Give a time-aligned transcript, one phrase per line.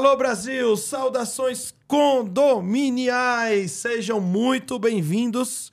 [0.00, 5.70] Alô Brasil, saudações condominiais, sejam muito bem-vindos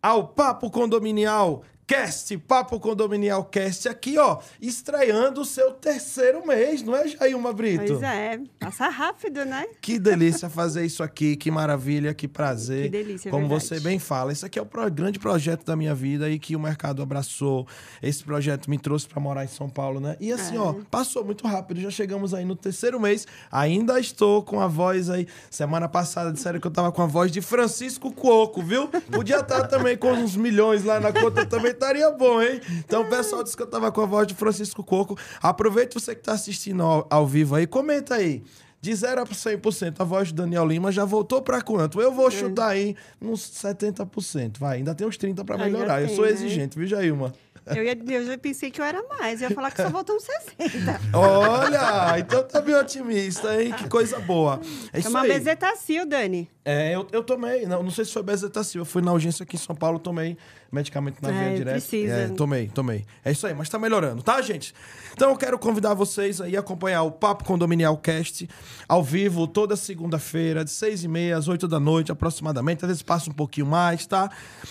[0.00, 1.64] ao Papo Condominial
[1.94, 7.84] Cast, Papo Condominial Cast, aqui ó, estreando o seu terceiro mês, não é, Jailma Brito?
[7.84, 9.66] Pois é, passa rápido, né?
[9.82, 12.84] Que delícia fazer isso aqui, que maravilha, que prazer.
[12.84, 13.66] Que delícia, é Como verdade.
[13.66, 16.54] você bem fala, esse aqui é o pro- grande projeto da minha vida e que
[16.54, 17.66] o mercado abraçou.
[18.00, 20.16] Esse projeto me trouxe para morar em São Paulo, né?
[20.20, 20.60] E assim, É.
[20.60, 25.10] ó, passou muito rápido, já chegamos aí no terceiro mês, ainda estou com a voz
[25.10, 25.26] aí.
[25.50, 28.86] Semana passada disseram que eu tava com a voz de Francisco Cuoco, viu?
[29.10, 32.60] Podia estar também com uns milhões lá na conta, também estaria bom, hein?
[32.78, 35.18] Então o pessoal disse que eu tava com a voz de Francisco Cuoco.
[35.42, 38.42] Aproveita você que tá assistindo ao, ao vivo aí, comenta aí.
[38.82, 42.00] De 0 a 100%, a voz do Daniel Lima já voltou pra quanto?
[42.00, 44.78] Eu vou chutar aí uns 70%, vai.
[44.78, 46.00] Ainda tem uns 30% pra Ainda melhorar.
[46.00, 46.30] Eu tem, sou né?
[46.30, 47.34] exigente, viu, Jailma?
[47.66, 49.42] Eu, ia, eu já pensei que eu era mais.
[49.42, 50.98] Eu ia falar que só voltam 60.
[51.12, 53.72] Olha, então tá bem otimista, hein?
[53.72, 54.58] Que coisa boa.
[54.94, 55.28] É isso Toma aí.
[55.28, 56.50] bezetacil, Dani.
[56.62, 59.56] É, eu, eu tomei, não, não sei se foi bezetacil, eu fui na urgência aqui
[59.56, 60.36] em São Paulo, tomei
[60.70, 61.70] medicamento na É, via direta.
[61.72, 62.12] precisa.
[62.12, 63.04] É, tomei, tomei.
[63.24, 64.74] É isso aí, mas tá melhorando, tá, gente?
[65.14, 68.46] Então eu quero convidar vocês aí a acompanhar o Papo Condominial Cast
[68.86, 72.84] ao vivo toda segunda-feira, de seis e meia às oito da noite, aproximadamente.
[72.84, 74.30] Às vezes passa um pouquinho mais, tá?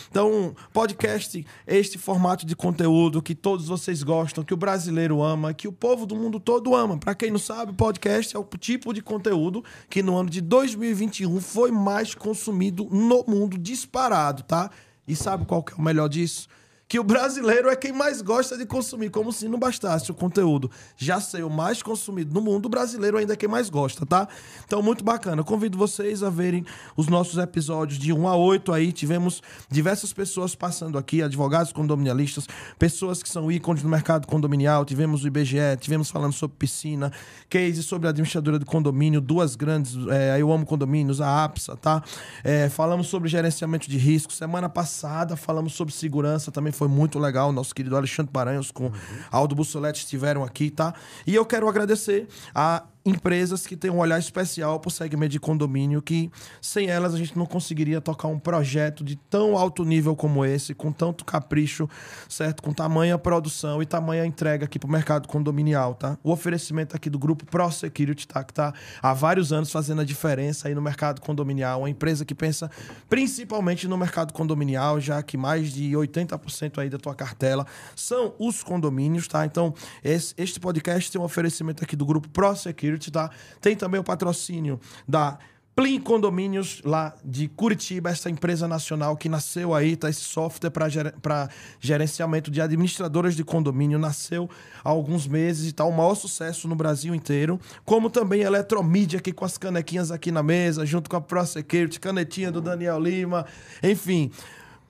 [0.10, 5.67] Então, podcast, este formato de conteúdo que todos vocês gostam, que o brasileiro ama, que
[5.67, 6.98] o povo do mundo todo ama.
[6.98, 11.41] Pra quem não sabe, podcast é o tipo de conteúdo que no ano de 2021
[11.41, 14.69] foi mais consumido no mundo disparado, tá?
[15.07, 16.48] E sabe qual que é o melhor disso?
[16.89, 20.72] Que o brasileiro é quem mais gosta de consumir, como se não bastasse o conteúdo
[20.98, 24.27] já ser o mais consumido no mundo, o brasileiro ainda é quem mais gosta, tá?
[24.65, 25.43] Então, muito bacana.
[25.43, 26.65] Convido vocês a verem
[26.98, 28.91] os nossos episódios de 1 a 8 aí.
[28.91, 32.48] Tivemos diversas pessoas passando aqui, advogados condominialistas,
[32.79, 34.84] pessoas que são ícones no mercado condominial.
[34.84, 37.12] Tivemos o IBGE, tivemos falando sobre piscina,
[37.48, 42.01] case sobre a administradora do condomínio, duas grandes, é, Eu Amo Condomínios, a APSA, tá?
[42.43, 44.34] É, falamos sobre gerenciamento de risco.
[44.34, 47.51] Semana passada falamos sobre segurança, também foi muito legal.
[47.51, 48.89] Nosso querido Alexandre Paranhos com
[49.29, 50.93] Aldo Bussolete estiveram aqui, tá?
[51.27, 55.39] E eu quero agradecer a empresas que têm um olhar especial para o segmento de
[55.39, 56.29] condomínio, que
[56.61, 60.73] sem elas a gente não conseguiria tocar um projeto de tão alto nível como esse,
[60.73, 61.89] com tanto capricho,
[62.27, 62.61] certo?
[62.61, 66.17] Com tamanha produção e tamanha entrega aqui para o mercado condominial, tá?
[66.23, 68.43] O oferecimento aqui do grupo Pro Security, tá?
[68.43, 72.35] Que tá há vários anos fazendo a diferença aí no mercado condominial, uma empresa que
[72.35, 72.69] pensa
[73.09, 77.65] principalmente no mercado condominial, já que mais de 80% aí da tua cartela
[77.95, 79.45] são os condomínios, tá?
[79.45, 83.29] Então, esse- este podcast tem um oferecimento aqui do grupo Pro Security, tá?
[83.62, 85.38] Tem também o patrocínio da
[85.79, 90.10] Plim Condomínios, lá de Curitiba, essa empresa nacional que nasceu aí, tá?
[90.10, 94.50] Esse software para gerenciamento de administradoras de condomínio nasceu
[94.84, 97.58] há alguns meses e tá o maior sucesso no Brasil inteiro.
[97.86, 101.46] Como também a Eletromídia aqui com as canequinhas aqui na mesa, junto com a Pro
[101.46, 103.46] Security, canetinha do Daniel Lima,
[103.81, 104.31] enfim.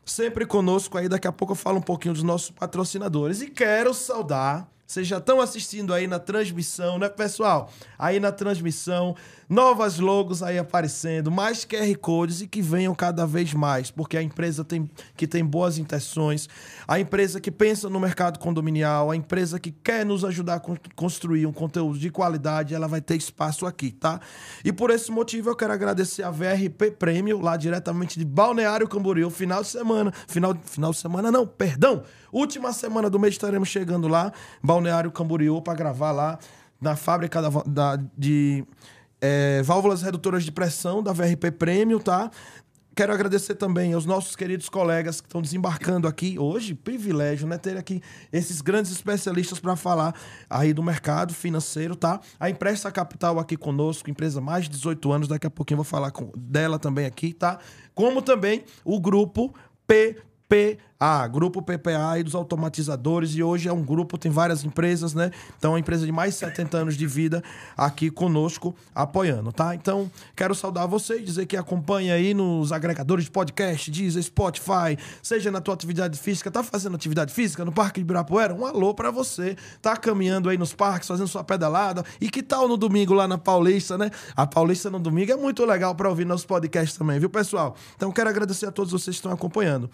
[0.03, 3.43] Sempre conosco aí, daqui a pouco eu falo um pouquinho dos nossos patrocinadores.
[3.43, 7.71] E quero saudar, vocês já estão assistindo aí na transmissão, né, pessoal?
[7.97, 9.15] Aí na transmissão,
[9.49, 14.21] novas logos aí aparecendo, mais QR Codes e que venham cada vez mais, porque a
[14.21, 14.87] empresa tem,
[15.17, 16.47] que tem boas intenções,
[16.87, 20.77] a empresa que pensa no mercado condominial, a empresa que quer nos ajudar a con-
[20.95, 24.19] construir um conteúdo de qualidade, ela vai ter espaço aqui, tá?
[24.63, 29.31] E por esse motivo eu quero agradecer a VRP Prêmio, lá diretamente de Balneário Camboriú,
[29.31, 34.07] final de semana, final, final de semana não, perdão, última semana do mês estaremos chegando
[34.07, 36.37] lá, Balneário Camboriú, para gravar lá
[36.79, 38.63] na fábrica da, da- de
[39.21, 42.31] é, válvulas redutoras de pressão da VRP Prêmio, tá?
[42.95, 46.75] Quero agradecer também aos nossos queridos colegas que estão desembarcando aqui hoje.
[46.75, 47.57] Privilégio, né?
[47.57, 50.13] Ter aqui esses grandes especialistas para falar
[50.49, 52.19] aí do mercado financeiro, tá?
[52.37, 55.27] A Empresta Capital aqui conosco, empresa mais de 18 anos.
[55.29, 57.59] Daqui a pouquinho eu vou falar com, dela também aqui, tá?
[57.95, 59.53] Como também o grupo
[60.49, 63.35] PPA, Grupo PPA e dos automatizadores.
[63.35, 65.29] E hoje é um grupo, tem várias empresas, né?
[65.57, 67.43] Então, é uma empresa de mais de 70 anos de vida
[67.77, 69.75] aqui conosco, apoiando, tá?
[69.75, 74.97] Então, quero saudar você e dizer que acompanha aí nos agregadores de podcast, Deezer, Spotify,
[75.21, 78.55] seja na tua atividade física, tá fazendo atividade física no Parque de Ibirapuera?
[78.55, 79.55] Um alô pra você.
[79.83, 82.03] Tá caminhando aí nos parques, fazendo sua pedalada.
[82.19, 84.09] E que tal no domingo lá na Paulista, né?
[84.35, 87.75] A Paulista no domingo é muito legal pra ouvir nossos podcasts também, viu, pessoal?
[87.95, 89.89] Então, quero agradecer a todos vocês que estão acompanhando.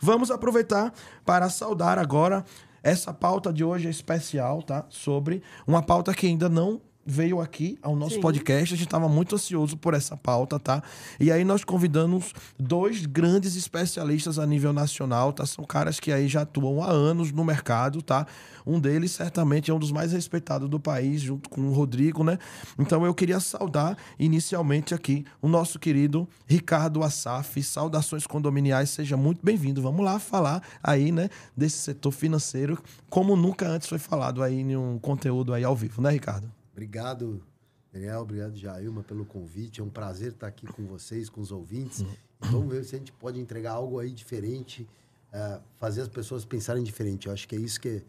[0.00, 0.92] Vamos aproveitar
[1.24, 2.44] para saudar agora
[2.82, 4.86] essa pauta de hoje especial, tá?
[4.88, 6.80] Sobre uma pauta que ainda não
[7.10, 8.20] veio aqui ao nosso Sim.
[8.20, 8.72] podcast.
[8.72, 10.82] A gente estava muito ansioso por essa pauta, tá?
[11.18, 15.44] E aí nós convidamos dois grandes especialistas a nível nacional, tá?
[15.44, 18.26] São caras que aí já atuam há anos no mercado, tá?
[18.64, 22.38] Um deles certamente é um dos mais respeitados do país, junto com o Rodrigo, né?
[22.78, 27.60] Então eu queria saudar inicialmente aqui o nosso querido Ricardo Assaf.
[27.62, 29.82] Saudações condominiais, seja muito bem-vindo.
[29.82, 34.76] Vamos lá falar aí, né, desse setor financeiro, como nunca antes foi falado aí em
[34.76, 36.59] um conteúdo aí ao vivo, né, Ricardo?
[36.80, 37.42] Obrigado,
[37.92, 38.22] Daniel.
[38.22, 39.82] Obrigado, Jailma, pelo convite.
[39.82, 42.00] É um prazer estar aqui com vocês, com os ouvintes.
[42.00, 44.88] E vamos ver se a gente pode entregar algo aí diferente,
[45.30, 47.26] eh, fazer as pessoas pensarem diferente.
[47.26, 48.02] Eu acho que é isso que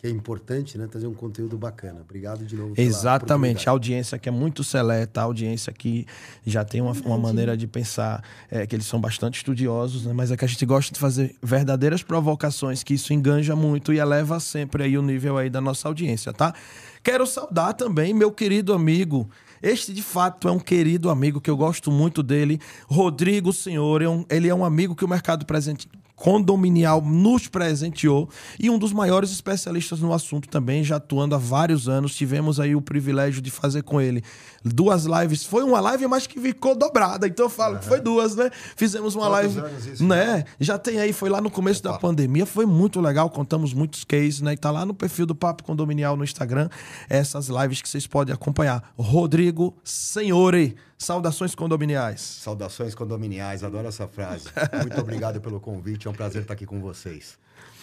[0.00, 0.86] que é importante, né?
[0.86, 2.00] Trazer um conteúdo bacana.
[2.00, 2.72] Obrigado de novo.
[2.74, 3.68] Exatamente.
[3.68, 6.06] A audiência que é muito seleta, a audiência que
[6.46, 10.14] já tem uma, uma maneira de pensar, é, que eles são bastante estudiosos, né?
[10.14, 13.98] mas é que a gente gosta de fazer verdadeiras provocações, que isso enganja muito e
[13.98, 16.54] eleva sempre aí o nível aí da nossa audiência, tá?
[17.02, 19.28] Quero saudar também meu querido amigo.
[19.62, 22.58] Este, de fato, é um querido amigo que eu gosto muito dele.
[22.86, 25.86] Rodrigo Senhor, é ele é um amigo que o mercado presente
[26.20, 31.88] condominial nos presenteou e um dos maiores especialistas no assunto também, já atuando há vários
[31.88, 32.14] anos.
[32.14, 34.22] Tivemos aí o privilégio de fazer com ele
[34.62, 35.44] duas lives.
[35.46, 38.50] Foi uma live, mas que ficou dobrada, então eu falo que foi duas, né?
[38.76, 40.44] Fizemos uma Quantos live, anos isso, né?
[40.60, 44.42] Já tem aí, foi lá no começo da pandemia, foi muito legal, contamos muitos cases,
[44.42, 44.52] né?
[44.52, 46.68] E tá lá no perfil do Papo Condominial no Instagram,
[47.08, 48.92] essas lives que vocês podem acompanhar.
[48.98, 52.20] Rodrigo Senhore, saudações condominiais.
[52.20, 54.44] Saudações condominiais, adoro essa frase.
[54.80, 57.38] Muito obrigado pelo convite, é um prazer estar aqui com vocês.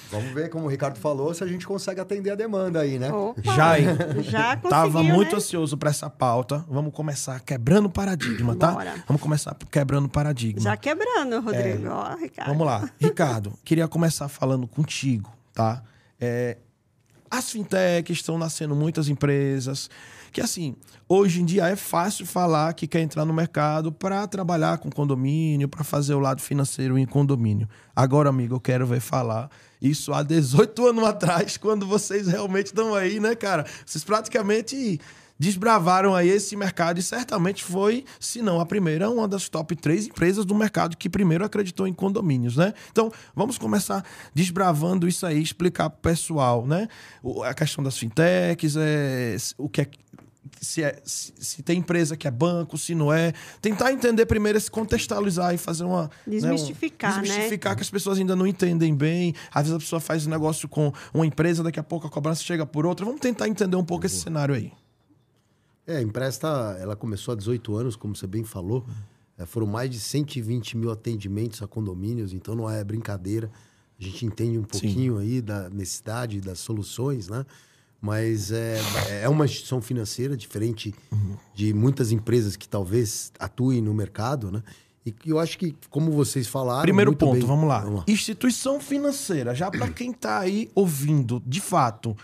[0.09, 3.11] Vamos ver, como o Ricardo falou, se a gente consegue atender a demanda aí, né?
[3.11, 3.87] Opa, Já, hein?
[4.21, 5.37] já conseguiu, Tava muito né?
[5.37, 6.63] ansioso pra essa pauta.
[6.69, 8.71] Vamos começar quebrando paradigma, tá?
[8.71, 9.03] Bora.
[9.05, 10.61] Vamos começar quebrando paradigma.
[10.61, 11.89] Já quebrando, Rodrigo.
[11.89, 12.49] Ó, Ricardo.
[12.49, 12.53] É.
[12.53, 12.89] Vamos lá.
[13.01, 15.83] Ricardo, queria começar falando contigo, tá?
[16.21, 16.57] É,
[17.29, 19.89] as fintechs estão nascendo muitas empresas
[20.31, 20.75] que, assim,
[21.07, 25.67] hoje em dia é fácil falar que quer entrar no mercado para trabalhar com condomínio,
[25.67, 27.67] para fazer o lado financeiro em condomínio.
[27.95, 29.49] Agora, amigo, eu quero ver falar
[29.81, 33.65] isso há 18 anos atrás, quando vocês realmente estão aí, né, cara?
[33.85, 34.99] Vocês praticamente
[35.39, 40.07] desbravaram aí esse mercado e certamente foi, se não a primeira, uma das top três
[40.07, 42.73] empresas do mercado que primeiro acreditou em condomínios, né?
[42.91, 44.03] Então, vamos começar
[44.33, 46.87] desbravando isso aí, explicar pro pessoal, né?
[47.45, 49.85] A questão das fintechs, é, o que é
[50.61, 53.33] se, é, se, se tem empresa que é banco, se não é.
[53.61, 56.09] Tentar entender primeiro, esse contextualizar e fazer uma.
[56.25, 57.27] Desmistificar, né, um- né?
[57.27, 59.33] Desmistificar que as pessoas ainda não entendem bem.
[59.51, 62.41] Às vezes a pessoa faz um negócio com uma empresa, daqui a pouco a cobrança
[62.43, 63.05] chega por outra.
[63.05, 64.71] Vamos tentar entender um pouco esse cenário aí.
[65.85, 68.85] É, a Empresta, ela começou há 18 anos, como você bem falou.
[69.37, 73.49] É, foram mais de 120 mil atendimentos a condomínios, então não é brincadeira.
[73.99, 77.45] A gente entende um pouquinho aí da necessidade das soluções, né?
[77.99, 78.79] Mas é,
[79.23, 80.93] é uma instituição financeira diferente
[81.55, 84.61] de muitas empresas que talvez atuem no mercado, né?
[85.05, 86.81] E eu acho que, como vocês falaram.
[86.81, 87.79] Primeiro ponto, bem- vamos lá.
[88.07, 92.15] Instituição financeira, já para quem tá aí ouvindo, de fato,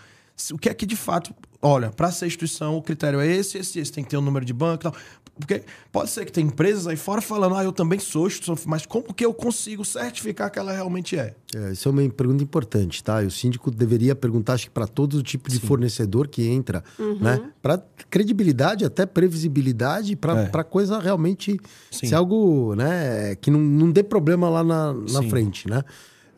[0.52, 3.78] o que é que de fato, olha, para ser instituição, o critério é esse, esse,
[3.80, 4.94] esse, tem que ter um número de banco e tal.
[5.38, 8.28] Porque pode ser que tem empresas aí fora falando, ah, eu também sou
[8.66, 11.34] mas como que eu consigo certificar que ela realmente é?
[11.54, 13.22] É, isso é uma pergunta importante, tá?
[13.22, 16.84] E o síndico deveria perguntar, acho que para todo tipo de fornecedor que entra,
[17.20, 17.50] né?
[17.60, 20.64] Para credibilidade, até previsibilidade, para É.
[20.64, 21.60] coisa realmente
[21.90, 22.06] Sim.
[22.06, 23.34] ser algo, né?
[23.36, 25.30] Que não, não dê problema lá na, na Sim.
[25.30, 25.82] frente, né?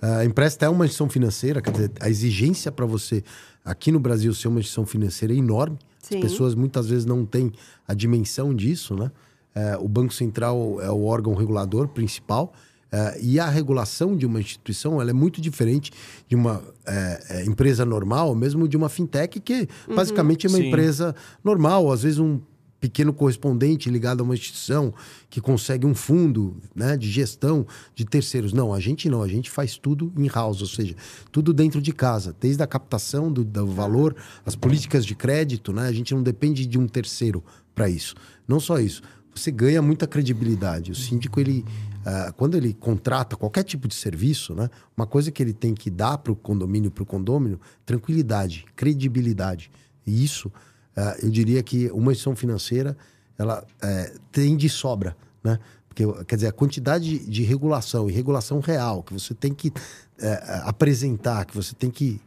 [0.01, 3.25] A Empresta é uma instituição financeira, quer dizer, a exigência para você
[3.65, 5.79] aqui no Brasil ser uma instituição financeira é enorme.
[6.09, 6.19] Sim.
[6.19, 7.53] As pessoas muitas vezes não têm
[7.87, 9.11] a dimensão disso, né?
[9.53, 12.53] É, o Banco Central é o órgão regulador principal
[12.93, 15.91] é, e a regulação de uma instituição ela é muito diferente
[16.29, 20.69] de uma é, é, empresa normal, mesmo de uma fintech que basicamente é uma Sim.
[20.69, 22.39] empresa normal, às vezes um
[22.87, 24.95] pequeno correspondente ligado a uma instituição
[25.29, 27.67] que consegue um fundo né, de gestão
[27.97, 28.53] de terceiros.
[28.53, 30.95] Não, a gente não, a gente faz tudo in-house, ou seja,
[31.33, 34.15] tudo dentro de casa, desde a captação do, do valor,
[34.45, 35.89] as políticas de crédito, né?
[35.89, 37.43] A gente não depende de um terceiro
[37.75, 38.15] para isso.
[38.47, 39.03] Não só isso,
[39.35, 40.93] você ganha muita credibilidade.
[40.93, 41.65] O síndico, ele,
[42.05, 44.71] ah, quando ele contrata qualquer tipo de serviço, né?
[44.97, 49.73] Uma coisa que ele tem que dar para o condomínio, para o condômino, tranquilidade, credibilidade.
[50.07, 50.53] E isso
[50.97, 52.97] ah, eu diria que uma instituição financeira
[53.39, 55.59] ela eh, tem de sobra, né?
[55.87, 59.73] Porque, quer dizer, a quantidade de regulação e regulação real que você tem que
[60.19, 62.21] eh, apresentar, que você tem que,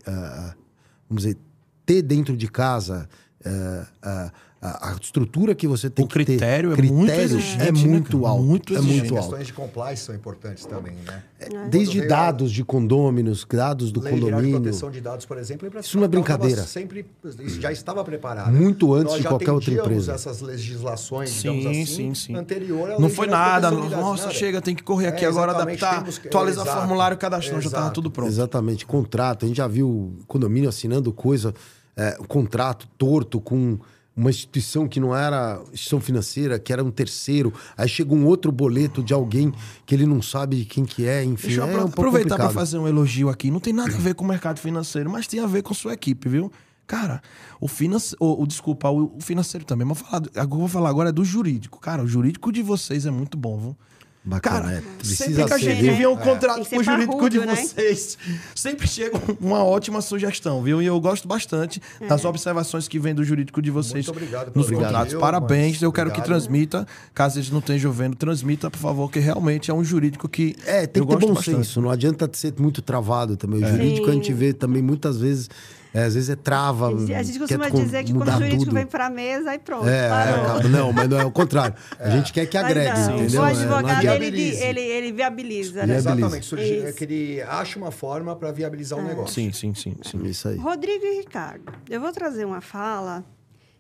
[1.08, 1.38] vamos dizer,
[1.86, 3.10] ter dentro de casa,
[3.44, 6.26] é, a, estrutura que você tem O que ter.
[6.26, 8.44] critério é muito exigente, É né, muito alto.
[8.44, 9.28] Muito é muito alto.
[9.30, 11.24] questões de compliance são importantes também, né?
[11.70, 14.62] Desde Quando veio dados de condôminos, dados do a Lei Geral de condomínio.
[14.62, 16.64] Proteção de Dados, por exemplo, a Isso não é brincadeira.
[16.64, 17.06] Sempre
[17.46, 18.52] isso já estava preparada.
[18.52, 20.12] Muito antes Nós de já qualquer outra empresa.
[20.14, 22.36] essas legislações, Sim, digamos assim, sim, sim.
[22.36, 23.70] anterior à Não Lei foi de nada.
[23.72, 24.36] De Nossa, nada.
[24.36, 27.84] chega, tem que correr aqui É, agora, adaptar, que- atualizar exato, formulário, cadastro, já tava
[27.84, 27.96] exato.
[27.96, 28.28] tudo pronto.
[28.28, 29.46] Exatamente, contrato.
[29.46, 31.54] A gente já viu condomínio assinando coisa,
[31.96, 33.80] é, um contrato torto com
[34.20, 37.54] uma instituição que não era instituição financeira, que era um terceiro.
[37.78, 39.54] Aí chega um outro boleto de alguém
[39.86, 42.50] que ele não sabe de quem que é, enfim, Deixa eu é um aproveitar para
[42.50, 43.50] fazer um elogio aqui.
[43.50, 45.94] Não tem nada a ver com o mercado financeiro, mas tem a ver com sua
[45.94, 46.52] equipe, viu?
[46.86, 47.22] Cara,
[47.62, 48.18] o financeiro.
[48.20, 49.88] O, o- desculpa, o, o financeiro também.
[49.88, 51.80] Mas vou falar, agora vou falar agora é do jurídico.
[51.80, 53.78] Cara, o jurídico de vocês é muito bom, viu?
[54.30, 54.82] Bacana, Cara, é.
[55.00, 55.94] Precisa sempre que a gente viu?
[55.94, 57.66] envia um contrato que ser pro jurídico de parrudo, né?
[57.66, 58.18] vocês,
[58.56, 60.82] sempre chega uma ótima sugestão, viu?
[60.82, 64.68] E eu gosto bastante das observações que vem do jurídico de vocês Muito obrigado nos
[64.68, 65.16] pelo contratos.
[65.16, 66.40] Parabéns, mas eu quero que obrigado.
[66.40, 66.88] transmita.
[67.14, 70.56] Caso eles não estejam vendo, transmita, por favor, que realmente é um jurídico que.
[70.66, 71.58] É, tem eu que ter gosto bom bastante.
[71.58, 71.82] senso.
[71.82, 73.64] Não adianta ser muito travado também.
[73.64, 75.50] O jurídico a gente vê também muitas vezes,
[75.94, 76.88] é, às vezes é trava.
[76.90, 76.92] A
[77.24, 78.74] gente quer costuma con- dizer que quando o jurídico tudo.
[78.74, 79.88] vem pra mesa, aí pronto.
[79.88, 80.08] É,
[80.64, 80.68] é.
[80.68, 81.76] Não, mas não é o contrário.
[82.00, 83.42] A gente quer que agregue, não, entendeu?
[83.42, 86.00] O É, advogado, ele, ele, ele viabiliza, né?
[86.00, 86.10] Viabiliza.
[86.12, 89.34] Exatamente, surgir, é que ele acha uma forma para viabilizar o negócio.
[89.34, 90.24] Sim, sim, sim, sim.
[90.26, 90.58] Isso aí.
[90.58, 93.24] Rodrigo e Ricardo, eu vou trazer uma fala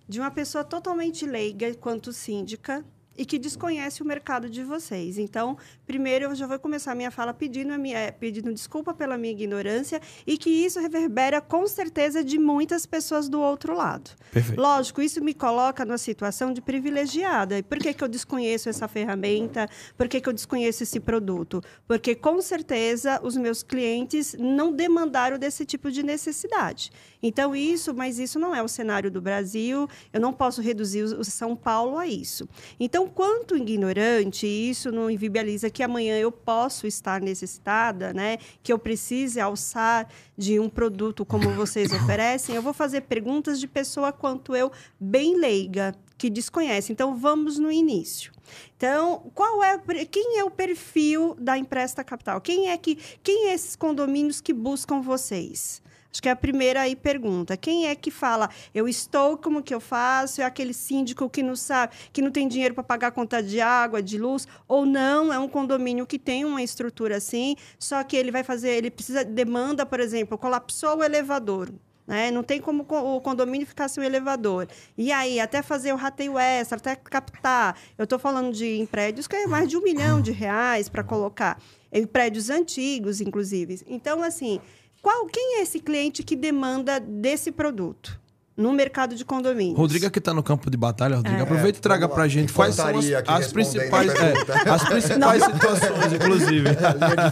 [0.08, 2.84] de uma pessoa totalmente leiga quanto síndica
[3.15, 5.17] e que desconhece o mercado de vocês.
[5.17, 5.58] Então,
[5.89, 9.17] primeiro eu já vou começar a minha fala pedindo, a minha, eh, pedindo desculpa pela
[9.17, 14.12] minha ignorância e que isso reverbera com certeza de muitas pessoas do outro lado.
[14.32, 14.62] Perfeito.
[14.62, 17.58] Lógico, isso me coloca numa situação de privilegiada.
[17.58, 19.67] E por que, que eu desconheço essa ferramenta?
[19.97, 21.60] Por que, que eu desconheço esse produto?
[21.88, 26.91] Porque, com certeza, os meus clientes não demandaram desse tipo de necessidade.
[27.21, 31.23] Então, isso, mas isso não é o cenário do Brasil, eu não posso reduzir o
[31.23, 32.47] São Paulo a isso.
[32.80, 38.38] Então, quanto ignorante, isso não inviabiliza que amanhã eu posso estar necessitada, né?
[38.62, 43.68] Que eu precise alçar de um produto como vocês oferecem, eu vou fazer perguntas de
[43.68, 46.92] pessoa quanto eu, bem leiga, que desconhece.
[46.92, 48.32] Então, vamos no início.
[48.76, 52.42] Então, qual é, quem é o perfil da Empresta Capital?
[52.42, 55.82] Quem é que, quem é esses condomínios que buscam vocês?
[56.12, 57.56] Acho que é a primeira aí pergunta.
[57.56, 60.41] Quem é que fala, eu estou, como que eu faço?
[60.41, 63.62] É aquele síndico que não sabe, que não tem dinheiro para pagar a conta de
[63.62, 68.17] água, de luz, ou não, é um condomínio que tem uma estrutura assim, só que
[68.17, 71.72] ele vai fazer, ele precisa, demanda, por exemplo, colapsou o elevador.
[72.08, 72.32] Né?
[72.32, 74.67] Não tem como co- o condomínio ficar sem o elevador.
[74.98, 77.78] E aí, até fazer o rateio extra, até captar.
[77.95, 81.04] Eu estou falando de em prédios que é mais de um milhão de reais para
[81.04, 81.62] colocar.
[81.91, 83.84] Em prédios antigos, inclusive.
[83.88, 84.60] Então, assim,
[85.02, 88.20] qual, quem é esse cliente que demanda desse produto
[88.56, 89.78] no mercado de condomínios?
[89.78, 91.38] Rodrigo que tá no campo de batalha, Rodrigo.
[91.38, 91.42] É.
[91.42, 92.28] Aproveita e traga Vamos pra lá.
[92.28, 96.66] gente quais são as, aqui as principais, a é, as principais situações, inclusive.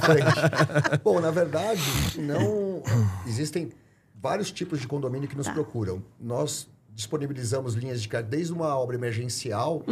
[0.02, 1.02] frente.
[1.04, 1.82] Bom, na verdade,
[2.18, 2.82] não
[3.26, 3.72] existem
[4.16, 5.54] vários tipos de condomínio que nos Tá.
[5.54, 6.02] procuram.
[6.20, 9.84] Nós disponibilizamos linhas de crédito desde uma obra emergencial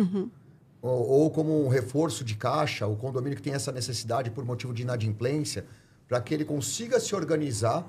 [0.81, 4.73] ou, ou como um reforço de caixa, o condomínio que tem essa necessidade por motivo
[4.73, 5.65] de inadimplência,
[6.07, 7.85] para que ele consiga se organizar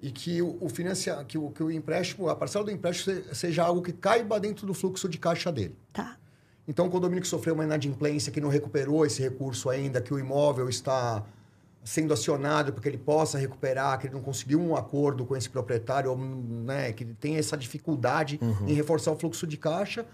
[0.00, 3.34] e que o, o financia, que o, que o empréstimo, a parcela do empréstimo se-
[3.34, 5.76] seja algo que caiba dentro do fluxo de caixa dele.
[5.92, 6.16] Tá.
[6.66, 10.18] Então, o condomínio que sofreu uma inadimplência, que não recuperou esse recurso ainda, que o
[10.18, 11.24] imóvel está
[11.84, 15.50] sendo acionado para que ele possa recuperar, que ele não conseguiu um acordo com esse
[15.50, 20.06] proprietário, ou, né, que ele tem essa dificuldade em reforçar o fluxo de caixa.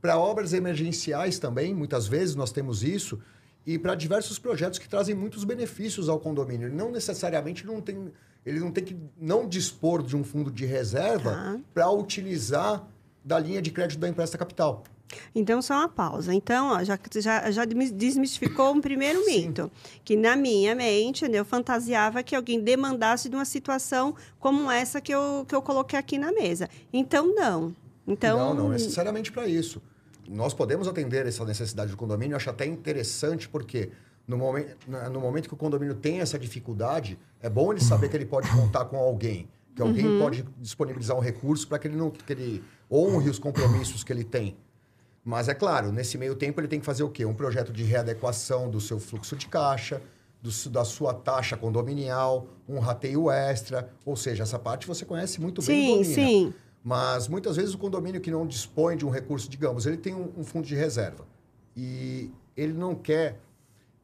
[0.00, 3.18] Para obras emergenciais também, muitas vezes nós temos isso,
[3.66, 6.68] e para diversos projetos que trazem muitos benefícios ao condomínio.
[6.68, 8.12] Ele não necessariamente não tem,
[8.44, 11.58] ele não tem que não dispor de um fundo de reserva Tá.
[11.74, 12.86] para utilizar
[13.24, 14.84] da linha de crédito da Empresta Capital.
[15.34, 16.34] Então, só uma pausa.
[16.34, 19.70] Então, ó, já, já, já desmistificou um primeiro mito.
[20.04, 25.12] Que na minha mente, eu fantasiava que alguém demandasse de uma situação como essa que
[25.12, 26.68] eu, que eu coloquei aqui na mesa.
[26.92, 27.74] Então, não.
[28.06, 29.80] Então, Não, não necessariamente para isso.
[30.28, 33.90] Nós podemos atender essa necessidade do condomínio, eu acho até interessante, porque
[34.26, 34.76] no momento,
[35.12, 38.50] no momento que o condomínio tem essa dificuldade, é bom ele saber que ele pode
[38.50, 42.64] contar com alguém, que alguém pode disponibilizar um recurso para que ele não que ele
[42.90, 44.56] honre os compromissos que ele tem.
[45.24, 47.24] Mas é claro, nesse meio tempo ele tem que fazer o quê?
[47.24, 50.00] Um projeto de readequação do seu fluxo de caixa,
[50.40, 53.90] do da sua taxa condominial, um rateio extra.
[54.04, 56.04] Ou seja, essa parte você conhece muito bem.
[56.04, 56.14] sim, domina.
[56.14, 56.54] sim.
[56.86, 60.32] Mas muitas vezes o condomínio que não dispõe de um recurso, digamos, ele tem um,
[60.38, 61.26] um fundo de reserva
[61.76, 63.40] e ele não quer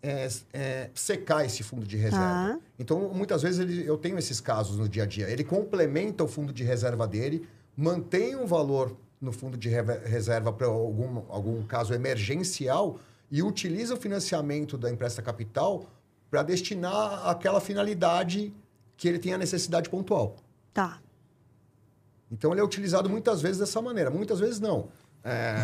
[0.03, 2.25] é, é, secar esse fundo de reserva.
[2.27, 2.59] Tá.
[2.77, 5.31] Então, muitas vezes ele- eu tenho esses casos no dia a dia.
[5.31, 10.67] Ele complementa o fundo de reserva dele mantém um valor no fundo de reserva para
[10.67, 12.99] algum, algum caso emergencial
[13.31, 15.85] e utiliza o financiamento da empresta capital
[16.29, 18.53] para destinar àquela finalidade
[18.97, 20.35] que ele tem a necessidade pontual.
[20.75, 20.99] Tá.
[22.33, 24.89] Então ele é utilizado muitas vezes dessa maneira, muitas vezes não.
[25.25, 25.55] É,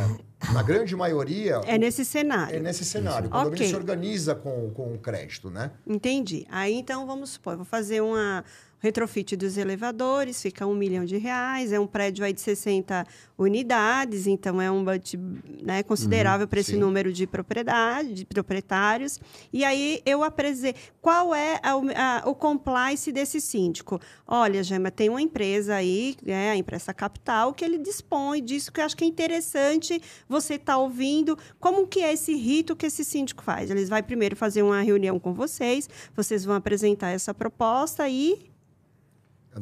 [0.52, 2.57] na grande maioria, É nesse cenário.
[2.59, 3.26] é nesse cenário.
[3.26, 3.66] O condomínio Ok.
[3.68, 5.72] se organiza com, com o crédito, né?
[5.85, 6.46] Entendi.
[6.48, 8.44] Aí então vamos supor, eu vou fazer uma
[8.80, 13.04] retrofit dos elevadores, fica um milhão de reais, é um prédio aí de 60
[13.36, 15.16] unidades, então é um budget
[15.62, 19.18] né, considerável para esse número de propriedade, de proprietários.
[19.52, 24.00] E aí eu apresentei qual é a- a- o compliance desse síndico.
[24.26, 28.80] Olha, Gema, tem uma empresa aí, né, a Empresta Capital, que ele dispõe disso, que
[28.80, 33.04] eu acho que é interessante você estar ouvindo como que é esse rito que esse
[33.04, 33.70] síndico faz.
[33.70, 38.46] Eles vai primeiro fazer uma reunião com vocês, vocês vão apresentar essa proposta e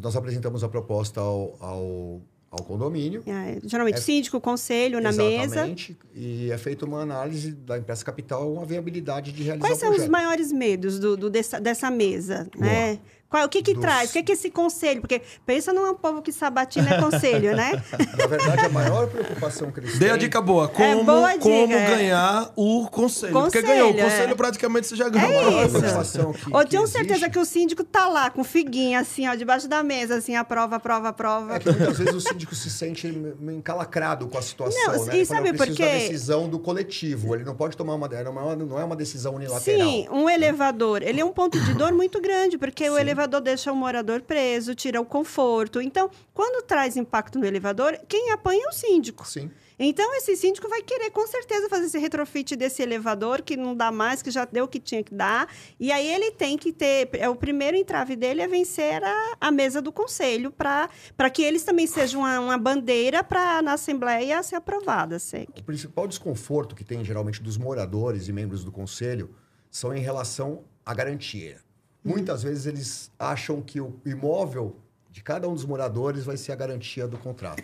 [0.00, 3.22] Nós apresentamos a proposta ao, ao, ao condomínio.
[3.26, 5.44] é, geralmente É- síndico, conselho na mesa.
[5.44, 5.96] Exatamente.
[6.14, 10.08] E é feita uma análise da empresa capital, uma viabilidade de realizar Quais são os
[10.08, 12.98] maiores medos do, do- dessa, dessa mesa, né?
[13.28, 14.10] Qual, o que que Dos- traz?
[14.10, 15.00] O que que esse conselho?
[15.00, 17.82] Porque pensa num povo que sabatina é conselho, né?
[18.16, 20.68] Na verdade, a maior preocupação que eles Dê a dica boa.
[20.68, 21.86] Como, É, boa dica, como é.
[21.96, 23.32] ganhar o conselho.
[23.32, 23.92] Porque Conselho, ganhou.
[23.92, 24.02] O é.
[24.04, 25.28] conselho praticamente você já ganhou.
[25.32, 25.78] É A maior isso.
[25.78, 29.26] preocupação que, Ou que tenho existe certeza que o síndico tá lá com figuinha, assim,
[29.28, 31.56] ó, debaixo da mesa, assim, aprova, aprova, aprova.
[31.56, 33.08] É que muitas vezes o síndico se sente
[33.56, 35.16] encalacrado com a situação, Não, né?
[35.18, 35.82] e sabe por da quê?
[35.84, 37.34] decisão do coletivo.
[37.34, 38.06] Ele não pode tomar uma...
[38.06, 39.60] Não é uma, não é uma decisão unilateral.
[39.88, 43.72] Sim, um elevador, ele é um ponto de dor muito grande, porque o elevador deixa
[43.72, 45.80] o morador preso, tira o conforto.
[45.80, 49.26] Então, quando traz impacto no elevador, quem apanha é o síndico.
[49.26, 49.50] Sim.
[49.78, 53.92] Então, esse síndico vai querer, com certeza, fazer esse retrofit desse elevador, que não dá
[53.92, 55.52] mais, que já deu o que tinha que dar.
[55.78, 57.10] E aí ele tem que ter.
[57.12, 61.62] É, o primeiro entrave dele é vencer a, a mesa do conselho, para que eles
[61.62, 65.16] também sejam uma, uma bandeira para na Assembleia ser aprovada.
[65.16, 65.44] Assim.
[65.58, 69.34] O principal desconforto que tem geralmente dos moradores e membros do conselho
[69.70, 71.65] são em relação à garantia.
[72.06, 74.76] Muitas vezes eles acham que o imóvel
[75.10, 77.62] de cada um dos moradores vai ser a garantia do contrato.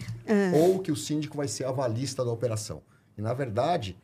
[0.54, 2.82] Ou que o síndico vai ser a avalista da operação.
[3.16, 3.96] E, na verdade,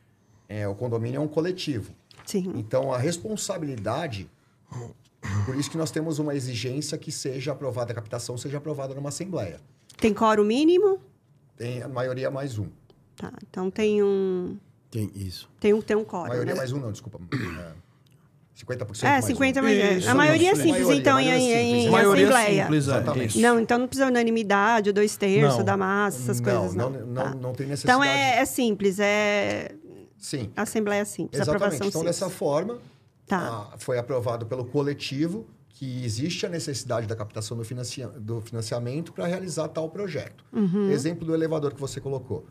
[0.48, 1.92] é, o condomínio é um coletivo.
[2.26, 2.52] Sim.
[2.56, 4.30] Então, a responsabilidade...
[5.44, 9.08] Por isso que nós temos uma exigência que seja aprovada a captação, seja aprovada numa
[9.08, 9.60] assembleia.
[9.96, 11.00] Tem quórum mínimo?
[11.56, 12.68] Tem a maioria mais um.
[13.16, 13.32] Tá.
[13.42, 14.56] Então tem um.
[14.90, 15.50] Tem isso.
[15.58, 16.28] Tem um, tem um quórum.
[16.28, 16.58] maioria né?
[16.58, 17.18] mais um, não, desculpa.
[17.32, 17.87] É,
[18.66, 19.62] 50% É, mais 50 um.
[19.62, 19.92] mais é.
[19.98, 20.62] Isso, A maioria é isso.
[20.62, 21.84] simples, Maioria, então, em, maioria em, simples.
[21.86, 22.62] em Maioria assembleia.
[22.64, 22.90] simples, é.
[22.90, 23.28] Exatamente.
[23.30, 23.40] isso.
[23.40, 25.64] Não, então não precisa unanimidade, dois terços Não.
[25.64, 26.74] da massa, essas não, coisas.
[26.74, 27.34] Não, Não, não, Tá.
[27.34, 27.98] não tem necessidade.
[27.98, 29.72] Então é, é simples, é
[30.18, 31.56] Sim, assembleia simples, exatamente.
[31.62, 32.18] aprovação Então, simples.
[32.18, 32.78] dessa forma,
[33.26, 33.68] Tá.
[33.72, 39.12] ah, foi aprovado pelo coletivo que existe a necessidade da captação do, financia- do financiamento
[39.12, 40.44] para realizar tal projeto.
[40.52, 40.90] Uhum.
[40.90, 42.44] Exemplo do elevador que você colocou.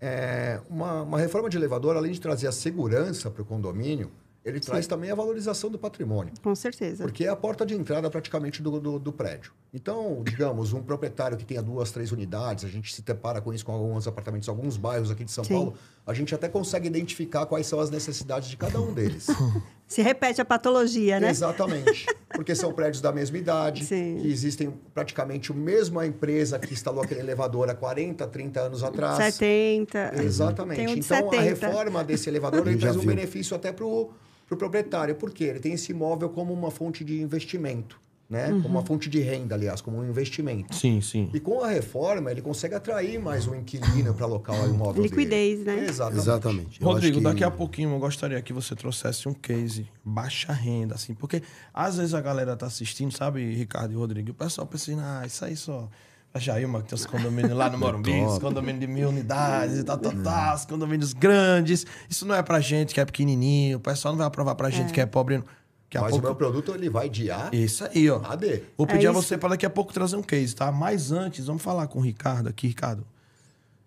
[0.00, 4.10] É, uma, uma reforma de elevador, além de trazer a segurança para o condomínio,
[4.44, 6.32] ele traz também a valorização do patrimônio.
[6.42, 7.04] Com certeza.
[7.04, 9.52] Porque é a porta de entrada praticamente do, do, do prédio.
[9.72, 13.64] Então, digamos, um proprietário que tenha duas, três unidades, a gente se depara com isso
[13.64, 15.54] com alguns apartamentos, alguns bairros aqui de São Sim.
[15.54, 15.74] Paulo,
[16.06, 19.26] a gente até consegue identificar quais são as necessidades de cada um deles.
[19.90, 21.30] Se repete a patologia, né?
[21.30, 22.06] Exatamente.
[22.32, 24.18] Porque são prédios da mesma idade, Sim.
[24.22, 29.34] que existem praticamente a mesma empresa que instalou aquele elevador há 40, 30 anos atrás.
[29.34, 30.12] 70.
[30.22, 30.76] Exatamente.
[30.76, 31.42] Tem um de então, a 70.
[31.42, 34.12] reforma desse elevador ele traz um benefício até para o
[34.50, 35.16] proprietário.
[35.16, 35.44] Por quê?
[35.46, 38.00] Ele tem esse imóvel como uma fonte de investimento,
[38.30, 38.48] né?
[38.52, 38.62] Uhum.
[38.62, 40.72] Como uma fonte de renda, aliás, como um investimento.
[40.74, 41.28] Sim, sim.
[41.34, 45.64] E com a reforma, ele consegue atrair mais um inquilino para alocar o imóvel Liquidez,
[45.64, 45.80] dele.
[45.80, 45.86] né?
[45.88, 46.22] Exatamente.
[46.22, 46.80] Exatamente.
[46.80, 50.94] Eu Rodrigo, que- daqui a pouquinho eu gostaria que você trouxesse um case baixa renda,
[50.94, 51.42] assim, porque
[51.74, 55.00] às vezes a galera tá assistindo, sabe, Ricardo e Rodrigo, e o pessoal pensa assim,
[55.02, 55.88] ah, isso aí só.
[56.32, 59.82] A Jailma, que tem os condomínios lá no Morumbi, os condomínios de mil unidades e
[59.82, 61.84] tal, tal, tal, os condomínios grandes.
[62.08, 64.92] Isso não é pra gente que é pequenininho, o pessoal não vai aprovar pra gente
[64.92, 65.42] que é pobre.
[65.90, 66.24] Daqui a Mas pouco...
[66.24, 68.22] o meu produto ele vai de A Isso aí, ó.
[68.24, 68.62] a D.
[68.78, 69.22] Vou pedir a isso.
[69.22, 70.70] você para daqui a pouco trazer um case, tá?
[70.70, 73.04] Mas antes, vamos falar com o Ricardo aqui, Ricardo.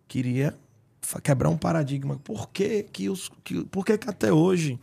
[0.06, 0.54] Queria
[1.24, 2.20] quebrar um paradigma.
[2.22, 4.78] Por que que os que, por que que até hoje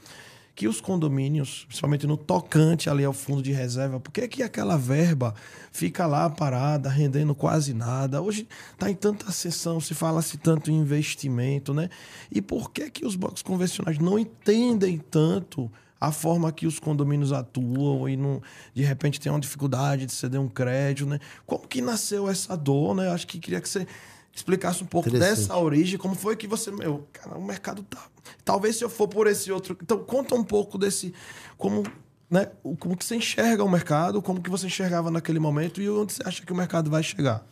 [0.54, 4.78] que os condomínios, principalmente no tocante ali ao fundo de reserva, por que que aquela
[4.78, 5.34] verba
[5.70, 8.22] fica lá parada, rendendo quase nada?
[8.22, 11.90] Hoje está em tanta sessão, se fala-se tanto em investimento, né?
[12.32, 17.32] E por que que os bancos convencionais não entendem tanto a forma que os condomínios
[17.32, 18.40] atuam e não,
[18.72, 21.18] de repente tem uma dificuldade de ceder um crédito, né?
[21.44, 23.10] Como que nasceu essa dor, né?
[23.10, 23.86] Acho que queria que você
[24.32, 28.02] explicasse um pouco dessa origem, como foi que você, meu, cara, o mercado tá.
[28.44, 31.12] Talvez se eu for por esse outro, então conta um pouco desse
[31.58, 31.82] como,
[32.30, 36.14] né, como que você enxerga o mercado, como que você enxergava naquele momento e onde
[36.14, 37.44] você acha que o mercado vai chegar.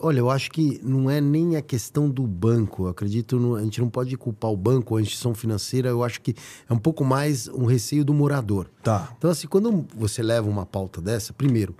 [0.00, 2.84] Olha, eu acho que não é nem a questão do banco.
[2.84, 5.88] Eu acredito, no, a gente não pode culpar o banco ou a instituição financeira.
[5.88, 6.34] Eu acho que
[6.68, 8.68] é um pouco mais um receio do morador.
[8.82, 9.12] Tá.
[9.16, 11.74] Então, assim, quando você leva uma pauta dessa, primeiro,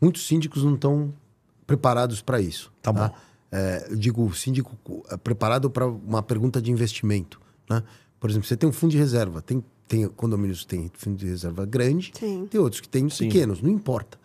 [0.00, 1.12] muitos síndicos não estão
[1.66, 2.72] preparados para isso.
[2.82, 3.10] Tá bom.
[3.52, 4.76] É, eu digo, síndico
[5.10, 7.40] é, preparado para uma pergunta de investimento.
[7.68, 7.82] Né?
[8.18, 11.26] Por exemplo, você tem um fundo de reserva, tem, tem condomínios que têm fundo de
[11.26, 12.46] reserva grande, Sim.
[12.46, 13.26] tem outros que têm Sim.
[13.26, 14.18] pequenos, não importa.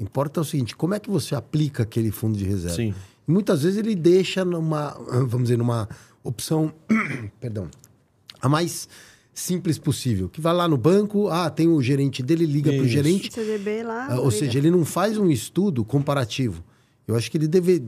[0.00, 2.74] Importa é o seguinte, como é que você aplica aquele fundo de reserva?
[2.74, 2.94] Sim.
[3.28, 5.86] E muitas vezes ele deixa numa, vamos dizer, numa
[6.24, 6.72] opção,
[7.38, 7.68] perdão,
[8.40, 8.88] a mais
[9.32, 12.88] simples possível, que vai lá no banco, ah, tem o gerente dele, liga para o
[12.88, 14.08] gerente, CDB lá.
[14.10, 16.64] ah, Ou seja, ele não faz um estudo comparativo.
[17.06, 17.84] Eu acho que ele deve.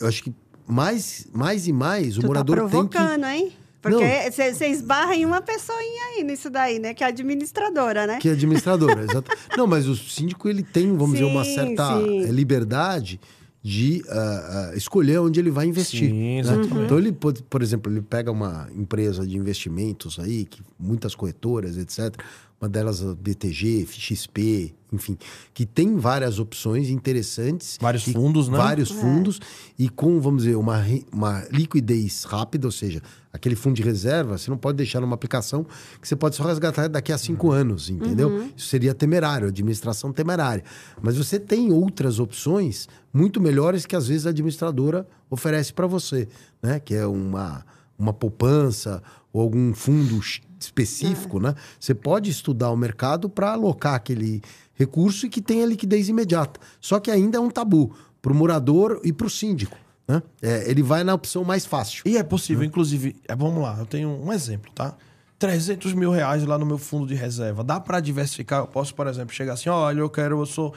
[0.00, 0.32] Eu acho que
[0.66, 2.70] mais, mais e mais o tu tá morador tem que.
[2.70, 3.52] provocando, hein?
[3.82, 6.94] Porque você esbarra em uma pessoinha aí nisso daí, né?
[6.94, 8.18] Que é a administradora, né?
[8.18, 9.30] Que é administrador, exato.
[9.56, 12.22] Não, mas o síndico ele tem, vamos dizer, uma Sim, certa sim.
[12.22, 13.20] eh, liberdade
[13.60, 16.10] de ah, ah, escolher onde ele vai investir.
[16.10, 16.38] Sim, né?
[16.40, 16.84] exatamente.
[16.84, 21.76] Então ele pode, por exemplo, ele pega uma empresa de investimentos aí, que muitas corretoras,
[21.76, 22.14] etc.
[22.62, 25.18] Uma delas a BTG, XP, enfim,
[25.52, 27.76] que tem várias opções interessantes.
[27.80, 28.56] Vários e- fundos, né?
[28.56, 28.94] Vários É.
[28.94, 29.40] fundos
[29.76, 30.80] e com, vamos dizer, uma,
[31.12, 35.66] uma liquidez rápida, ou seja, aquele fundo de reserva, você não pode deixar numa aplicação
[36.00, 38.44] que você pode só resgatar daqui a cinco anos, entendeu?
[38.56, 40.62] Isso seria temerário, administração temerária.
[41.02, 46.28] Mas você tem outras opções muito melhores que às vezes a administradora oferece para você,
[46.62, 46.78] né?
[46.78, 47.66] Que é uma,
[47.98, 49.02] uma poupança
[49.32, 50.20] ou algum fundo
[50.58, 51.54] específico, né?
[51.78, 54.42] Você pode estudar o mercado para alocar aquele
[54.74, 56.60] recurso e que tenha liquidez imediata.
[56.80, 59.76] Só que ainda é um tabu para o morador e para o síndico.
[60.06, 60.22] Né?
[60.40, 62.02] É, ele vai na opção mais fácil.
[62.06, 64.96] E é possível, inclusive, é, vamos lá, eu tenho um exemplo, tá?
[65.38, 67.64] 300 mil reais lá no meu fundo de reserva.
[67.64, 68.60] Dá para diversificar?
[68.60, 70.72] Eu posso, por exemplo, chegar assim, olha, eu quero, eu sou...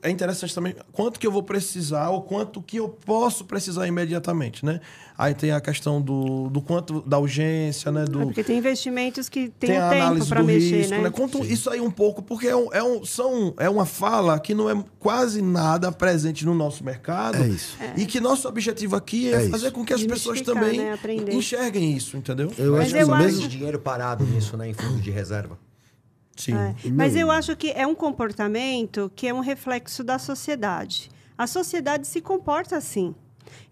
[0.00, 4.64] É interessante também quanto que eu vou precisar ou quanto que eu posso precisar imediatamente,
[4.64, 4.80] né?
[5.18, 8.04] Aí tem a questão do, do quanto, da urgência, né?
[8.04, 10.76] Do, É porque tem investimentos que tem, tem um a tempo análise para do mexer,
[10.76, 11.00] risco, né?
[11.02, 11.10] né?
[11.10, 14.54] Conta isso aí um pouco, porque é, um, é, um, são, é uma fala que
[14.54, 17.42] não é quase nada presente no nosso mercado.
[17.42, 17.76] É isso.
[17.96, 19.74] E que nosso objetivo aqui é, É fazer isso.
[19.74, 20.96] com que as pessoas também né?
[21.32, 22.52] Enxerguem isso, entendeu?
[22.56, 23.48] Eu Mas acho que eu o acho- mesmo.
[23.48, 24.68] Dinheiro parado nisso, né?
[24.68, 25.58] Em fundo de reserva.
[26.36, 26.54] Sim.
[26.54, 31.10] É, Mas eu acho que é um comportamento que é um reflexo da sociedade.
[31.36, 33.14] A sociedade se comporta assim.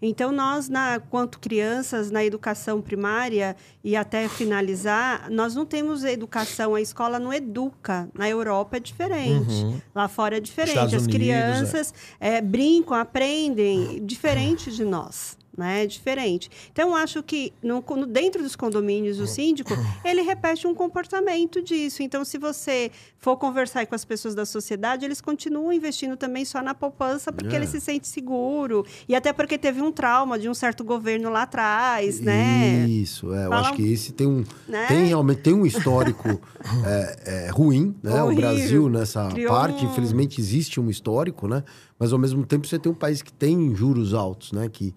[0.01, 6.75] Então, nós, na, quanto crianças, na educação primária e até finalizar, nós não temos educação,
[6.75, 8.09] a escola não educa.
[8.13, 10.75] Na Europa é diferente, lá fora é diferente.
[10.75, 15.37] Estados As Unidos, crianças é, brincam, aprendem, diferente de nós.
[15.61, 15.83] Né?
[15.83, 16.49] É diferente.
[16.71, 19.71] Então, eu acho que no, no- dentro dos condomínios, o síndico,
[20.03, 22.01] ele repete um comportamento disso.
[22.01, 26.63] Então, se você for conversar com as pessoas da sociedade, eles continuam investindo também só
[26.63, 27.59] na poupança, porque É.
[27.59, 28.83] ele se sente seguro.
[29.07, 32.87] E até porque teve um trauma de um certo governo lá atrás, né?
[32.89, 34.87] Isso, é, eu Fala acho que esse tem um Né?
[34.87, 36.27] tem realmente tem um histórico
[36.85, 38.21] é, é, ruim, né?
[38.23, 38.41] O Horrível.
[38.49, 41.63] Brasil nessa Criou parte, um- infelizmente existe um histórico, né?
[41.99, 44.67] Mas ao mesmo tempo você tem um país que tem juros altos, né?
[44.67, 44.93] Que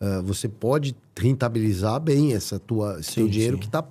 [0.00, 3.60] ah, você pode rentabilizar bem essa tua esse teu Sim, dinheiro sim.
[3.60, 3.84] que está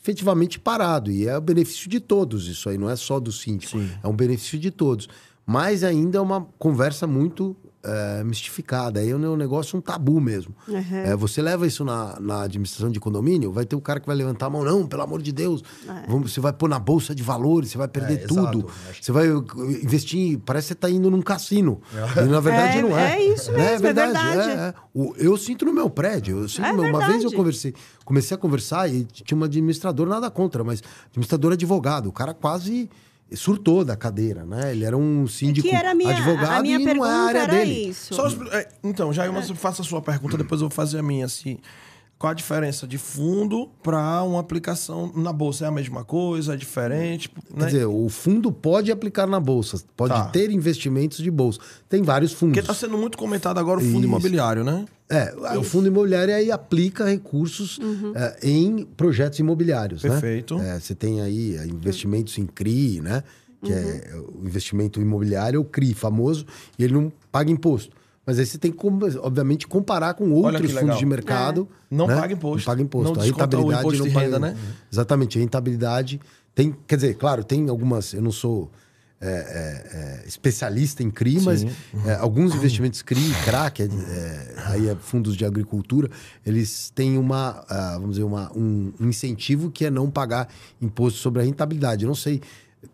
[0.00, 3.78] efetivamente parado e é o benefício de todos isso aí, não é só do síndico,
[3.78, 3.90] Sim.
[4.02, 5.08] é um benefício de todos.
[5.44, 9.00] Mas ainda é uma conversa muito eh, mistificada.
[9.00, 10.54] Aí é um negócio, um tabu mesmo.
[10.66, 10.82] Uhum.
[11.04, 14.16] É, você leva isso na, na administração de condomínio, vai ter o cara que vai
[14.16, 15.62] levantar a mão, não, pelo amor de Deus,
[16.08, 18.68] vamos, você vai pôr na bolsa de valores, você vai perder É, tudo.
[19.00, 19.44] Você vai uh,
[19.82, 21.80] investir, parece que você está indo num cassino.
[22.16, 23.12] E na verdade É, não é.
[23.20, 23.58] é isso Né?
[23.58, 24.50] mesmo, é verdade.
[24.50, 24.74] é, é.
[24.92, 26.40] O- eu sinto no meu prédio.
[26.40, 27.36] Eu sinto É meu- uma vez eu verdade.
[27.36, 32.08] conversei, comecei a conversar e tinha uma administradora, nada contra, mas administrador advogado.
[32.08, 32.90] O cara quase
[33.36, 34.72] surtou da cadeira, né?
[34.72, 37.12] Ele era um síndico que era a minha, advogado a minha e não é a
[37.24, 37.88] área era dele.
[37.90, 38.14] isso.
[38.14, 41.02] Só os- é, então, já você faça a sua pergunta, depois eu vou fazer a
[41.02, 41.26] minha.
[41.26, 41.58] Assim,
[42.18, 45.64] qual a diferença de fundo para uma aplicação na bolsa?
[45.64, 46.54] É a mesma coisa?
[46.54, 47.28] É diferente?
[47.30, 47.66] Quer Né?
[47.66, 50.24] dizer, o fundo pode aplicar na bolsa, pode Tá.
[50.26, 51.60] ter investimentos de bolsa.
[51.88, 52.54] Tem vários fundos.
[52.56, 54.04] Porque está sendo muito comentado agora o fundo Isso.
[54.08, 54.84] imobiliário, né?
[55.10, 57.78] É, o fundo imobiliário aí aplica recursos
[58.14, 60.56] é, em projetos imobiliários, Perfeito.
[60.58, 60.76] né?
[60.76, 63.22] É, você tem aí é, investimentos em CRI, né?
[63.62, 66.44] Que é o investimento imobiliário, é o CRI famoso,
[66.78, 67.96] e ele não paga imposto.
[68.28, 68.86] Mas aí você tem que,
[69.20, 71.66] obviamente, comparar com outros fundos de mercado.
[71.90, 72.14] Não né?
[72.14, 72.58] paga imposto.
[72.58, 73.14] Não paga imposto.
[73.14, 74.26] Não a rentabilidade imposto não paga.
[74.26, 74.56] renda, né?
[74.92, 76.20] Exatamente, a rentabilidade
[76.54, 76.76] tem.
[76.86, 78.12] Quer dizer, claro, tem algumas.
[78.12, 78.70] Eu não sou
[79.18, 81.64] é, é, é, especialista em CRI, mas
[82.04, 86.10] é, alguns investimentos CRI, CRA, que é, é, aí é fundos de agricultura,
[86.44, 90.50] eles têm uma, ah, vamos dizer, uma, um incentivo que é não pagar
[90.82, 92.04] imposto sobre a rentabilidade.
[92.04, 92.42] Eu não sei,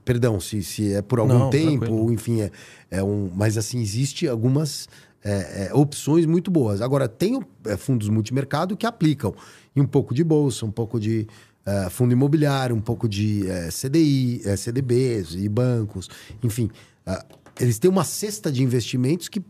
[0.05, 2.53] perdão, se, se é por algum Não, tempo, ou enfim, é,
[2.89, 3.31] é um.
[3.35, 4.89] Mas assim, existe algumas.
[5.25, 6.83] É, é, opções muito boas.
[6.83, 9.35] Agora, tem é, fundos multimercado que aplicam
[9.75, 11.27] em um pouco de bolsa, um pouco de
[11.65, 16.11] é, fundo imobiliário, um pouco de é, CDI, é, CDBs e bancos,
[16.43, 16.71] enfim.
[17.07, 17.25] é,
[17.59, 19.43] eles têm uma cesta de investimentos que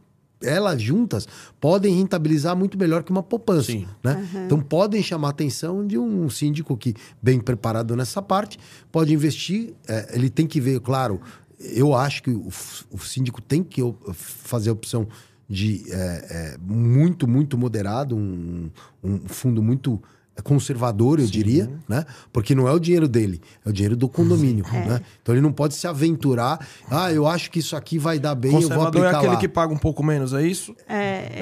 [0.42, 1.26] elas juntas
[1.58, 3.72] podem rentabilizar muito melhor que uma poupança.
[3.72, 3.86] Sim.
[4.02, 4.28] Né?
[4.44, 8.58] Então podem chamar a atenção de um síndico que, bem preparado nessa parte,
[8.92, 9.72] pode investir.
[9.88, 11.20] é, ele tem que ver, claro,
[11.58, 13.80] eu acho que o, síndico tem que
[14.12, 15.08] fazer a opção
[15.48, 18.70] de é, é, muito, muito moderado, um,
[19.02, 20.02] um fundo muito
[20.42, 22.04] conservador, eu diria, né?
[22.32, 25.00] Porque não é o dinheiro dele, é o dinheiro do condomínio, né?
[25.22, 26.58] Então ele não pode se aventurar.
[26.90, 29.34] Ah, eu acho que isso aqui vai dar bem, eu vou Conservador é aplicar aquele
[29.34, 29.40] lá.
[29.40, 30.74] que paga um pouco menos, é isso?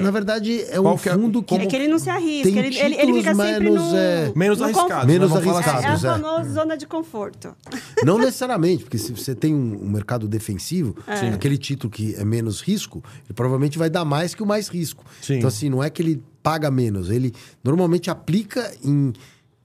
[0.01, 1.55] Na verdade, é um Qual que é- fundo que...
[1.55, 2.43] É que ele não se arrisca.
[2.49, 3.97] Tem Ele, ele, ele fica sempre menos, no...
[3.97, 5.07] é, Menos no arriscado.
[5.07, 5.13] né?
[5.13, 5.77] Menos É, arriscado.
[5.77, 5.85] assim.
[5.85, 5.97] é a é.
[6.19, 7.55] famosa zona de conforto.
[8.05, 10.95] Não necessariamente, porque se você tem um, um mercado defensivo,
[11.33, 15.03] aquele título que é menos risco, ele provavelmente vai dar mais que o mais risco.
[15.21, 15.35] Sim.
[15.37, 19.13] Então, assim, não é que ele paga menos, ele normalmente aplica em.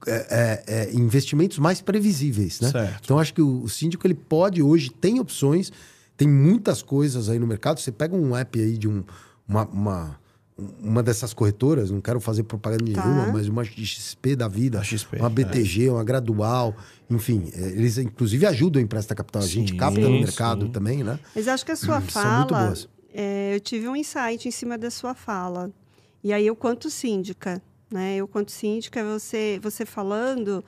[0.07, 2.71] é, é, é, investimentos mais previsíveis, né?
[2.71, 3.01] Certo.
[3.03, 5.71] Então acho que o, o síndico ele pode hoje tem opções,
[6.15, 7.79] tem muitas coisas aí no mercado.
[7.79, 9.03] Você pega um app aí de um,
[9.47, 10.19] uma, uma,
[10.81, 13.05] uma dessas corretoras, não quero fazer propaganda Tá.
[13.05, 16.75] nenhuma, mas uma XP da vida, XP, uma BTG, uma gradual,
[17.09, 19.41] enfim, é, eles inclusive ajudam a emprestar capital.
[19.41, 20.19] A gente Sim, capta no sim.
[20.19, 21.19] mercado também, né?
[21.35, 22.67] Mas acho que a sua São muito fala...
[22.67, 22.87] boas.
[23.13, 25.69] é, eu tive um insight em cima da sua fala.
[26.23, 28.17] E aí, eu, quanto síndica, né?
[28.17, 30.63] Eu, quanto síndica, você, você falando...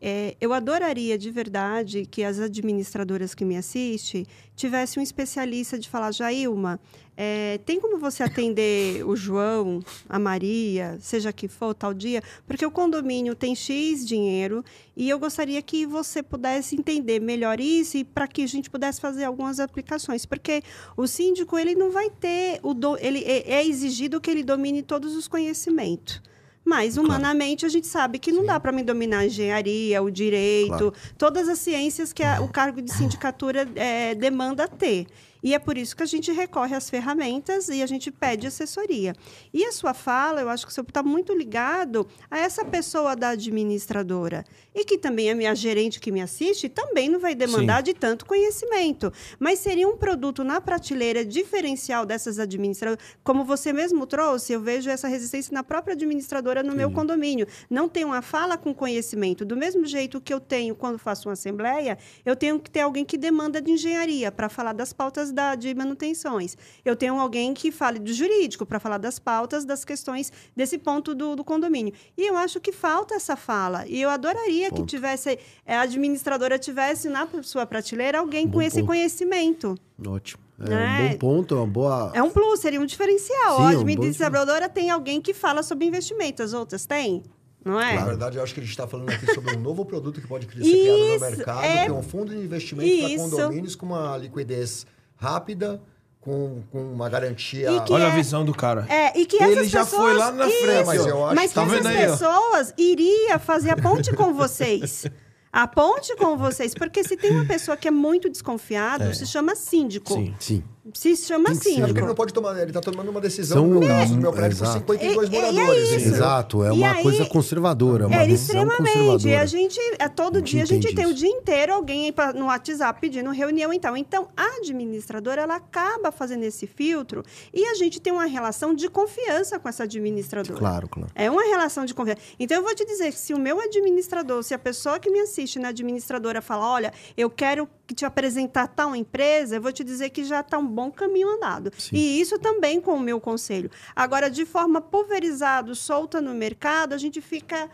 [0.00, 4.26] é, eu adoraria de verdade que as administradoras que me assistem
[4.56, 6.80] tivessem um especialista de falar, Jailma,
[7.16, 12.22] é, tem como você atender o João, a Maria, seja que for, tal dia?
[12.46, 14.64] Porque o condomínio tem X dinheiro
[14.96, 19.00] e eu gostaria que você pudesse entender melhor isso e para que a gente pudesse
[19.00, 20.24] fazer algumas aplicações.
[20.24, 20.62] Porque
[20.96, 22.58] o síndico, ele não vai ter...
[22.62, 26.20] O do, ele é, é exigido que ele domine todos os conhecimentos.
[26.64, 30.68] Mas, humanamente, a gente sabe que não dá para me dominar a engenharia, o direito,
[30.68, 30.94] Claro.
[31.18, 35.06] todas as ciências que a- o cargo de sindicatura eh, demanda ter.
[35.42, 39.14] E é por isso que a gente recorre às ferramentas e a gente pede assessoria.
[39.52, 43.16] E a sua fala, eu acho que o senhor está muito ligado a essa pessoa
[43.16, 44.44] da administradora.
[44.74, 48.24] E que também é minha gerente que me assiste, também não vai demandar de tanto
[48.24, 49.12] conhecimento.
[49.38, 53.04] Mas seria um produto na prateleira diferencial dessas administradoras.
[53.24, 57.46] Como você mesmo trouxe, eu vejo essa resistência na própria administradora no meu condomínio.
[57.68, 59.44] Não tem uma fala com conhecimento.
[59.44, 63.04] Do mesmo jeito que eu tenho quando faço uma assembleia, eu tenho que ter alguém
[63.04, 66.56] que demanda de engenharia para falar das pautas da, de manutenções.
[66.84, 71.14] Eu tenho alguém que fale do jurídico para falar das pautas, das questões desse ponto
[71.14, 71.92] do, do condomínio.
[72.16, 73.84] E eu acho que falta essa fala.
[73.88, 78.62] E eu adoraria que tivesse, eh, a administradora tivesse na sua prateleira alguém com Bom
[78.62, 78.86] esse ponto.
[78.88, 79.74] conhecimento.
[80.06, 80.42] Ótimo.
[80.60, 81.06] É Né?
[81.06, 82.12] um bom ponto, é uma boa.
[82.14, 83.56] É um plus, seria um diferencial.
[83.56, 87.22] Sim, a é um bom administradora tem alguém que fala sobre investimento, as outras têm,
[87.64, 87.94] não é?
[87.96, 90.26] Na verdade, eu acho que a gente está falando aqui sobre um novo produto que
[90.28, 93.86] pode ser criado no mercado, é- que é um fundo de investimento para condomínios com
[93.86, 94.86] uma liquidez
[95.22, 95.80] rápida,
[96.20, 97.70] com, com uma garantia.
[97.70, 98.86] E que Olha é- a visão do cara.
[98.88, 100.56] É, e que Ele essas já pessoas, foi lá na frente.
[100.56, 104.34] Isso, Mas eu acho mas que- Tá essas aí, pessoas iria fazer a ponte com
[104.34, 105.06] vocês.
[105.52, 106.72] A ponte com vocês.
[106.74, 110.14] Porque se tem uma pessoa que é muito desconfiado, se chama síndico.
[110.14, 110.34] Sim.
[110.40, 110.64] Sim.
[110.94, 111.80] Se chama Tem que ser.
[111.80, 114.14] É porque ele não pode tomar, ele está tomando uma decisão São- no meu caso,
[114.16, 114.80] no meu prédio, Exato.
[114.80, 115.92] com 52 E- e é moradores.
[115.92, 116.08] entendeu?
[116.14, 118.80] Exato, é E uma aí- coisa conservadora, é uma É, extremamente.
[118.80, 119.40] E conservadora.
[119.42, 121.18] a gente, é, todo dia, a gente tem o isso.
[121.20, 123.96] dia inteiro alguém no WhatsApp pedindo reunião então.
[123.96, 127.22] Então, a administradora, ela acaba fazendo esse filtro
[127.54, 130.58] e a gente tem uma relação de confiança com essa administradora.
[130.58, 131.10] Claro, claro.
[131.14, 132.20] É uma relação de confiança.
[132.40, 135.20] Então, eu vou te dizer que se o meu administrador, se a pessoa que me
[135.20, 139.82] assiste na administradora fala, olha, eu quero que te apresentar tal empresa, eu vou te
[139.84, 141.70] dizer que já está um bom caminho andado.
[141.76, 141.96] Sim.
[141.96, 143.70] E isso também com o meu conselho.
[143.94, 147.70] Agora, de forma pulverizada, solta no mercado, a gente fica...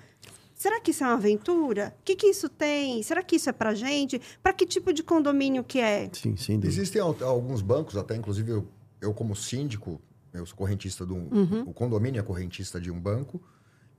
[0.55, 1.95] Será que isso é uma aventura?
[2.01, 3.01] O que, que isso tem?
[3.05, 4.21] Será que isso é para gente?
[4.43, 6.11] Para que tipo de condomínio que é?
[6.13, 6.67] Sim, sem dúvida.
[6.67, 8.69] Existem al- alguns bancos, até inclusive eu,
[9.01, 10.01] eu como síndico,
[10.33, 11.29] eu sou correntista de um.
[11.31, 11.63] Uhum.
[11.69, 13.41] O condomínio é correntista de um banco.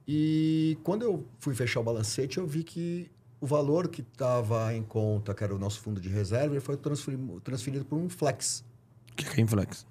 [0.05, 3.09] E quando eu fui fechar o balancete, eu vi que
[3.41, 6.75] o valor que estava em conta, que era o nosso fundo de reserva, ele foi
[6.77, 8.63] transferido, transferido por um flex.
[9.11, 9.85] O que que é Inflex?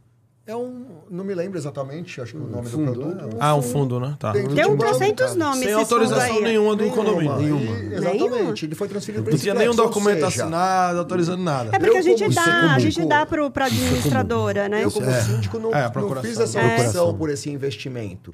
[0.47, 1.03] É um.
[1.11, 3.35] Não me lembro exatamente, acho que o nome fundo, do produto.
[3.35, 3.39] é.
[3.39, 4.17] Ah, um fundo, né?
[4.19, 4.33] Tá.
[4.33, 6.43] Tem um um trocentos nomes Sem esse fundo autorização aí.
[6.43, 7.37] nenhuma do condomínio.
[7.37, 7.61] Nenhuma.
[7.61, 8.23] E- exatamente.
[8.31, 8.55] Nenhuma?
[8.63, 11.69] Ele foi transferido para Não tinha flex, nenhum documento seja, assinado, autorizando nada.
[11.71, 12.45] É porque Eu, a gente dá, a
[12.81, 14.85] síndico- gente dá para a administradora, né?
[14.85, 15.21] Eu, como É.
[15.21, 16.77] síndico, não, É, a não fiz essa É.
[16.87, 18.33] opção por esse investimento.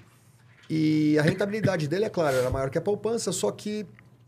[0.71, 3.85] E a rentabilidade dele, é claro, era maior que a poupança, só que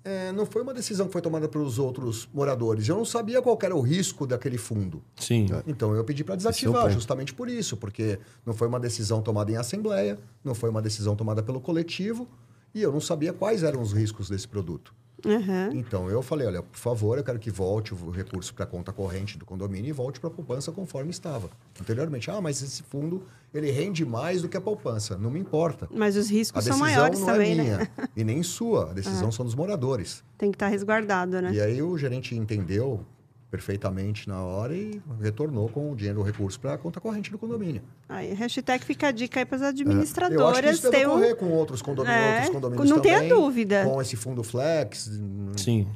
[0.06, 2.88] é, não foi uma decisão que foi tomada pelos outros moradores.
[2.88, 5.02] Eu não sabia qual era o risco daquele fundo.
[5.16, 5.48] Sim.
[5.66, 9.50] Então eu pedi para é desativar, justamente por isso, porque não foi uma decisão tomada
[9.50, 12.28] em assembleia, não foi uma decisão tomada pelo coletivo,
[12.72, 14.94] e eu não sabia quais eram os riscos desse produto.
[15.24, 15.70] Aham.
[15.72, 18.92] Então eu falei, olha, por favor, eu quero que volte o recurso para a conta
[18.92, 21.50] corrente do condomínio e volte para a poupança conforme estava
[21.80, 22.30] anteriormente.
[22.30, 23.22] Ah, mas esse fundo
[23.54, 25.16] ele rende mais do que a poupança.
[25.16, 25.88] Não me importa.
[25.90, 27.62] Mas os riscos são maiores não também, é né?
[27.62, 28.90] minha e nem sua.
[28.90, 30.22] A decisão são dos moradores.
[30.36, 31.52] Tem que estar resguardado, né?
[31.52, 33.04] E aí o gerente entendeu
[33.50, 37.38] perfeitamente na hora e retornou com o dinheiro, o recurso para a conta corrente do
[37.38, 37.80] condomínio.
[38.08, 40.74] Aí, hashtag fica a dica aí para as Eu acho que administradoras.
[40.78, 43.84] isso deve um- com outros condomínios, É, outros condomínios não tenha dúvida.
[43.84, 45.10] Com esse fundo flex.
[45.56, 45.86] Sim.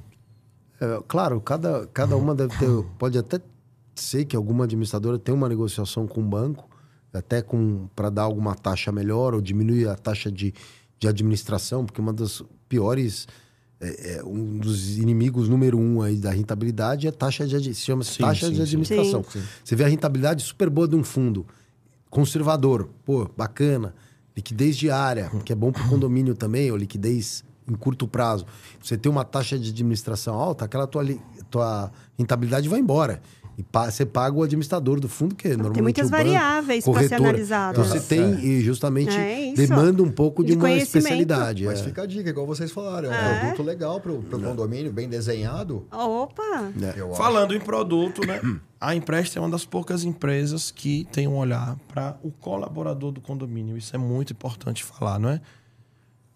[0.81, 2.69] É, claro, cada, cada uma deve ter.
[2.99, 3.41] Pode até
[3.95, 6.69] ser que alguma administradora tenha uma negociação com o banco,
[7.13, 10.55] até com para dar alguma taxa melhor ou diminuir a taxa de,
[10.99, 13.27] de administração, porque uma das piores.
[13.81, 17.81] É, é, um dos inimigos número um aí da rentabilidade é a taxa de se
[17.81, 19.25] chama Sim, taxa sim, de administração.
[19.25, 19.43] Sim.
[19.65, 21.47] Você vê a rentabilidade super boa de um fundo
[22.11, 23.95] conservador, pô, bacana,
[24.37, 28.45] liquidez diária, que é bom para o condomínio também, ou liquidez em curto prazo.
[28.83, 31.05] Você tem uma taxa de administração alta, aquela tua,
[31.51, 33.23] tua rentabilidade vai embora.
[33.61, 36.83] E pa- você paga o administrador do fundo, que é normalmente muitas o banco, variáveis
[36.83, 37.79] pra ser analisado.
[37.79, 41.67] Então você tem, e justamente É demanda um pouco de, De uma especialidade.
[41.67, 41.85] Mas é.
[41.85, 43.13] fica a dica, igual vocês falaram.
[43.13, 43.41] É um É.
[43.41, 45.87] produto legal para o condomínio, bem desenhado.
[45.93, 46.73] Opa!
[46.81, 46.89] É.
[47.03, 47.15] Acho.
[47.17, 48.41] Falando em produto, né?
[48.81, 53.21] A Empresta é uma das poucas empresas que tem um olhar para o colaborador do
[53.21, 53.77] condomínio.
[53.77, 55.41] Isso é muito importante falar, não é?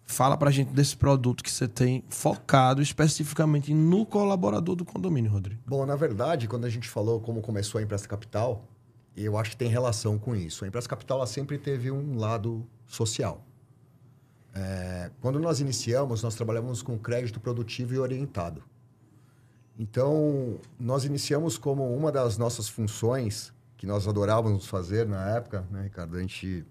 [0.05, 5.61] Fala pra gente desse produto que você tem focado especificamente no colaborador do condomínio, Rodrigo.
[5.65, 8.63] Bom, na verdade, quando a gente falou como começou a Empresta Capital,
[9.17, 10.63] eu acho que tem relação com isso.
[10.63, 13.43] A Empresta Capital ela sempre teve um lado social.
[14.53, 18.63] É, quando nós iniciamos, nós trabalhamos com crédito produtivo e orientado.
[19.77, 25.83] Então, nós iniciamos como uma das nossas funções, que nós adorávamos fazer na época, né,
[25.83, 26.15] Ricardo?
[26.15, 26.65] A gente,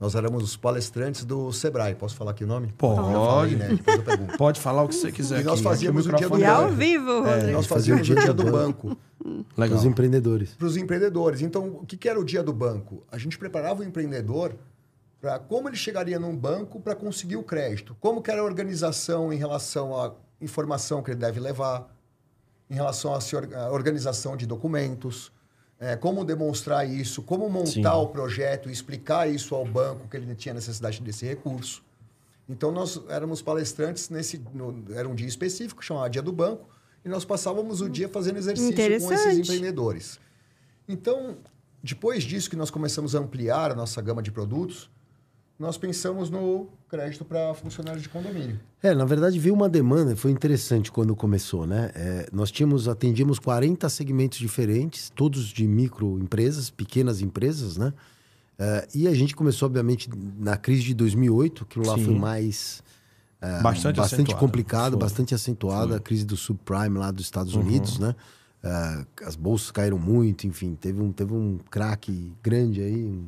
[0.00, 1.94] nós éramos os palestrantes do Sebrae.
[1.94, 2.72] Posso falar aqui o nome?
[2.78, 3.00] Pode.
[3.02, 3.78] Falei, né?
[4.38, 5.40] Pode falar o que você quiser.
[5.40, 7.52] E nós fazíamos Aqui o dia do E microfone ao é- vivo, Rodrigo.
[7.52, 8.96] Nós fazíamos o dia do banco.
[9.56, 9.76] Legal.
[9.76, 10.54] Os empreendedores.
[10.54, 11.42] para os empreendedores.
[11.42, 13.02] Então, o que, que era o dia do banco?
[13.10, 14.54] A gente preparava o empreendedor
[15.20, 17.96] para como ele chegaria num banco para conseguir o crédito.
[17.98, 21.92] Como que era a organização em relação à informação que ele deve levar,
[22.70, 25.32] em relação à organização de documentos,
[25.80, 28.02] eh, como demonstrar isso, como montar Sim.
[28.02, 31.82] o projeto e explicar isso ao banco que ele tinha necessidade desse recurso.
[32.48, 34.38] Então, nós éramos palestrantes nesse...
[34.54, 36.66] no- era um dia específico, chamado Dia do Banco,
[37.04, 40.18] e nós passávamos o dia fazendo exercício com esses empreendedores.
[40.88, 41.36] Então,
[41.82, 44.90] depois disso que nós começamos a ampliar a nossa gama de produtos,
[45.58, 48.58] nós pensamos no crédito para funcionários de condomínio.
[48.82, 51.90] É, na verdade veio uma demanda, foi interessante quando começou, né?
[51.94, 57.92] É, nós tínhamos, atendíamos 40 segmentos diferentes, todos de microempresas, pequenas empresas, né?
[58.58, 62.04] É, e a gente começou, obviamente, na crise de 2008, que lá Sim.
[62.04, 62.82] foi mais...
[63.40, 65.00] é, Bastante bastante complicado, Foi.
[65.00, 67.60] bastante acentuada, a crise do subprime lá dos Estados Uhum.
[67.62, 68.14] Unidos, né?
[68.62, 73.26] É, as bolsas caíram muito, enfim, teve um, teve um craque grande aí um-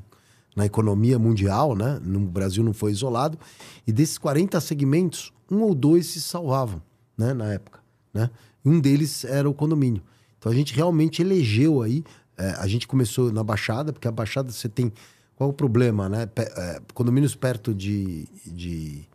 [0.57, 2.01] na economia mundial, né?
[2.03, 3.39] No Brasil não foi isolado.
[3.87, 6.83] E desses 40 segmentos, um ou dois se salvavam,
[7.17, 7.33] né?
[7.33, 7.81] Na época,
[8.13, 8.31] né?
[8.65, 10.03] Um deles era o condomínio.
[10.39, 12.03] Então a gente realmente elegeu aí.
[12.37, 14.93] é, a gente começou na Baixada, porque a Baixada você tem.
[15.37, 16.27] Qual o problema, né?
[16.27, 19.07] Pe- é, condomínios perto de, de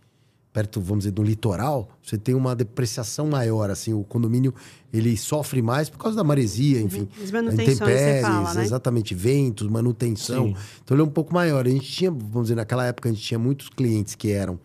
[0.56, 4.54] perto, vamos dizer, do litoral, você tem uma depreciação maior, assim, o condomínio,
[4.94, 7.10] ele sofre mais por causa da maresia, enfim.
[7.22, 8.64] As manutenções, você intempéries, fala, né?
[8.64, 10.46] exatamente, ventos, manutenção.
[10.46, 10.56] Sim.
[10.82, 11.66] Então ele é um pouco maior.
[11.66, 14.58] A gente tinha, vamos dizer, naquela época a gente tinha muitos clientes que eram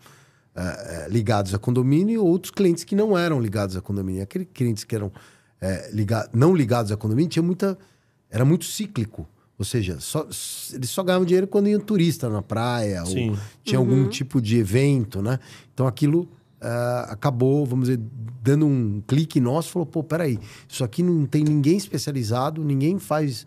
[0.55, 4.23] ah, ligados a condomínio e outros clientes que não eram ligados a condomínio.
[4.23, 5.11] Aqueles clientes que eram
[5.91, 7.77] liga- não ligados a condomínio tinha muita...
[8.29, 9.27] Era muito cíclico.
[9.61, 10.23] Ou seja, só,
[10.73, 13.29] eles só ganhavam dinheiro quando iam turista na praia, Sim.
[13.29, 15.37] ou tinha algum tipo de evento, né?
[15.71, 16.27] Então aquilo
[16.59, 18.01] ah, acabou, vamos dizer,
[18.41, 23.45] dando um clique nosso, falou, pô, peraí, isso aqui não tem ninguém especializado, ninguém faz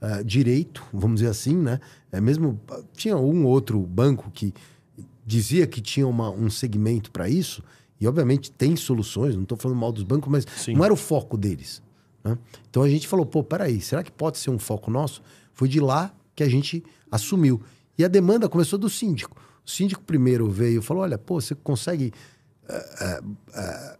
[0.00, 1.78] ah, direito, vamos dizer assim, né?
[2.10, 2.58] É mesmo,
[2.94, 4.54] tinha um outro banco que
[5.26, 7.62] dizia que tinha uma- um segmento para isso,
[8.00, 10.72] e obviamente tem soluções, não estou falando mal dos bancos, mas Sim.
[10.74, 11.82] não era o foco deles.
[12.24, 12.36] né?
[12.70, 15.22] Então a gente falou, pô, peraí, será que pode ser um foco nosso?
[15.52, 17.60] Foi de lá que a gente assumiu.
[17.98, 19.36] E a demanda começou do síndico.
[19.64, 22.12] O síndico primeiro veio e falou: olha, pô, você consegue
[22.68, 23.20] eh,
[23.54, 23.96] eh,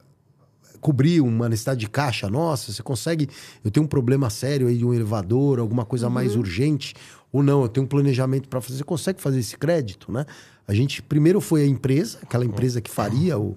[0.80, 2.72] cobrir uma necessidade de caixa nossa?
[2.72, 3.28] Você consegue.
[3.64, 6.94] Eu tenho um problema sério aí de um elevador, alguma coisa mais urgente,
[7.30, 8.78] ou não, eu tenho um planejamento para fazer.
[8.78, 10.24] Você consegue fazer esse crédito, né?
[10.66, 13.56] A gente primeiro foi a empresa, aquela empresa que faria o,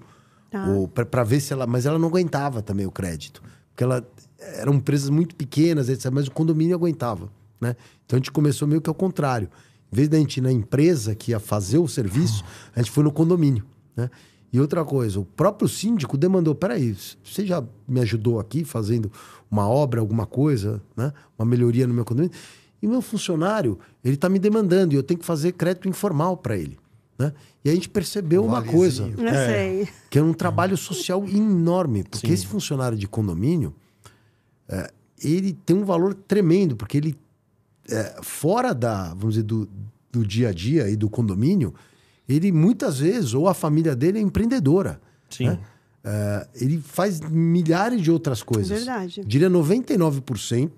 [0.54, 1.04] Tá.
[1.10, 1.66] Para ver se ela.
[1.66, 3.42] Mas ela não aguentava também o crédito.
[3.70, 4.06] Porque ela
[4.38, 6.12] eram empresas muito pequenas, etc.
[6.12, 7.28] Mas o condomínio aguentava.
[7.60, 7.76] Né?
[8.04, 9.48] Então a gente começou meio que ao contrário.
[9.92, 12.44] Em vez da gente ir na empresa que ia fazer o serviço,
[12.74, 13.64] a gente foi no condomínio.
[13.96, 14.10] Né?
[14.52, 19.10] E outra coisa, o próprio síndico demandou: peraí, você já me ajudou aqui fazendo
[19.50, 21.12] uma obra, alguma coisa, né?
[21.38, 22.36] uma melhoria no meu condomínio?
[22.82, 26.56] E meu funcionário, ele está me demandando e eu tenho que fazer crédito informal para
[26.56, 26.78] ele.
[27.18, 27.32] Né?
[27.64, 29.88] E a gente percebeu Um uma coisa, Eu sei.
[30.10, 32.32] que é um trabalho social enorme, porque Sim.
[32.32, 33.74] esse funcionário de condomínio,
[34.68, 34.90] é,
[35.22, 37.16] ele tem um valor tremendo, porque ele,
[37.88, 39.68] é, fora da, vamos dizer, do,
[40.12, 41.74] do dia a dia e do condomínio,
[42.28, 45.00] ele muitas vezes, ou a família dele é empreendedora.
[45.28, 45.48] Sim.
[45.48, 45.58] né?
[46.06, 48.68] É, ele faz milhares de outras coisas.
[48.68, 49.22] Verdade.
[49.26, 50.70] Diria 99%,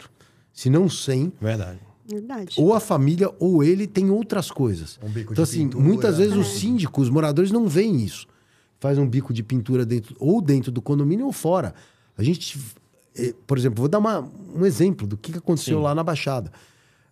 [0.53, 1.81] se não 100%, Verdade.
[2.09, 2.55] Verdade.
[2.61, 4.99] ou a família ou ele tem outras coisas.
[5.03, 5.83] Um bico então, de assim, pintura.
[5.85, 6.39] muitas vezes É.
[6.39, 8.27] os síndicos, os moradores não veem isso.
[8.79, 11.75] Faz um bico de pintura dentro, ou dentro do condomínio ou fora.
[12.17, 12.57] A gente,
[13.17, 14.21] eh, por exemplo, vou dar uma-
[14.55, 15.83] um exemplo do que que aconteceu Sim.
[15.83, 16.53] lá na Baixada.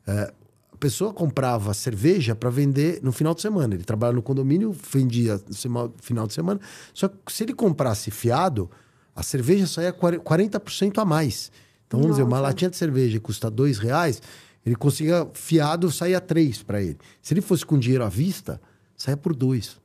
[0.06, 0.32] É,
[0.72, 3.74] a pessoa comprava cerveja para vender no final de semana.
[3.74, 6.60] Ele trabalha no condomínio, vendia no final de semana.
[6.92, 8.70] Só que se ele comprasse fiado,
[9.14, 10.22] a cerveja saía 40
[10.60, 11.50] 40% a mais.
[11.86, 12.42] Então, vamos dizer, uma Nossa.
[12.42, 14.20] latinha de cerveja custa dois reais,
[14.66, 16.98] ele conseguia fiado, saía três para ele.
[17.22, 18.60] Se ele fosse com dinheiro à vista,
[18.96, 19.78] saía por dois.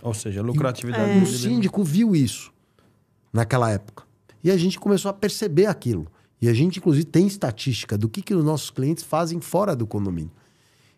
[0.00, 2.50] Ou seja, a lucratividade O dele- síndico viu isso
[3.32, 4.04] naquela época.
[4.42, 6.06] E a gente começou a perceber aquilo.
[6.42, 9.86] E a gente, inclusive, tem estatística do que, que os nossos clientes fazem fora do
[9.86, 10.32] condomínio.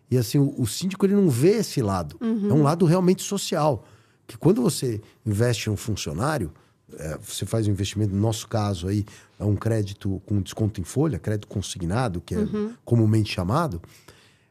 [0.09, 2.17] E assim, o, o síndico ele não vê esse lado.
[2.21, 3.85] É um lado realmente social.
[4.27, 6.51] Que quando você investe em um funcionário,
[6.97, 9.05] é, você faz um investimento, no nosso caso aí,
[9.39, 12.47] é um crédito com desconto em folha, crédito consignado, que é
[12.83, 13.79] comumente chamado.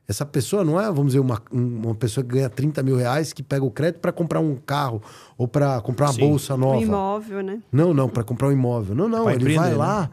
[0.06, 3.32] Essa pessoa não é, vamos dizer, uma, um- uma pessoa que ganha 30 mil reais
[3.32, 5.02] que pega o crédito para comprar um carro
[5.38, 6.20] ou para comprar uma Sim.
[6.28, 6.82] bolsa Um nova.
[6.82, 7.62] imóvel, né?
[7.72, 8.94] Não, não, para comprar um imóvel.
[8.94, 10.10] Não, não, Pra ele vai empreender, lá,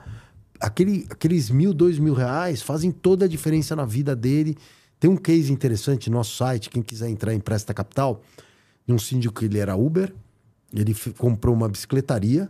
[0.62, 4.56] aquele, aqueles mil, dois mil reais fazem toda a diferença na vida dele.
[5.00, 8.22] Tem um case interessante no nosso site, quem quiser entrar em Presta Capital,
[8.86, 10.14] de um síndico que ele era Uber,
[10.74, 12.50] ele comprou uma bicicletaria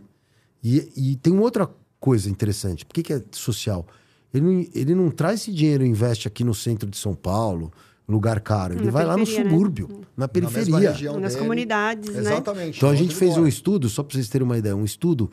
[0.62, 2.84] e, e tem uma outra coisa interessante.
[2.84, 3.86] Por que, que é social?
[4.32, 7.72] Ele não, ele não traz esse dinheiro e investe aqui no centro de São Paulo,
[8.08, 8.74] lugar caro.
[8.74, 9.26] Ele Na vai lá no né?
[9.26, 10.90] subúrbio, na Na mesma periferia.
[10.92, 11.42] região Nas dele.
[11.42, 12.20] comunidades, né?
[12.20, 12.76] Exatamente.
[12.76, 15.30] Então a gente fez um estudo, só para vocês terem uma ideia, um estudo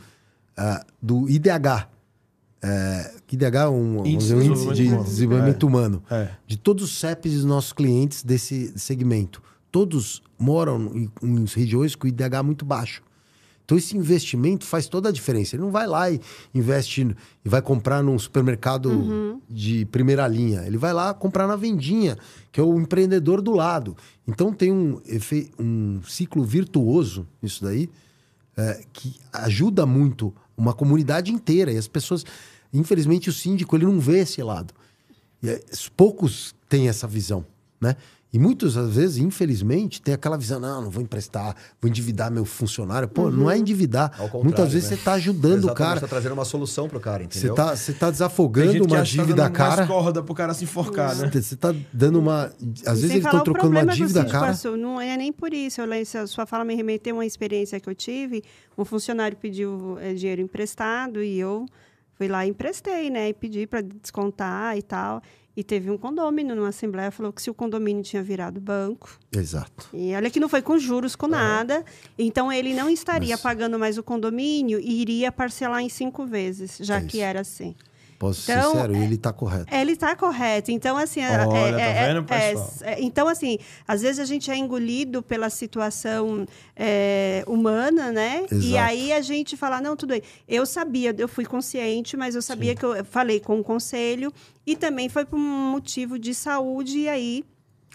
[0.57, 1.89] ah, do IDH.
[2.61, 6.03] É, IDH é um, Índice um de índice de Desenvolvimento desenvolvimento humano.
[6.09, 6.29] É.
[6.45, 9.41] De todos os CEPs dos nossos clientes desse segmento.
[9.71, 13.01] Todos moram em, em regiões com IDH muito baixo.
[13.69, 15.55] Então esse investimento faz toda a diferença.
[15.55, 16.19] Ele não vai lá e
[16.55, 20.63] investe e vai comprar num supermercado de primeira linha.
[20.65, 22.17] Ele vai lá comprar na vendinha,
[22.51, 23.95] que é o empreendedor do lado.
[24.27, 24.99] Então tem um,
[25.59, 27.91] um ciclo virtuoso isso daí,
[28.57, 31.71] é, que ajuda muito uma comunidade inteira.
[31.71, 32.25] E as pessoas,
[32.73, 34.73] infelizmente, o síndico ele não vê esse lado.
[35.41, 35.61] E é,
[35.95, 37.45] poucos têm essa visão,
[37.79, 37.95] né?
[38.31, 42.45] E muitas às vezes, infelizmente, tem aquela visão, não, não vou emprestar, vou endividar meu
[42.45, 43.07] funcionário.
[43.07, 44.11] Pô, não é endividar.
[44.13, 44.95] Ao contrário, Muitas vezes né?
[44.95, 45.99] você está ajudando o cara.
[45.99, 47.53] tá trazendo uma solução pro cara, Você entendeu?
[47.53, 49.87] está você tá Tem desafogando uma tá dívida mais cara.
[49.87, 51.29] corda pro cara se enforcar, né?
[51.31, 52.45] Você está dando uma.
[52.85, 54.47] Às E vezes eles estão o trocando uma o dívida cara.
[54.47, 54.77] passou.
[54.77, 55.81] Não é nem por isso.
[55.81, 55.87] Eu,
[56.21, 58.43] a sua fala me remeteu a uma experiência que eu tive.
[58.77, 61.65] Um funcionário pediu eh, dinheiro emprestado e eu
[62.13, 63.29] fui lá e emprestei, né?
[63.29, 65.21] E pedi para descontar e tal.
[65.59, 69.89] E teve um condomínio numa assembleia, falou que se o condomínio tinha virado banco, Exato.
[69.93, 71.83] e olha que não foi com juros, com nada.
[72.17, 76.77] Então ele não estaria Mas- pagando mais o condomínio e iria parcelar em cinco vezes,
[76.79, 77.75] já É que era assim.
[78.19, 79.73] Posso ser Então, sincero, ele está correto.
[79.73, 80.71] Ele está correto.
[80.71, 81.21] Então, assim.
[81.21, 82.73] é- Olha, tá é- vendo, é- pessoal?
[82.81, 83.57] é- então, assim,
[83.87, 86.45] às vezes a gente é engolido pela situação
[86.75, 88.45] é, humana, né?
[88.51, 88.83] E Exato.
[88.83, 90.21] aí a gente fala, não, tudo bem.
[90.47, 94.33] Eu sabia, eu fui consciente, mas eu sabia que eu falei com o conselho
[94.67, 97.45] e também foi por um motivo de saúde, e aí.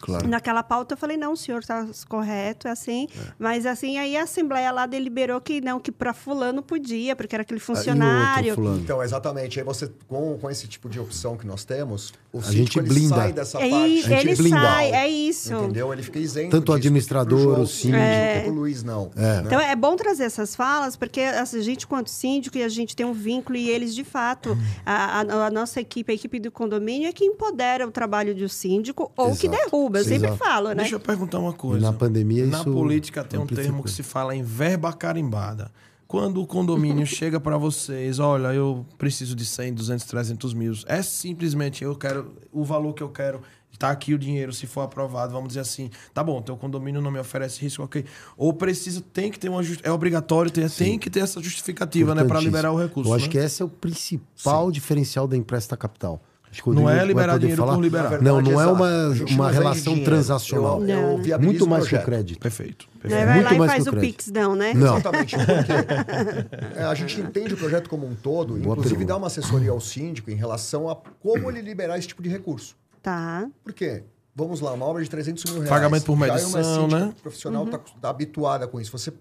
[0.05, 0.28] Claro.
[0.28, 3.09] Naquela pauta eu falei, não, o senhor está correto, é assim.
[3.38, 7.42] Mas assim, aí a Assembleia lá deliberou que não, que para fulano podia, porque era
[7.42, 8.55] aquele Ah, o outro, funcionário.
[8.55, 8.80] fulano?
[8.80, 9.59] Então, exatamente.
[9.59, 12.78] Aí você, com, com esse tipo de opção que nós temos, o A síndico gente
[12.78, 13.14] ele blinda.
[13.16, 13.84] sai dessa É, parte.
[13.84, 14.61] ele A gente blinda.
[14.61, 15.55] sai, é isso.
[15.55, 15.92] Entendeu?
[15.92, 16.50] Ele fica isento.
[16.50, 17.96] Tanto o disso, administrador, o síndico.
[17.98, 18.40] É.
[18.42, 19.11] Pro Luiz, não.
[19.14, 19.42] né?
[19.46, 23.07] Então é bom trazer essas falas, porque a gente, quanto síndico, e a gente tem
[23.07, 27.09] um vínculo, e eles, de fato, a, a- a nossa equipe, a equipe do condomínio,
[27.09, 29.62] é que empodera o trabalho do síndico ou que Exato.
[29.99, 30.36] Eu sempre Exato.
[30.45, 30.74] falo, né?
[30.76, 31.86] Deixa eu perguntar uma E coisa.
[31.86, 35.70] na pandemia Na isso política tem um termo que se fala em verba carimbada.
[36.07, 41.03] quando o condomínio chega para vocês, olha, eu preciso de 100, 200, 300 mil, é
[41.03, 43.40] simplesmente eu quero o valor que eu quero,
[43.78, 47.11] tá aqui o dinheiro, se for aprovado, vamos dizer assim, tá bom, teu condomínio não
[47.11, 48.05] me oferece risco, ok.
[48.36, 52.22] Ou precisa, tem que ter uma, é obrigatório, ter, tem que ter essa justificativa, né,
[52.22, 53.11] para liberar o recurso.
[53.11, 53.32] Eu acho né?
[53.32, 56.22] que esse é o principal diferencial da Empresta Capital.
[56.55, 57.74] Acho que o Não é liberar dinheiro falar.
[57.74, 58.22] por liberar.
[58.22, 60.80] Não, não é uma, uma relação transacional.
[60.84, 62.38] Eu, eu Muito mais que o crédito.
[62.38, 62.86] Perfeito.
[63.02, 63.26] Aí perfeito.
[63.26, 64.16] vai muito lá e mais faz que o o crédito.
[64.16, 64.72] Pix, não, né?
[64.72, 64.94] Não.
[64.94, 69.07] Exatamente, porque é, a gente entende o projeto como um todo, inclusive pergunta.
[69.07, 72.76] dá uma assessoria ao síndico em relação a como ele liberar esse tipo de recurso.
[73.02, 73.48] Tá.
[73.64, 74.05] Por quê?
[74.32, 75.70] Vamos lá, uma obra de 300 mil reais.
[75.70, 77.14] Pagamento por Já medição, é né?
[77.20, 78.96] profissional está tá habituada com isso.
[78.96, 79.12] Você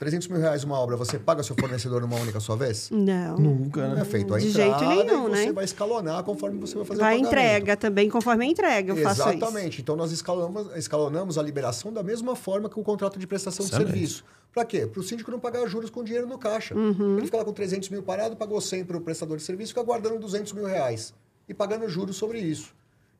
[0.00, 2.88] 300 mil reais uma obra, você paga seu fornecedor numa única sua vez?
[2.90, 3.36] Não.
[3.36, 4.00] Nunca, Não né?
[4.00, 5.52] é feito a De jeito nenhum, e você né?
[5.52, 7.26] vai escalonar conforme você vai fazer Vai o pagamento.
[7.38, 9.28] entrega também, conforme a entrega, eu faço isso.
[9.28, 9.82] Exatamente.
[9.82, 13.86] Então nós escalonamos, escalonamos a liberação da mesma forma que o contrato de prestação Excelente.
[13.88, 14.24] de serviço.
[14.54, 14.86] Para quê?
[14.86, 16.74] Para o síndico não pagar juros com dinheiro no caixa.
[16.74, 17.18] Uhum.
[17.18, 19.82] Ele fica lá com 300 mil parado, pagou 100 para o prestador de serviço, fica
[19.84, 21.12] guardando 200 mil reais
[21.46, 22.72] e pagando juros sobre isso.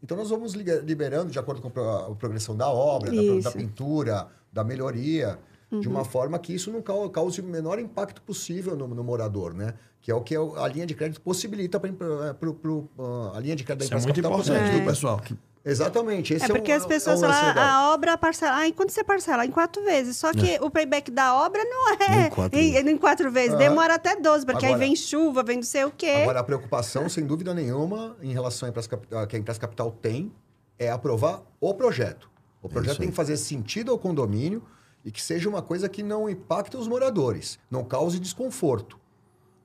[0.03, 3.51] Então nós vamos liberando de acordo com a pro- a progressão da obra, da, da
[3.51, 5.39] pintura, da melhoria,
[5.71, 9.55] de uma forma que isso não cau- cause o menor impacto possível no, no morador,
[9.55, 9.75] né?
[10.01, 13.85] Que é o que a linha de crédito possibilita para a linha de crédito da
[13.85, 15.21] Isso é empresa muito capital importante, viu, pessoal?
[15.65, 16.33] Exatamente.
[16.35, 17.65] Esse É porque um- as pessoas é um falam, legal.
[17.65, 18.57] a obra parcela.
[18.57, 19.45] Ah, e quando você parcela?
[19.45, 20.17] Em quatro vezes.
[20.17, 22.89] Só que o payback da obra não é Em quatro em, vezes.
[22.91, 23.59] em quatro vezes.
[23.59, 26.21] Demora até 12, porque Agora- aí vem chuva, vem não sei o quê.
[26.23, 30.33] Agora, a preocupação, sem dúvida nenhuma, em relação à Empresa que a Empresa Capital tem,
[30.79, 32.31] é aprovar o projeto.
[32.63, 34.63] O projeto tem que fazer sentido ao condomínio
[35.05, 38.99] e que seja uma coisa que não impacte os moradores, não cause desconforto.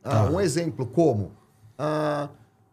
[0.03, 1.31] Ah, Um exemplo, como
[1.77, 2.29] ah,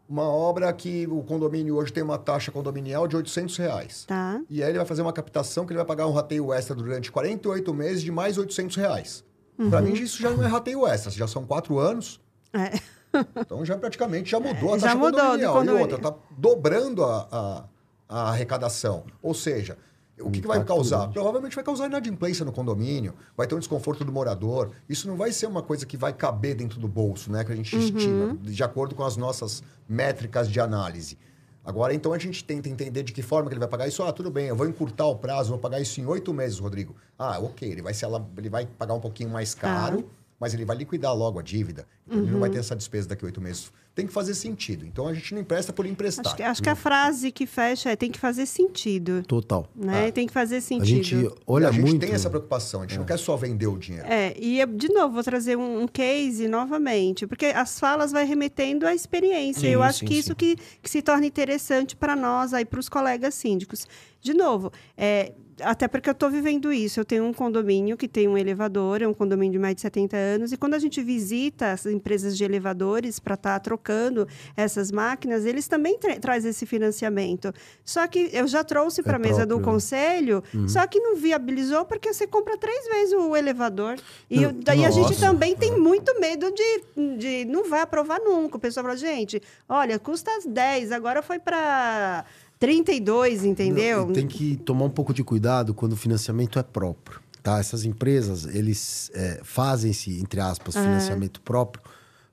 [0.08, 4.04] uma obra que o condomínio hoje tem uma taxa condominial de 800 reais.
[4.04, 4.40] Tá.
[4.50, 7.10] E aí ele vai fazer uma captação que ele vai pagar um rateio extra durante
[7.10, 9.24] 48 meses de mais 800 reais.
[9.70, 12.20] Para mim, isso já não é rateio extra, já são quatro anos.
[12.52, 12.78] É.
[13.36, 15.78] Então já praticamente já mudou a Já taxa mudou do condominial.
[15.78, 17.64] E outra, está dobrando a, a,
[18.08, 19.04] a arrecadação.
[19.22, 19.76] Ou seja,
[20.20, 20.98] o que, que vai causar?
[20.98, 21.12] grande.
[21.14, 24.70] Provavelmente vai causar inadimplência no condomínio, vai ter um desconforto do morador.
[24.88, 27.42] Isso não vai ser uma coisa que vai caber dentro do bolso, né?
[27.44, 27.82] Que a gente Uhum.
[27.82, 31.18] estima, de acordo com as nossas métricas de análise.
[31.64, 34.02] Agora, então, a gente tenta entender de que forma que ele vai pagar isso.
[34.02, 36.94] Ah, tudo bem, eu vou encurtar o prazo, vou pagar isso em oito meses, Rodrigo.
[37.16, 40.10] Ah, ok, ele vai, ser, ala- ele vai pagar um pouquinho mais caro,
[40.40, 41.86] mas ele vai liquidar logo a dívida.
[42.04, 42.40] Então, Ele não Uhum.
[42.40, 43.72] vai ter essa despesa daqui a oito meses.
[43.94, 44.86] Tem que fazer sentido.
[44.86, 46.26] Então, a gente não empresta por emprestar.
[46.26, 49.22] Acho que, acho que a frase que fecha é tem que fazer sentido.
[49.24, 49.68] Total.
[49.76, 50.10] Né?
[50.10, 50.86] Tem que fazer A sentido.
[50.86, 52.00] gente E olha a gente muito.
[52.00, 54.06] tem essa preocupação, a gente não quer só vender o dinheiro.
[54.08, 58.24] É, e eu, de novo, vou trazer um, um case novamente, porque as falas vai
[58.24, 59.60] remetendo à experiência.
[59.60, 60.20] Sim, eu acho sim, que sim.
[60.20, 63.86] isso que, que se torna interessante para nós, aí para os colegas síndicos.
[64.22, 65.32] De novo, é,
[65.64, 67.00] até porque eu estou vivendo isso.
[67.00, 70.16] Eu tenho um condomínio que tem um elevador, é um condomínio de mais de 70
[70.16, 75.44] anos, e quando a gente visita as empresas de elevadores para estar trocando essas máquinas,
[75.44, 77.52] eles também tra trazem esse financiamento.
[77.84, 79.72] Só que eu já trouxe para a mesa do próprio, né?
[79.72, 83.96] conselho, só que não viabilizou porque você compra três vezes o elevador.
[84.30, 88.20] E Não, eu- daí a gente também tem muito medo de, de não vai aprovar
[88.20, 88.56] nunca.
[88.56, 92.24] O pessoal fala, gente, olha, custa 10, agora foi para
[92.62, 94.06] 32, entendeu?
[94.06, 97.20] Não, tem que tomar um pouco de cuidado quando o financiamento é próprio.
[97.42, 97.58] Tá?
[97.58, 101.82] Essas empresas, eles é, fazem esse, entre aspas, financiamento próprio,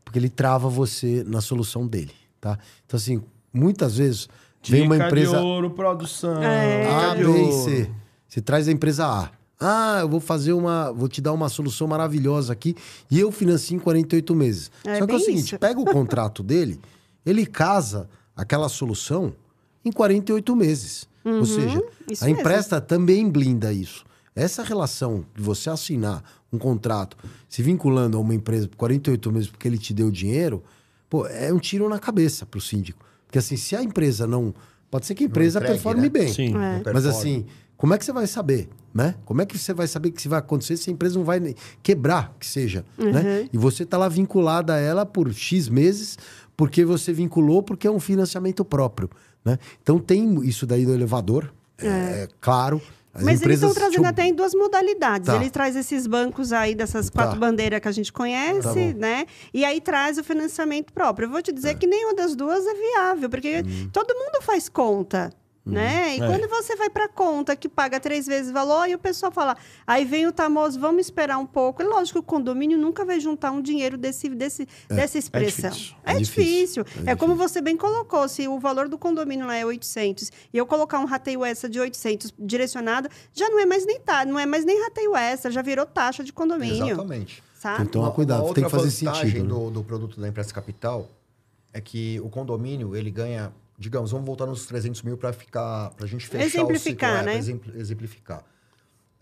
[0.06, 2.12] porque ele trava você na solução dele.
[2.40, 2.60] Tá?
[2.86, 4.30] Então, assim, muitas vezes
[4.68, 6.44] vem uma Dica empresa de ouro, produção.
[6.44, 6.86] É.
[6.86, 7.52] A, Dica de B e.
[7.64, 7.92] C.
[8.28, 9.32] Você traz a empresa A.
[9.60, 10.92] Ah, eu vou fazer uma.
[10.92, 12.76] Vou te dar uma solução maravilhosa aqui
[13.10, 14.72] e eu financio em 48 meses.
[14.86, 15.60] É Só que é o seguinte: isso.
[15.60, 16.80] pega o contrato dele,
[17.26, 19.34] ele casa aquela solução
[19.84, 21.08] em 48 meses.
[21.24, 22.30] Ou seja, Uhum, a mesmo.
[22.30, 24.06] empresta também blinda isso.
[24.36, 27.18] Essa relação de você assinar um contrato
[27.48, 30.64] se vinculando a uma empresa por 48 meses porque ele te deu dinheiro,
[31.10, 33.06] pô, é um tiro na cabeça pro síndico.
[33.26, 34.54] Porque assim, se a empresa não.
[34.90, 36.10] Pode ser que a empresa entregue, performe né?
[36.10, 36.34] bem.
[36.34, 36.54] Sim.
[36.58, 36.82] É.
[36.92, 37.46] Mas assim,
[37.78, 39.14] como é que você vai saber, né?
[39.26, 41.54] Como é que você vai saber que isso vai acontecer se a empresa não vai
[41.84, 43.48] quebrar, que seja, né?
[43.54, 46.18] E você tá lá vinculada a ela por X meses,
[46.58, 49.10] porque você vinculou porque é um financiamento próprio,
[49.44, 49.58] né?
[49.82, 52.82] Então tem isso daí do elevador, é, claro.
[53.12, 55.26] As Mas eles estão trazendo até em duas modalidades.
[55.26, 55.36] Tá.
[55.36, 57.24] Ele traz esses bancos aí dessas Tá.
[57.24, 59.26] quatro bandeiras que a gente conhece, Tá né?
[59.52, 61.26] E aí traz o financiamento próprio.
[61.26, 63.90] Eu vou te dizer que nenhuma das duas é viável, porque Uhum.
[63.92, 65.32] todo mundo faz conta.
[65.74, 66.18] Né?
[66.18, 66.28] E É.
[66.28, 69.56] quando você vai para conta que paga três vezes o valor, e o pessoal fala,
[69.86, 71.82] aí vem o tamoso, vamos esperar um pouco.
[71.82, 75.70] É lógico que o condomínio nunca vai juntar um dinheiro desse, desse, dessa expressão.
[75.70, 75.96] difícil.
[76.04, 76.84] É, É difícil.
[76.84, 77.04] difícil.
[77.08, 80.58] É, É como você bem colocou, se o valor do condomínio lá é 800 e
[80.58, 84.38] eu colocar um rateio extra de 800 direcionado, já não é mais nem tá, não
[84.40, 87.44] é mais nem rateio extra, já virou taxa de condomínio, Exatamente.
[87.60, 87.88] sabe?
[87.90, 89.50] Tomar cuidado, uma tem que fazer vantagem sentido, né?
[89.66, 91.08] do, do produto da Empresta Capital
[91.72, 93.52] é que o condomínio, ele ganha...
[93.80, 95.92] Digamos, vamos voltar nos 300 mil para ficar...
[95.92, 97.22] Para a gente fechar Exemplificar, o ciclo.
[97.22, 97.32] é, né?
[97.32, 98.44] pra exempli- exemplificar.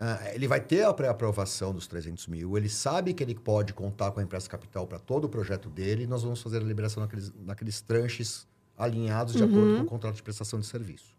[0.00, 4.10] Ah, ele vai ter a pré-aprovação dos 300 mil, ele sabe que ele pode contar
[4.10, 7.02] com a Empresta Capital para todo o projeto dele, e nós vamos fazer a liberação
[7.02, 8.46] naqueles, naqueles tranches
[8.76, 11.16] alinhados de acordo com o contrato de prestação de serviço.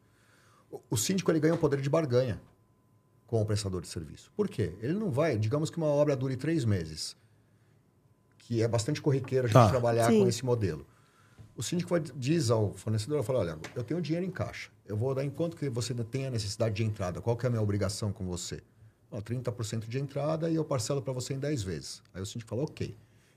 [0.71, 2.41] O, o síndico ele ganha um poder de barganha
[3.27, 4.31] com o prestador de serviço.
[4.35, 4.73] Por quê?
[4.81, 7.17] Ele não vai, digamos que uma obra dure três meses,
[8.37, 9.69] que é bastante corriqueiro a gente Tá.
[9.69, 10.21] trabalhar Sim.
[10.23, 10.85] com esse modelo.
[11.59, 15.25] O síndico diz ao fornecedor, fala, olha, eu tenho dinheiro em caixa, eu vou dar
[15.25, 18.25] enquanto que você tem a necessidade de entrada, qual que é a minha obrigação com
[18.25, 18.61] você?
[19.11, 22.01] Ó, 30% de entrada e eu parcelo para você em 10 vezes.
[22.13, 22.95] Aí o síndico fala, ok.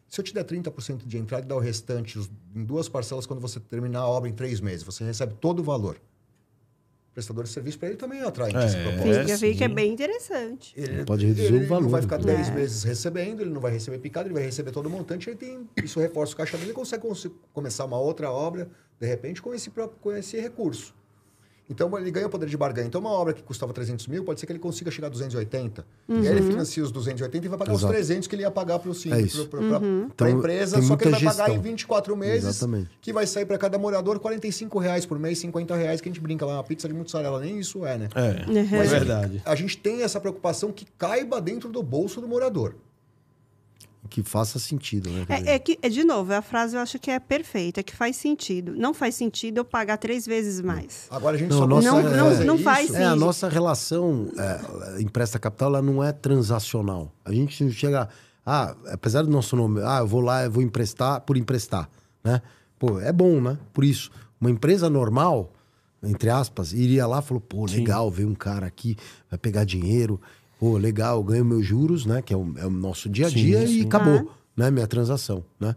[0.08, 2.16] Se eu te der 30% de entrada e dar o restante
[2.54, 5.64] em duas parcelas quando você terminar a obra em três meses, você recebe todo o
[5.64, 6.00] valor.
[7.12, 8.82] O prestador de serviço para ele também é atraente essa É.
[8.84, 9.22] proposta.
[9.24, 9.74] Fica, fica sim.
[9.74, 10.72] bem interessante.
[10.74, 12.24] Ele, Pode reduzir ele o valor, não vai ficar né?
[12.36, 12.52] 10 É.
[12.52, 15.68] meses recebendo, ele não vai receber picado, ele vai receber todo o montante, ele tem,
[15.84, 18.66] isso reforça o caixa dele, ele consegue cons- começar uma outra obra,
[18.98, 20.94] de repente, com esse, próprio, com esse recurso.
[21.70, 22.86] Então, ele ganha o poder de barganha.
[22.86, 25.86] Então, uma obra que custava 300 mil, pode ser que ele consiga chegar a 280.
[26.08, 27.86] E aí ele financia os 280 e vai pagar Exato.
[27.86, 29.80] os 300 que ele ia pagar para o É síndico, para a
[30.12, 31.62] Então, empresa, só que ele vai muita pagar em gestão.
[31.62, 32.90] 24 meses, Exatamente.
[33.00, 36.20] que vai sair para cada morador 45 reais por mês, 50 reais, que a gente
[36.20, 38.08] brinca lá, uma pizza de mussarela, nem isso é, né?
[38.14, 38.76] É, Uhum.
[38.82, 39.42] é verdade.
[39.44, 42.74] A gente tem essa preocupação que caiba dentro do bolso do morador.
[44.12, 45.24] Que faça sentido, né?
[45.30, 47.96] É, é que, é, de novo, a frase eu acho que é perfeita, é que
[47.96, 48.74] faz sentido.
[48.76, 51.06] Não faz sentido eu pagar três vezes mais.
[51.10, 53.18] Agora a gente Não, só nossa- não- fazer não isso- faz É, a sim.
[53.18, 57.10] nossa relação é, empresta capital, ela não é transacional.
[57.24, 58.06] A gente não chega.
[58.44, 61.88] Ah, apesar do nosso nome, ah, eu vou lá, eu vou emprestar por emprestar,
[62.22, 62.42] né?
[62.78, 63.56] Pô, é bom, né?
[63.72, 65.52] Por isso, uma empresa normal,
[66.02, 68.96] entre aspas, iria lá e falou, pô, legal, veio um cara aqui,
[69.30, 70.20] vai pegar dinheiro,
[70.62, 72.22] pô, legal, ganho meus juros, né?
[72.22, 73.80] Que é o, é o nosso dia a Sim, dia sim.
[73.80, 74.34] e acabou, Ah.
[74.56, 74.70] né?
[74.70, 75.74] Minha transação, né?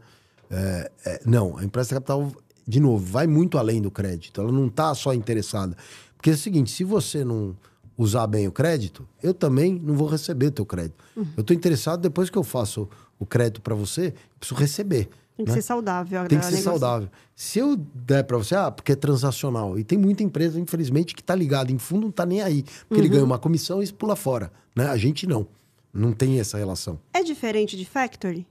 [0.47, 2.31] É, é, não, a empresta capital,
[2.67, 4.39] de novo, vai muito além do crédito.
[4.39, 5.75] Ela não está só interessada.
[6.15, 7.57] Porque é o seguinte, se você não
[7.97, 11.03] usar bem o crédito, eu também não vou receber teu crédito.
[11.17, 11.25] Uhum.
[11.35, 15.09] Eu estou interessado, depois que eu faço o crédito para você, eu preciso receber.
[15.35, 15.55] Tem que né?
[15.57, 16.27] ser saudável.
[16.27, 16.79] Tem que ser negociação.
[16.79, 17.09] saudável.
[17.35, 19.77] Se eu der para você, ah, porque é transacional.
[19.77, 22.63] E tem muita empresa, infelizmente, que tá ligada em fundo, não tá nem aí.
[22.63, 22.99] Porque Uhum.
[23.01, 24.51] ele ganha uma comissão e isso pula fora.
[24.75, 24.87] Né?
[24.87, 25.45] A gente não.
[25.93, 26.99] Não tem essa relação.
[27.13, 28.45] É diferente de factory?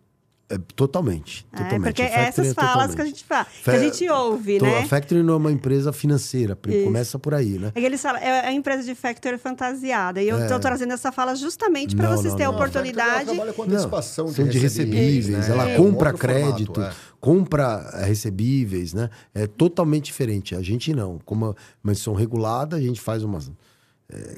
[0.54, 1.46] É, totalmente.
[1.52, 1.82] É, totalmente.
[1.84, 2.94] porque A factory essas é falas totalmente.
[2.96, 4.78] que a gente fala, que a gente ouve, né?
[4.80, 6.84] A Factory não é uma empresa financeira, Isso.
[6.84, 7.72] começa por aí, né?
[7.74, 10.22] É que eles falam, é a empresa de factory fantasiada.
[10.22, 12.58] E eu estou trazendo essa fala justamente para vocês terem a não.
[12.58, 13.24] A Factory, ela oportunidade.
[13.30, 15.46] trabalha com antecipação são de recebíveis, né?
[15.48, 16.92] ela É um compra formato, crédito, é.
[17.20, 19.10] compra recebíveis, né?
[19.34, 20.54] É totalmente diferente.
[20.54, 21.18] A gente não.
[21.24, 23.50] Como mas são reguladas, a gente faz umas.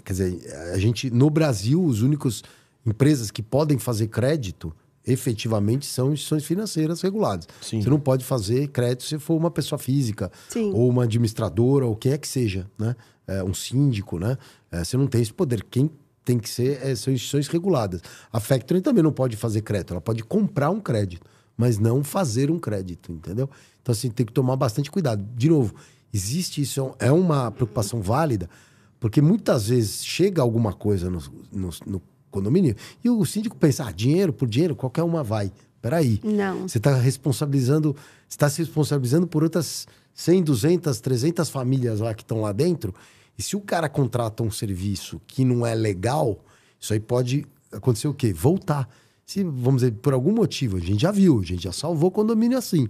[0.04, 0.38] quer dizer,
[0.72, 2.42] a gente, no Brasil, os únicos
[2.84, 4.72] empresas que podem fazer crédito
[5.06, 7.46] efetivamente são instituições financeiras reguladas.
[7.60, 7.80] Sim.
[7.80, 10.72] Você não pode fazer crédito se for uma pessoa física, Sim.
[10.74, 12.96] ou uma administradora, ou quem é que seja, né?
[13.26, 14.36] É, um síndico, né?
[14.70, 15.64] É, você não tem esse poder.
[15.64, 15.90] Quem
[16.24, 18.02] tem que ser é, são instituições reguladas.
[18.32, 21.24] A Factoring também não pode fazer crédito, ela pode comprar um crédito,
[21.56, 23.48] mas não fazer um crédito, entendeu?
[23.80, 25.24] Então, assim, tem que tomar bastante cuidado.
[25.36, 25.74] De novo,
[26.12, 28.50] existe isso, é uma preocupação válida,
[28.98, 33.92] porque muitas vezes chega alguma coisa no, no, no condomínio e o síndico pensa, ah,
[33.92, 35.52] dinheiro por dinheiro, qualquer uma vai.
[35.80, 36.20] Peraí.
[36.24, 36.68] Não.
[36.68, 37.94] Você está responsabilizando,
[38.28, 42.94] está se responsabilizando por outras 100, 200, 300 famílias lá que estão lá dentro.
[43.38, 46.38] E se o cara contrata um serviço que não é legal,
[46.80, 48.32] isso aí pode acontecer o quê?
[48.32, 48.88] Voltar.
[49.24, 52.56] Se, vamos dizer, por algum motivo, a gente já viu, a gente já salvou condomínio
[52.56, 52.88] assim.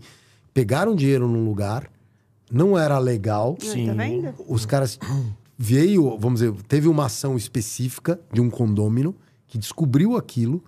[0.54, 1.90] Pegaram dinheiro num lugar,
[2.50, 4.34] não era legal, Tá vendo?
[4.46, 4.98] os caras
[5.58, 9.14] veio, vamos dizer, teve uma ação específica de um condômino
[9.56, 10.62] que descobriu aquilo,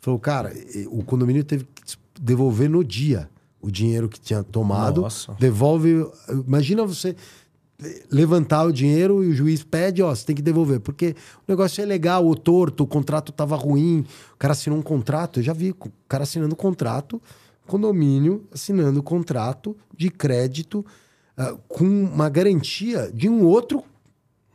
[0.00, 0.52] falou, cara,
[0.88, 3.30] o condomínio teve que devolver no dia
[3.60, 5.34] o dinheiro que tinha tomado, Nossa.
[5.38, 7.14] devolve, imagina você
[8.10, 11.14] levantar o dinheiro e o juiz pede, ó, você tem que devolver, porque
[11.46, 15.38] o negócio é legal, o torto, o contrato tava ruim, o cara assinou um contrato,
[15.38, 15.76] eu já vi o
[16.08, 17.22] cara assinando contrato,
[17.66, 20.84] condomínio assinando contrato de crédito
[21.36, 23.84] ah, com uma garantia de um outro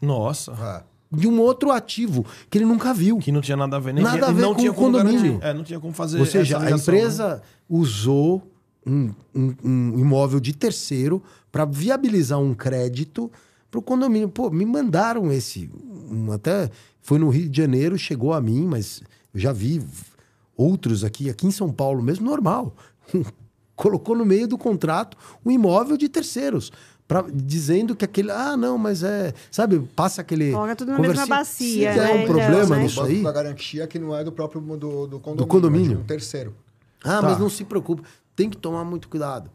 [0.02, 0.54] Nossa.
[0.54, 3.18] Ah, de um outro ativo que ele nunca viu.
[3.20, 5.39] Que não tinha nada a ver nem Nada a ver não com tinha o condomínio.
[5.41, 6.72] É, não tinha como fazer Ou seja, a né?
[6.72, 8.51] empresa usou
[8.86, 13.32] um, um- um imóvel de terceiro para viabilizar um crédito,
[13.72, 14.30] pro condomínio.
[14.30, 15.70] Pô, me mandaram esse.
[16.10, 16.70] um- até
[17.01, 19.01] foi no Rio de Janeiro, chegou a mim, mas
[19.34, 19.82] eu já vi
[20.55, 22.76] outros aqui, aqui em São Paulo mesmo, normal.
[23.76, 26.72] Colocou no meio do contrato um imóvel de terceiros.
[27.08, 28.30] Pra, dizendo que aquele.
[28.32, 29.34] Ah, não, mas é.
[29.49, 30.51] Sabe, passa aquele.
[30.51, 31.38] Coloca tudo na mesma conversinha.
[31.38, 32.12] bacia, Se der né?
[32.14, 32.84] um Então, problema né?
[32.84, 33.24] nisso aí.
[33.24, 35.91] da garantia que não é do próprio do, do condomínio, condomínio.
[35.91, 36.53] é de um terceiro.
[37.03, 37.22] Ah, Tá.
[37.22, 38.03] mas não se preocupe.
[38.36, 39.49] Tem que tomar muito cuidado.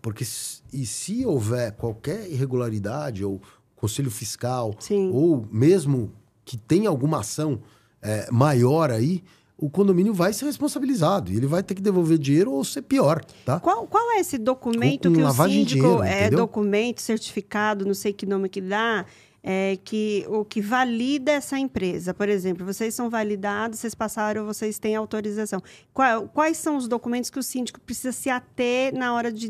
[0.00, 3.40] Porque se- e se houver qualquer irregularidade, ou
[3.74, 5.10] conselho fiscal, Sim.
[5.12, 6.12] ou mesmo
[6.44, 7.58] que tenha alguma ação
[8.00, 9.22] é, maior aí,
[9.64, 11.30] o condomínio vai ser responsabilizado.
[11.32, 13.60] E ele vai ter que devolver dinheiro ou ser pior, tá?
[13.60, 16.38] Qual, qual é esse documento que o lavagem de síndico dinheiro, é entendeu?
[16.40, 19.06] documento, certificado, não sei que nome que dá,
[19.44, 22.14] é, que o que valida essa empresa?
[22.14, 25.60] Por exemplo, vocês são validados, vocês passaram, vocês têm autorização.
[25.92, 29.48] Qual- quais são os documentos que o síndico precisa se ater na hora de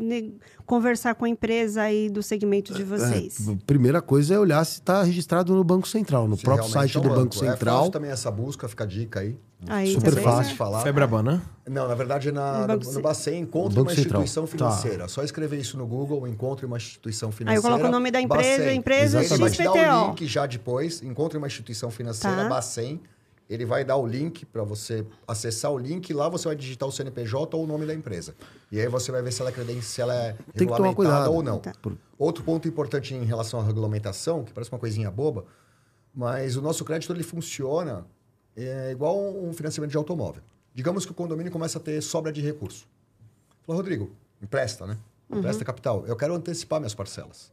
[0.65, 3.47] conversar com a empresa aí do segmento de vocês?
[3.47, 6.97] É, primeira coisa é olhar se está registrado no Banco Central, no Se próprio site
[6.97, 7.77] é um do Banco É Central.
[7.77, 9.35] fácil também essa busca, fica a dica aí.
[9.67, 10.49] Aí, super também, fácil né?
[10.49, 10.81] de falar.
[10.83, 11.41] Febraban, né?
[11.69, 14.21] Não, na verdade na, No Bacen, encontre uma Central.
[14.21, 14.51] instituição Tá.
[14.51, 15.07] financeira.
[15.07, 17.61] Só escrever isso no Google, encontre uma instituição Aí eu financeira.
[17.61, 18.77] coloco o nome da empresa, Bacen.
[18.77, 22.49] empresa Ele vai te dar o link já depois, encontre uma instituição financeira, Tá.
[22.49, 23.01] Bacen.
[23.49, 26.87] Ele vai dar o link para você acessar o link e lá você vai digitar
[26.87, 28.33] o CNPJ ou o nome da empresa.
[28.71, 30.87] E aí você vai ver se ela é, creden- se ela é Tem que tomar
[30.89, 31.59] regulamentada ou não.
[31.59, 31.73] Tá.
[32.17, 35.43] Outro ponto importante em relação à regulamentação, que parece uma coisinha boba,
[36.15, 38.05] mas o nosso crédito ele funciona
[38.55, 40.43] é, igual um financiamento de automóvel.
[40.73, 42.87] Digamos que o condomínio começa a ter sobra de recurso.
[43.65, 44.97] Fala, Rodrigo, empresta, né?
[45.31, 46.05] Empresta capital.
[46.05, 47.51] Eu quero antecipar minhas parcelas.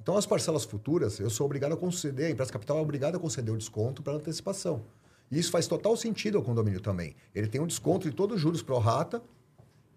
[0.00, 3.20] Então, as parcelas futuras, eu sou obrigado a conceder, a empresta capital é obrigado a
[3.20, 4.82] conceder o desconto para antecipação.
[5.30, 7.14] E isso faz total sentido ao condomínio também.
[7.34, 9.22] Ele tem um desconto de todos os juros pro rata,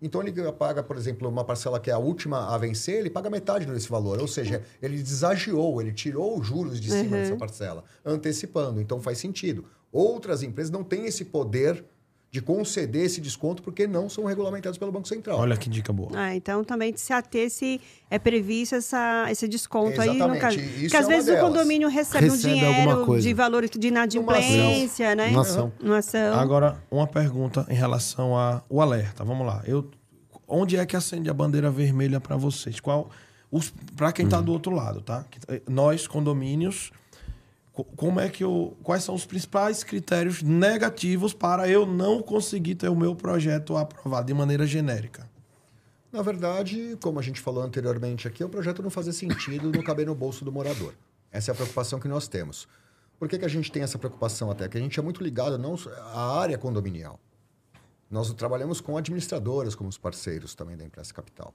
[0.01, 3.29] então ele paga, por exemplo, uma parcela que é a última a vencer, ele paga
[3.29, 4.19] metade desse valor.
[4.19, 8.79] Ou seja, ele desagiou, ele tirou os juros de cima dessa parcela, antecipando.
[8.79, 9.65] Então faz sentido.
[9.95, 11.83] Outras empresas não têm esse poder
[12.31, 15.39] de conceder esse desconto porque não são regulamentados pelo Banco Central.
[15.39, 16.09] Olha que dica boa.
[16.13, 17.79] Ah, então também se ater se
[18.11, 20.59] é previsto essa, esse desconto aí no Exatamente, caso.
[20.59, 21.49] isso Porque às é uma vezes o delas.
[21.49, 25.29] condomínio recebe, um Recebe alguma dinheiro de valor de inadimplência, né?
[25.29, 25.71] Uma ação.
[25.81, 26.37] Uma ação.
[26.39, 29.23] Agora, uma pergunta em relação ao alerta.
[29.23, 29.63] Vamos lá.
[29.65, 29.89] Eu,
[30.45, 32.81] onde é que acende a bandeira vermelha para vocês?
[32.81, 33.09] Qual
[33.95, 35.23] para quem está do outro lado, tá?
[35.31, 36.95] Que- Nós condomínios, co-
[37.83, 42.89] como é que eu, quais são os principais critérios negativos para eu não conseguir ter
[42.89, 45.29] o meu projeto aprovado de maneira genérica?
[46.11, 50.05] Na verdade, como a gente falou anteriormente aqui, o projeto não fazer sentido não caber
[50.05, 50.93] no bolso do morador.
[51.29, 52.65] Essa é a preocupação que nós temos.
[53.19, 54.69] Por que, que a gente tem essa preocupação até?
[54.69, 55.75] Que a gente é muito ligado não
[56.13, 57.19] à área condominial.
[58.09, 61.53] Nós trabalhamos com administradoras como os parceiros também da Empresa Capital.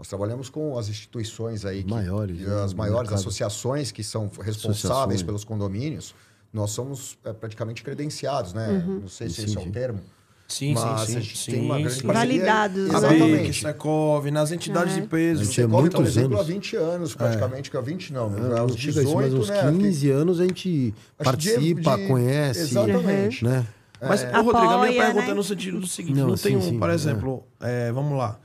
[0.00, 4.30] Nós trabalhamos com as instituições aí, que, Maiores, que né, as maiores associações que são
[4.40, 5.22] responsáveis Associações.
[5.22, 6.14] pelos condomínios.
[6.50, 8.82] Nós somos é, praticamente credenciados, né?
[8.86, 10.00] Não sei se Sim, esse é o termo.
[10.48, 11.50] Sim, Mas sim, a sim.
[11.52, 12.06] tem uma grande sim.
[12.06, 12.38] parceria.
[12.38, 12.96] Validados, né?
[12.96, 13.60] Exatamente.
[13.60, 15.40] Secov, nas entidades de peso.
[15.40, 16.40] A O gente é Secov, muitos por exemplo, anos.
[16.40, 18.24] há 20 anos, praticamente, que há 20 não,
[18.54, 19.70] É, há uns não chega a isso, 18, mas uns né?
[19.70, 22.60] 15 anos a gente Acho que de- participa, de- conhece.
[22.60, 23.44] Exatamente.
[23.44, 23.66] Né?
[24.00, 25.30] Mas, ô, Rodrigo, a minha pergunta né?
[25.32, 26.94] é no sentido do seguinte: Não, não, tem sim, um, sim, por é.
[26.94, 28.38] exemplo, é, vamos lá.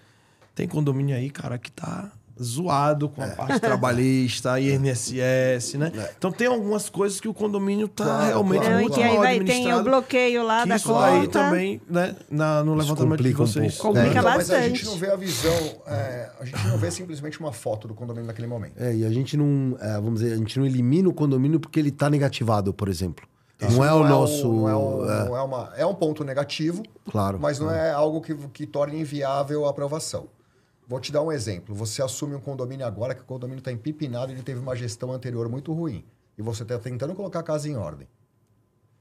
[0.55, 2.09] Tem condomínio aí, cara, que tá
[2.41, 3.29] zoado com a É.
[3.29, 5.91] parte trabalhista, INSS, né?
[6.17, 9.13] Então tem algumas coisas que o condomínio tá Claro, realmente claro, Não, muito que aí
[9.13, 11.05] mal vai, tem o bloqueio lá que da isso conta.
[11.05, 13.75] aí também, né, na, no levantamento de complica um vocês.
[13.77, 13.87] pouco.
[13.93, 14.67] Complica Então, Mas a bastante.
[14.79, 18.27] gente não vê a visão, é, a gente não vê simplesmente uma foto do condomínio
[18.27, 18.73] naquele momento.
[18.77, 21.79] É, e a gente não, é, vamos dizer, a gente não elimina o condomínio porque
[21.79, 23.25] ele está negativado, por exemplo.
[23.61, 24.51] Isso não é o um- nosso.
[24.51, 27.39] não é, um, é, não é uma, é um ponto negativo, Claro.
[27.39, 30.27] mas não é algo que, que torne inviável a aprovação.
[30.87, 31.73] Vou te dar um exemplo.
[31.75, 35.11] Você assume um condomínio agora que o condomínio está empipinado e ele teve uma gestão
[35.11, 36.05] anterior muito ruim.
[36.37, 38.07] E você está tentando colocar a casa em ordem.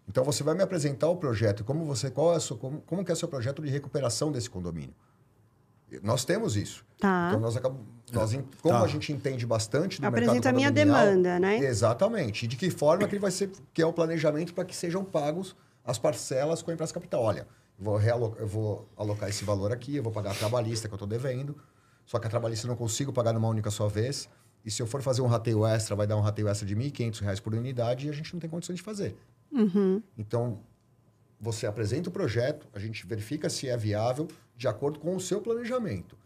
[0.08, 2.80] Então você vai me apresentar o projeto e como você qual é o seu, como,
[2.82, 4.94] como que é o seu projeto de recuperação desse condomínio.
[6.02, 6.84] Nós temos isso.
[6.98, 7.26] Tá.
[7.28, 8.82] Então nós acabamos, nós, en- como Tá.
[8.84, 11.58] a gente entende bastante do Apresenta mercado a minha demanda, né?
[11.58, 12.44] Exatamente.
[12.44, 15.04] E de que forma que ele vai ser, que é o planejamento para que sejam
[15.04, 15.54] pagos
[15.84, 17.22] as parcelas com a empresa capital.
[17.22, 17.46] Olha,
[17.78, 20.96] vou, realo- eu vou alocar esse valor aqui, eu vou pagar a trabalhista que eu
[20.96, 21.56] estou devendo,
[22.06, 24.28] só que a trabalhista eu não consigo pagar numa única só vez.
[24.64, 27.20] E se eu for fazer um rateio extra, vai dar um rateio extra de 1.500
[27.20, 29.16] reais por unidade e a gente não tem condições de fazer.
[29.52, 30.02] Uhum.
[30.16, 30.60] Então,
[31.40, 34.26] você apresenta o projeto, a gente verifica se é viável
[34.56, 36.16] de acordo com o seu planejamento.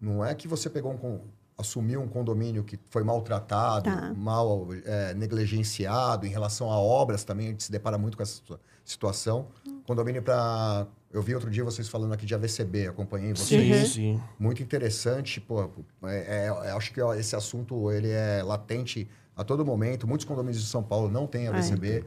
[0.00, 1.20] Não é que você pegou um,
[1.56, 4.12] assumiu um condomínio que foi maltratado, Tá.
[4.14, 8.34] mal é, negligenciado em relação a obras também, a gente se depara muito com essa
[8.34, 9.48] situa- situação.
[9.86, 10.86] Condomínio para...
[11.10, 13.88] Eu vi outro dia vocês falando aqui de AVCB, acompanhei vocês.
[13.88, 14.22] Sim, sim.
[14.38, 15.70] Muito interessante, pô.
[16.04, 20.06] É, é- eu acho que ó, esse assunto ele é latente a todo momento.
[20.06, 22.04] Muitos condomínios de São Paulo não têm AVCB.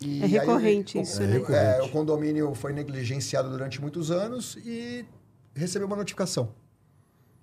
[0.00, 1.76] E É aí, recorrente o- isso, é, né?
[1.78, 5.04] é, o condomínio foi negligenciado durante muitos anos e
[5.54, 6.54] recebeu uma notificação.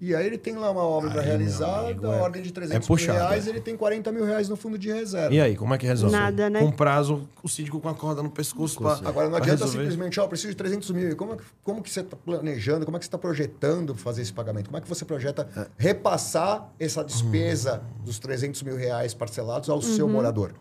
[0.02, 2.54] E aí ele tem lá uma obra Aí, realizada, meu amigo, a é- ordem de
[2.54, 3.50] 300 é puxado, mil reais, é.
[3.50, 5.34] ele tem 40 mil reais no fundo de reserva.
[5.36, 6.16] E aí, como é que resolve?
[6.16, 6.62] Nada, né?
[6.62, 9.84] Com prazo, o síndico com a corda no pescoço pra, Agora, não adianta resolver.
[9.84, 11.10] simplesmente, ó, preciso de 300 mil.
[11.10, 13.94] E Como, é que- como que você está planejando, como é que você está projetando
[13.94, 14.68] fazer esse pagamento?
[14.68, 20.08] Como é que você projeta repassar essa despesa dos 300 mil reais parcelados ao seu
[20.08, 20.54] morador?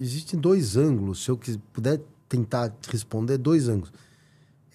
[0.00, 1.38] Existem dois ângulos, se eu
[1.72, 3.92] puder tentar responder, dois ângulos.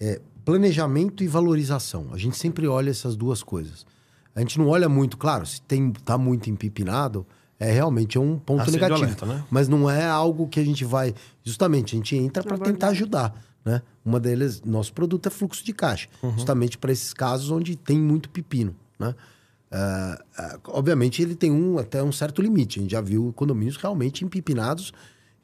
[0.00, 2.08] É, planejamento e valorização.
[2.12, 3.86] A gente sempre olha essas duas coisas.
[4.34, 7.26] A gente não olha muito, claro, se tem tá muito empipinado,
[7.58, 9.04] é realmente é um ponto Acende o negativo.
[9.04, 9.44] alerta, né?
[9.50, 11.14] Mas não é algo que a gente vai.
[11.44, 13.34] Justamente, a gente entra para tentar ajudar.
[13.64, 13.80] Né?
[14.04, 16.08] Uma delas, nosso produto é fluxo de caixa.
[16.22, 16.32] Uhum.
[16.32, 18.74] Justamente para esses casos onde tem muito pepino.
[18.98, 19.14] Né?
[19.70, 22.78] Ah, ah, obviamente, ele tem um, até um certo limite.
[22.78, 24.92] A gente já viu condomínios realmente empipinados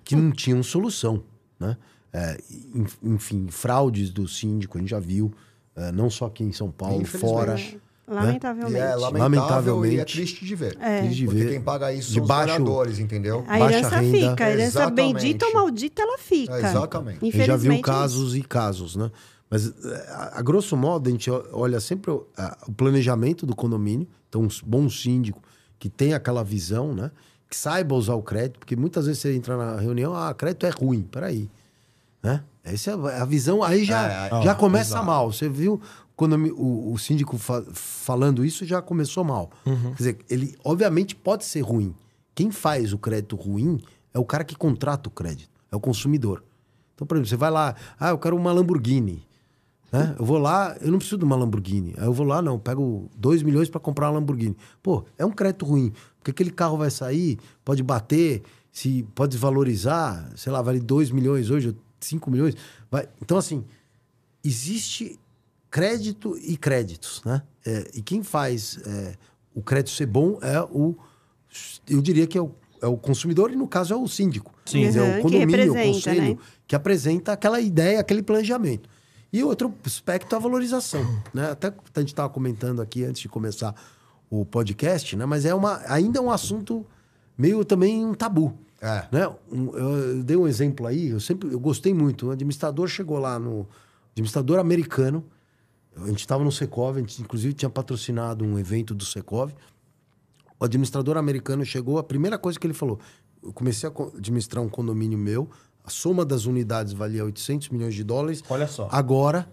[0.02, 1.22] que não tinham solução.
[1.60, 1.76] Né?
[2.12, 2.38] É,
[2.74, 5.32] en- enfim, fraudes do síndico, a gente já viu.
[5.76, 7.20] é, não só aqui em São Paulo, Infelizmente.
[7.34, 7.60] fora.
[7.60, 7.80] E
[8.10, 8.74] Lamentavelmente.
[8.76, 9.94] é lamentável Lamentavelmente.
[9.96, 10.76] e é triste de ver.
[10.80, 11.00] É.
[11.02, 11.50] Triste de Porque ver.
[11.50, 13.44] quem paga isso De são os baixo- moradores, entendeu?
[13.46, 14.30] A Baixa herança renda.
[14.30, 15.14] fica, a herança Exatamente.
[15.14, 16.54] bendita ou maldita, ela fica.
[16.56, 17.18] É, exatamente.
[17.18, 19.10] A gente já viu Infelizmente, é casos e casos, né?
[19.50, 19.72] Mas,
[20.32, 24.08] a, grosso modo, a gente olha sempre o, a- o planejamento do condomínio.
[24.28, 25.40] Então, um bom síndico
[25.78, 27.10] que tem aquela visão, né?
[27.48, 30.70] Que saiba usar o crédito, porque muitas vezes você entra na reunião, ah, crédito é
[30.70, 31.48] ruim, peraí.
[32.22, 32.42] Né?
[32.64, 35.06] Essa é a- visão, aí já, É, já é, começa exato.
[35.06, 35.32] mal.
[35.32, 35.80] Você viu
[36.16, 39.50] quando o, o síndico fa- falando isso, já começou mal.
[39.64, 39.90] Uhum.
[39.92, 41.94] Quer dizer, ele obviamente pode ser ruim.
[42.34, 43.80] Quem faz o crédito ruim
[44.12, 46.42] é o cara que contrata o crédito, é o consumidor.
[46.94, 49.26] Então, por exemplo, você vai lá, ah, eu quero uma Lamborghini.
[49.90, 50.14] Né?
[50.18, 51.94] Eu vou lá, eu não preciso de uma Lamborghini.
[51.96, 54.56] Aí eu vou lá, não, eu pego 2 milhões para comprar uma Lamborghini.
[54.82, 60.30] Pô, é um crédito ruim, porque aquele carro vai sair, pode bater, se pode desvalorizar,
[60.36, 62.54] sei lá, vale 2 milhões hoje, 5 milhões.
[62.90, 63.08] Vai.
[63.20, 63.64] Então, assim,
[64.44, 65.18] existe
[65.70, 67.42] crédito e créditos, né?
[67.64, 69.14] É, e quem faz é,
[69.54, 70.96] o crédito ser bom é o,
[71.88, 74.54] eu diria que é o, é o consumidor e no caso é o síndico.
[74.64, 74.88] Sim.
[74.88, 76.38] Uhum, é o que condomínio, o representa, conselho, né?
[76.66, 78.88] que apresenta aquela ideia, aquele planejamento.
[79.32, 81.50] E outro aspecto é a valorização, né?
[81.50, 83.74] Até a gente estava comentando aqui antes de começar
[84.30, 85.26] o podcast, né?
[85.26, 86.86] Mas é uma, ainda é um assunto
[87.36, 88.58] meio também um tabu.
[88.80, 89.06] É.
[89.10, 89.28] Né?
[89.50, 92.28] Um- eu, dei um exemplo aí, eu sempre eu gostei muito.
[92.28, 93.66] O administrador chegou lá no.
[94.12, 95.24] Administrador americano.
[95.96, 99.52] A gente estava no Secov, a gente inclusive tinha patrocinado um evento do Secov.
[100.58, 102.98] O administrador americano chegou, a primeira coisa que ele falou:
[103.42, 105.48] eu comecei a administrar um condomínio meu,
[105.84, 108.42] a soma das unidades valia 800 milhões de dólares.
[108.48, 108.88] Olha só.
[108.90, 109.48] Agora,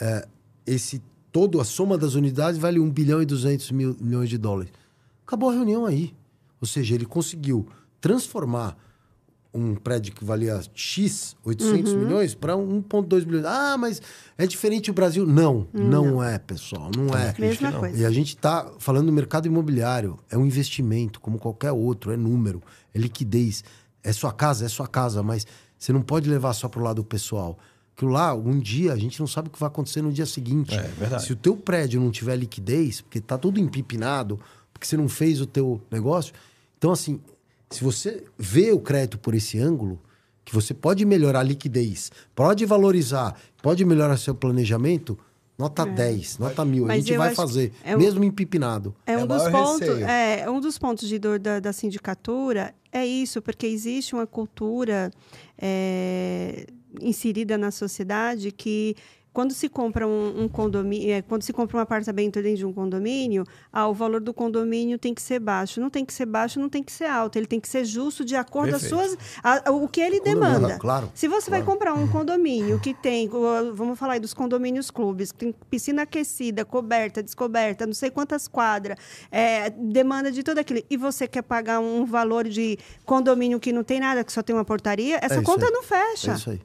[0.00, 0.26] é,
[0.66, 4.72] esse todo a soma das unidades vale 1 bilhão e 200 mil, milhões de dólares.
[5.26, 6.14] Acabou a reunião aí.
[6.60, 7.66] Ou seja, ele conseguiu
[8.02, 8.76] transformar
[9.54, 13.44] um prédio que valia X, 800 milhões, para 1,2 bilhões.
[13.44, 14.00] Ah, mas
[14.36, 15.26] é diferente o Brasil.
[15.26, 16.90] Não, não, é, pessoal.
[16.96, 17.34] Não é.
[17.38, 17.80] Mesma não.
[17.80, 17.98] coisa.
[17.98, 20.18] E a gente está falando do mercado imobiliário.
[20.30, 22.12] É um investimento, como qualquer outro.
[22.12, 22.62] É número,
[22.94, 23.62] é liquidez.
[24.02, 25.46] É sua casa, é sua casa, mas
[25.78, 27.58] você não pode levar só para o lado pessoal.
[27.94, 30.74] Aquilo lá, um dia, a gente não sabe o que vai acontecer no dia seguinte.
[30.74, 31.24] É, verdade.
[31.24, 34.40] Se o teu prédio não tiver liquidez, porque tá tudo empipinado,
[34.72, 36.32] porque você não fez o teu negócio.
[36.78, 37.20] Então, assim,
[37.72, 40.00] se você vê o crédito por esse ângulo,
[40.44, 45.16] que você pode melhorar a liquidez, pode valorizar, pode melhorar seu planejamento,
[45.56, 46.84] nota 10, nota 1000.
[46.84, 48.94] A Mas gente eu vai fazer, é um- mesmo empipinado.
[49.06, 53.06] É um É dos pontos, é um dos pontos de dor da, da sindicatura é
[53.06, 55.10] isso, porque existe uma cultura
[55.56, 56.66] é,
[57.00, 58.96] inserida na sociedade que
[59.32, 62.72] quando se compra um, um condomínio, é, quando se compra um apartamento dentro de um
[62.72, 65.80] condomínio, ah, o valor do condomínio tem que ser baixo.
[65.80, 67.36] Não tem que ser baixo, não tem que ser alto.
[67.36, 69.10] Ele tem que ser justo de acordo com as Perfeito.
[69.16, 70.78] suas, a- a- o que ele Condomínio, demanda.
[70.78, 71.72] claro, Se você vai claro.
[71.78, 73.28] comprar um condomínio que tem,
[73.74, 78.46] vamos falar aí dos condomínios clubes, que tem piscina aquecida, coberta, descoberta, não sei quantas
[78.46, 78.98] quadras,
[79.30, 83.82] é, demanda de tudo aquilo, e você quer pagar um valor de condomínio que não
[83.82, 85.72] tem nada, que só tem uma portaria, essa isso conta aí.
[85.72, 86.32] não fecha.
[86.32, 86.60] É isso aí.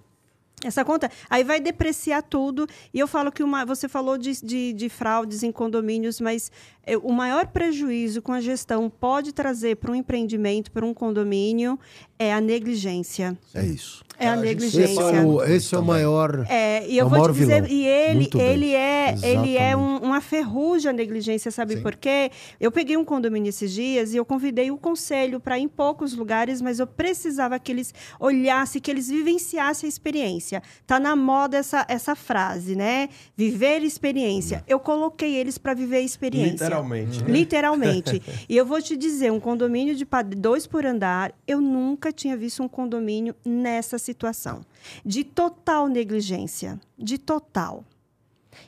[0.64, 2.68] Essa conta, aí vai depreciar tudo.
[2.92, 6.52] E eu falo que uma, você falou de, de, de fraudes em condomínios, mas
[6.84, 11.80] é, o maior prejuízo com a gestão pode trazer para um empreendimento, para um condomínio,
[12.18, 13.38] é a negligência.
[13.54, 14.04] É isso.
[14.20, 14.84] É a negligência.
[14.84, 16.46] Esse é o, esse é o maior.
[16.50, 17.70] É, e É eu o vou te dizer, vilão.
[17.70, 21.82] e ele, ele é, ele é um- uma ferrugem a negligência, sabe Sim.
[21.84, 22.32] por quê?
[22.60, 26.14] Eu peguei um condomínio esses dias e eu convidei o conselho para ir em poucos
[26.16, 30.64] lugares, mas eu precisava que eles olhassem, que eles vivenciassem a experiência.
[30.86, 33.10] Tá na moda essa, essa frase, né?
[33.36, 34.64] Viver experiência.
[34.68, 36.52] Eu coloquei eles para viver a experiência.
[36.54, 37.24] Literalmente.
[37.24, 37.30] né?
[37.30, 38.22] Literalmente.
[38.50, 40.08] e eu vou te dizer, um condomínio de
[40.38, 44.62] dois por andar, eu nunca tinha visto um condomínio nessa situação.
[45.06, 46.80] De total negligência.
[46.98, 47.84] De total.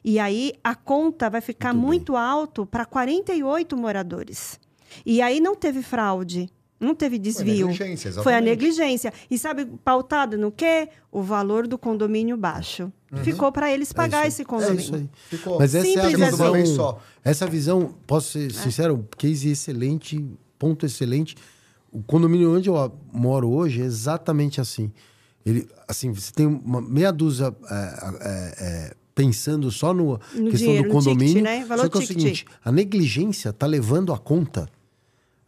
[0.04, 4.60] E aí a conta vai ficar muito, alto para 48 moradores.
[5.06, 6.50] E aí não teve fraude.
[6.80, 7.68] Não teve desvio.
[7.68, 9.12] negligência, Foi a negligência.
[9.30, 10.88] E sabe, pautada no quê?
[11.12, 12.90] O valor do condomínio baixo.
[13.24, 14.80] Ficou para eles pagar esse É condomínio.
[14.80, 15.10] isso aí.
[15.30, 15.60] Ficou.
[15.60, 16.28] Mas essa é a Simples visão.
[16.30, 16.42] assim.
[16.44, 17.02] Uma vez só.
[17.24, 20.26] Essa visão, posso ser sincero, case excelente,
[20.58, 21.36] ponto excelente.
[21.92, 22.76] O condomínio onde eu
[23.12, 24.90] moro hoje é exatamente assim.
[25.46, 30.58] Ele, assim, você tem uma meia dúzia é, é, é, pensando só no, No questão
[30.58, 31.44] dinheiro, do no ticket, condomínio.
[31.44, 31.66] né?
[31.66, 34.70] Valor só que é o seguinte, a negligência tá levando a conta.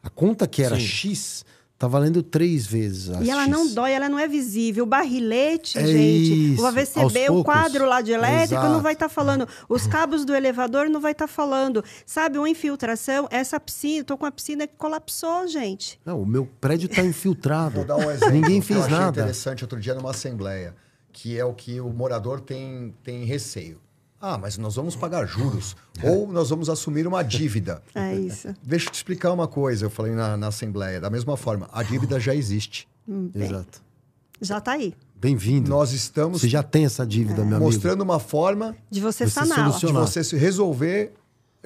[0.01, 1.45] A conta que era X
[1.81, 3.51] tá valendo três vezes a E ela X.
[3.51, 4.83] não dói, ela não é visível.
[4.83, 8.69] O barrilete, É gente, isso, o aos AVCB, o quadro lá de elétrico Exato.
[8.73, 9.47] não vai estar falando.
[9.67, 11.83] Os cabos do elevador não vai estar falando.
[12.05, 15.99] Sabe, uma infiltração, essa piscina, tô com a piscina que colapsou, gente.
[16.05, 17.75] Não, o meu prédio tá infiltrado.
[17.77, 18.31] Vou dar um exemplo.
[18.31, 19.21] Ninguém que fez eu achei nada.
[19.21, 20.75] interessante outro dia numa assembleia,
[21.11, 23.79] que é o que o morador tem, tem receio.
[24.21, 25.75] Ah, mas nós vamos pagar juros.
[26.03, 27.81] ou nós vamos assumir uma dívida.
[27.95, 28.53] É isso.
[28.61, 30.99] Deixa eu te explicar uma coisa, eu falei na, na assembleia.
[31.01, 32.87] Da mesma forma, a dívida já existe.
[33.33, 33.81] Exato.
[34.39, 34.93] Já tá aí.
[35.15, 35.69] Bem-vindo.
[35.69, 37.59] Nós estamos Você já tem essa dívida, meu amigo.
[37.65, 39.77] mostrando uma forma De você, Você saná-la.
[39.77, 41.13] de você se resolver.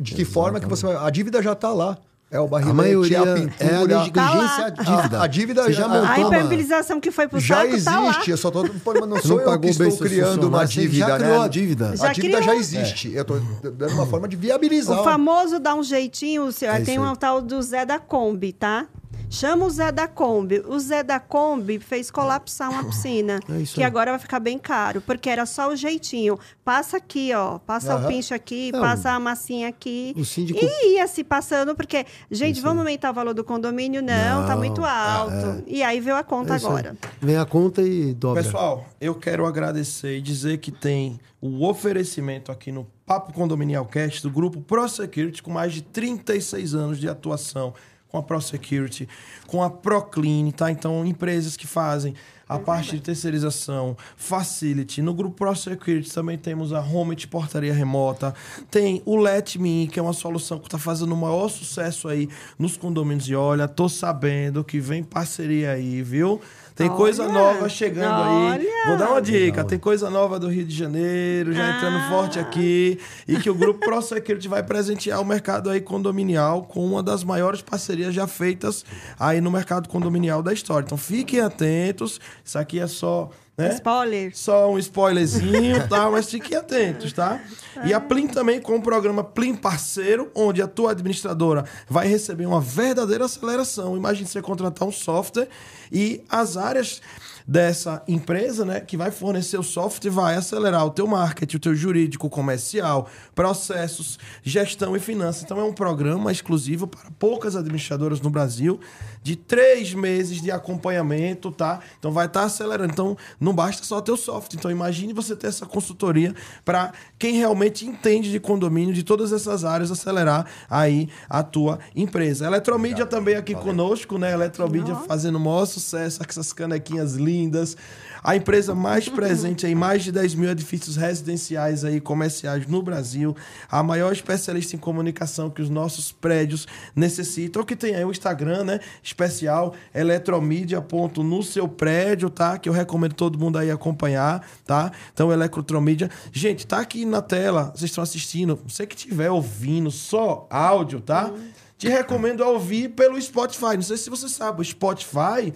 [0.01, 0.95] De que forma que você vai.
[0.97, 1.97] A dívida já está lá.
[2.31, 4.03] É o A barrilete, maioria a é a pintura.
[4.03, 5.19] negligência, a dívida.
[5.19, 7.99] A- a dívida Você já- a- montou A impermeabilização que foi pro já saco tá
[7.99, 8.09] lá.
[8.09, 11.07] existe, eu só tô, não Você sou não eu pagou que estou criando uma dívida,
[11.07, 11.25] já né?
[11.25, 11.95] criou a dívida.
[11.95, 12.53] Já a dívida criou.
[12.53, 13.13] já existe.
[13.13, 14.99] Eu tô dando uma forma de viabilizar.
[14.99, 18.51] O famoso dá um jeitinho, o seu- É tem um tal do Zé da Kombi,
[18.53, 18.87] tá?
[19.35, 20.63] Chama o Zé da Kombi.
[20.65, 23.39] O Zé da Kombi fez colapsar uma piscina.
[23.49, 23.85] É isso que aí.
[23.87, 26.39] agora vai ficar bem caro, porque era só o jeitinho.
[26.63, 27.59] Passa aqui, ó.
[27.59, 30.13] Passa o pincho aqui, Não, passa a massinha aqui.
[30.15, 34.01] o síndico- E ia se passando, porque, gente, vamos aumentar o valor do condomínio?
[34.01, 35.63] Não, tá Não, muito alto.
[35.67, 36.71] E aí veio a conta É isso aí.
[36.73, 36.97] agora.
[37.21, 38.41] Vem a conta e dobra.
[38.41, 44.23] Pessoal, eu quero agradecer e dizer que tem o oferecimento aqui no Papo Condominial Cast
[44.23, 47.73] do grupo ProSecurity, com mais de 36 anos de atuação
[48.15, 49.09] com a ProSecurity,
[49.45, 50.71] com a Proclean, tá?
[50.71, 52.13] Então, empresas que fazem
[52.47, 55.01] a parte de terceirização, Facility.
[55.01, 58.33] No grupo ProSecurity também temos a Home de portaria remota.
[58.71, 62.29] Tem o Let Me, que é uma solução que está fazendo o maior sucesso aí
[62.57, 63.27] nos condomínios.
[63.27, 66.39] E olha, tô sabendo que vem parceria aí, viu?
[66.75, 68.51] Tem coisa Olha, nova chegando aí.
[68.51, 68.87] olha.
[68.87, 69.63] Vou dar uma dica.
[69.63, 72.09] Tem coisa nova do Rio de Janeiro, já entrando Ah.
[72.09, 72.99] forte aqui.
[73.25, 77.61] E que o Grupo ProSecurity vai presentear o mercado aí condominial com uma das maiores
[77.61, 78.83] parcerias já feitas
[79.17, 80.85] aí no mercado condominial da história.
[80.85, 82.19] Então fiquem atentos.
[82.43, 83.29] Isso aqui é só...
[83.57, 83.73] Né?
[83.75, 84.31] Spoiler.
[84.35, 86.09] Só um spoilerzinho, tá?
[86.11, 87.41] Mas fiquem atentos, tá?
[87.85, 92.45] E a Plim também com o programa Plim Parceiro, onde a tua administradora vai receber
[92.45, 93.95] uma verdadeira aceleração.
[93.95, 95.47] Imagine você contratar um software
[95.91, 97.01] e as áreas
[97.47, 101.75] dessa empresa, né, que vai fornecer o software, vai acelerar o teu marketing, o teu
[101.75, 105.43] jurídico, comercial, processos, gestão e finanças.
[105.43, 108.79] Então é um programa exclusivo para poucas administradoras no Brasil,
[109.21, 111.81] de três meses de acompanhamento, tá?
[111.99, 112.91] Então vai estar acelerando.
[112.91, 114.57] Então não basta só ter o software.
[114.57, 116.33] Então imagine você ter essa consultoria
[116.65, 122.47] para quem realmente entende de condomínio, de todas essas áreas, acelerar aí a tua empresa.
[122.47, 124.33] Eletromídia também aqui conosco, né?
[124.33, 127.77] Eletromídia fazendo o maior sucesso com essas canequinhas lindas.
[128.25, 133.35] A empresa mais presente em mais de 10 mil edifícios residenciais aí, comerciais no Brasil.
[133.69, 137.63] A maior especialista em comunicação que os nossos prédios necessitam.
[137.63, 138.79] Que tem aí o Instagram, né?
[139.03, 140.81] Especial eletromídia.
[140.81, 142.57] ponto no seu prédio, tá?
[142.57, 144.91] Que eu recomendo todo mundo aí acompanhar, tá?
[145.13, 146.09] Então, Eletromídia.
[146.31, 147.71] Gente, tá aqui na tela.
[147.75, 148.59] Vocês estão assistindo.
[148.67, 151.31] Você que estiver ouvindo só áudio, tá?
[151.77, 153.75] Te recomendo ouvir pelo Spotify.
[153.75, 155.53] Não sei se você sabe, o Spotify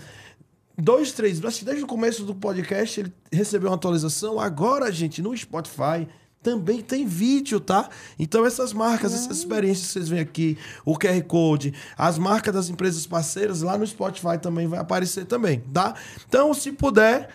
[0.79, 4.39] dois, três, acho que desde o começo do podcast ele recebeu uma atualização.
[4.39, 6.07] Agora, gente, no Spotify
[6.41, 7.89] também tem vídeo, tá?
[8.17, 12.69] Então essas marcas, essas experiências que vocês veem aqui, o QR Code, as marcas das
[12.69, 15.95] empresas parceiras lá no Spotify também vai aparecer também, tá?
[16.27, 17.29] Então, se puder,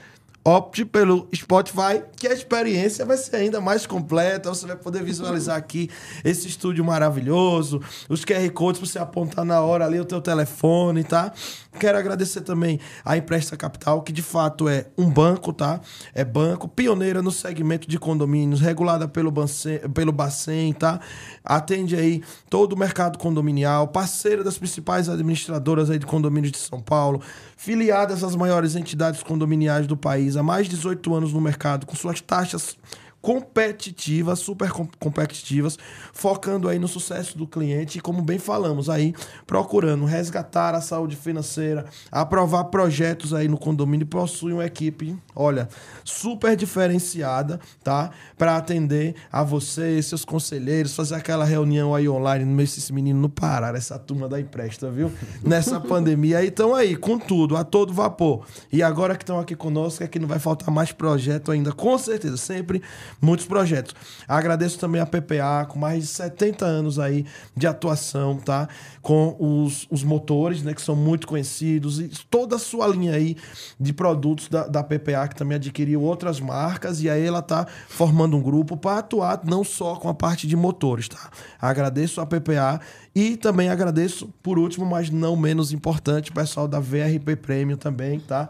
[0.45, 4.51] opte pelo Spotify, que a experiência vai ser ainda mais completa.
[4.51, 5.89] Você vai poder visualizar aqui
[6.23, 11.03] esse estúdio maravilhoso, os QR Codes para você apontar na hora ali o teu telefone,
[11.03, 11.33] tá?
[11.79, 15.81] Quero agradecer também a Empresta Capital, que de fato é um banco, tá?
[16.15, 21.01] É banco, pioneira no segmento de condomínios, regulada pelo Bacen, pelo Bacen tá?
[21.45, 26.81] Atende aí todo o mercado condominial, parceira das principais administradoras aí de condomínios de São
[26.81, 27.21] Paulo,
[27.57, 31.97] filiadas às maiores entidades condominiais do país, há mais de 18 anos no mercado, com
[31.97, 32.77] suas taxas
[33.25, 35.79] competitivas, super com- competitivas,
[36.13, 39.15] focando aí no sucesso do cliente e como bem falamos aí,
[39.47, 45.71] procurando resgatar a saúde financeira, aprovar projetos aí no condomínio, possui uma equipe, olha,
[46.05, 48.11] super diferenciada, tá?
[48.37, 53.31] Para atender a vocês, seus conselheiros, fazer aquela reunião aí online, no esses meninos não
[53.31, 55.11] pararam, essa turma da empresta, viu?
[55.43, 58.45] Nessa pandemia aí estão aí com tudo, a todo vapor.
[58.71, 61.97] E agora que estão aqui conosco é que não vai faltar mais projeto ainda, com
[61.97, 62.83] certeza, sempre
[63.21, 63.95] muitos projetos.
[64.27, 67.25] Agradeço também a PPA, com mais de 70 anos aí
[67.57, 68.69] de atuação, tá?
[69.01, 73.37] Com os, os motores, né, que são muito conhecidos, e toda a sua linha aí
[73.79, 78.37] de produtos da, da PPA, que também adquiriu outras marcas, e aí ela tá formando
[78.37, 81.31] um grupo para atuar não só com a parte de motores, tá?
[81.61, 82.81] Agradeço a PPA
[83.15, 88.21] e também agradeço, por último, mas não menos importante, o pessoal da VRP Premium também,
[88.21, 88.49] tá?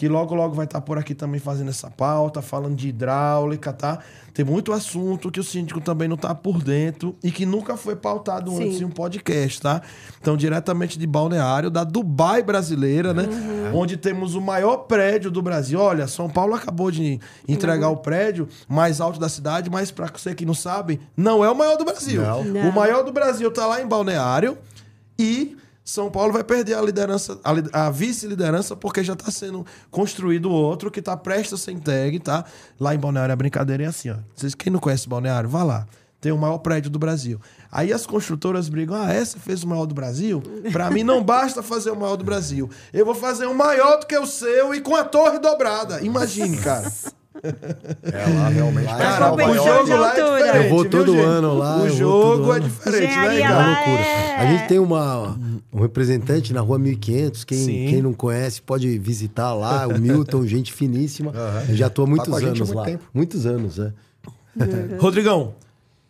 [0.00, 3.98] Que logo logo vai estar por aqui também fazendo essa pauta, falando de hidráulica, tá?
[4.32, 7.94] Tem muito assunto que o síndico também não tá por dentro e que nunca foi
[7.94, 8.64] pautado Sim.
[8.64, 9.82] antes em um podcast, tá?
[10.18, 13.24] Então, diretamente de Balneário, da Dubai brasileira, né?
[13.74, 15.78] Onde temos o maior prédio do Brasil.
[15.78, 20.34] Olha, São Paulo acabou de entregar o prédio mais alto da cidade, mas para você
[20.34, 22.22] que não sabe, não é o maior do Brasil.
[22.22, 22.42] Não.
[22.42, 22.70] Não.
[22.70, 24.56] O maior do Brasil tá lá em Balneário
[25.18, 25.58] e
[25.90, 30.88] São Paulo vai perder a liderança, a, a vice-liderança, porque já está sendo construído outro
[30.88, 32.44] que está prestes a ser entregue, tá?
[32.78, 34.16] Lá em Balneário a brincadeira é assim, ó.
[34.32, 35.88] Vocês, quem não conhece Balneário, vá lá.
[36.20, 37.40] Tem o maior prédio do Brasil.
[37.72, 40.40] Aí as construtoras brigam, ah, essa fez o maior do Brasil?
[40.70, 42.70] Pra mim não basta fazer o maior do Brasil.
[42.92, 46.00] Eu vou fazer um maior do que o seu e com a torre dobrada.
[46.02, 46.92] Imagine, cara.
[48.02, 48.86] É lá realmente.
[48.86, 51.24] Lá é Cara, o jogo lá é diferente, Eu vou viu, todo gente?
[51.24, 52.64] ano lá, O jogo é ano.
[52.68, 53.40] diferente, né?
[53.40, 54.00] É loucura.
[54.02, 55.38] é- A gente tem uma,
[55.72, 57.44] um representante na rua 1500.
[57.44, 57.86] Quem, Sim.
[57.88, 59.86] quem não conhece pode visitar lá.
[59.86, 61.32] O Milton, gente finíssima.
[61.68, 62.84] Eu já estou há muitos gente há anos muito lá.
[62.84, 63.04] tempo.
[63.14, 63.92] Muitos anos, é.
[64.98, 65.54] Rodrigão,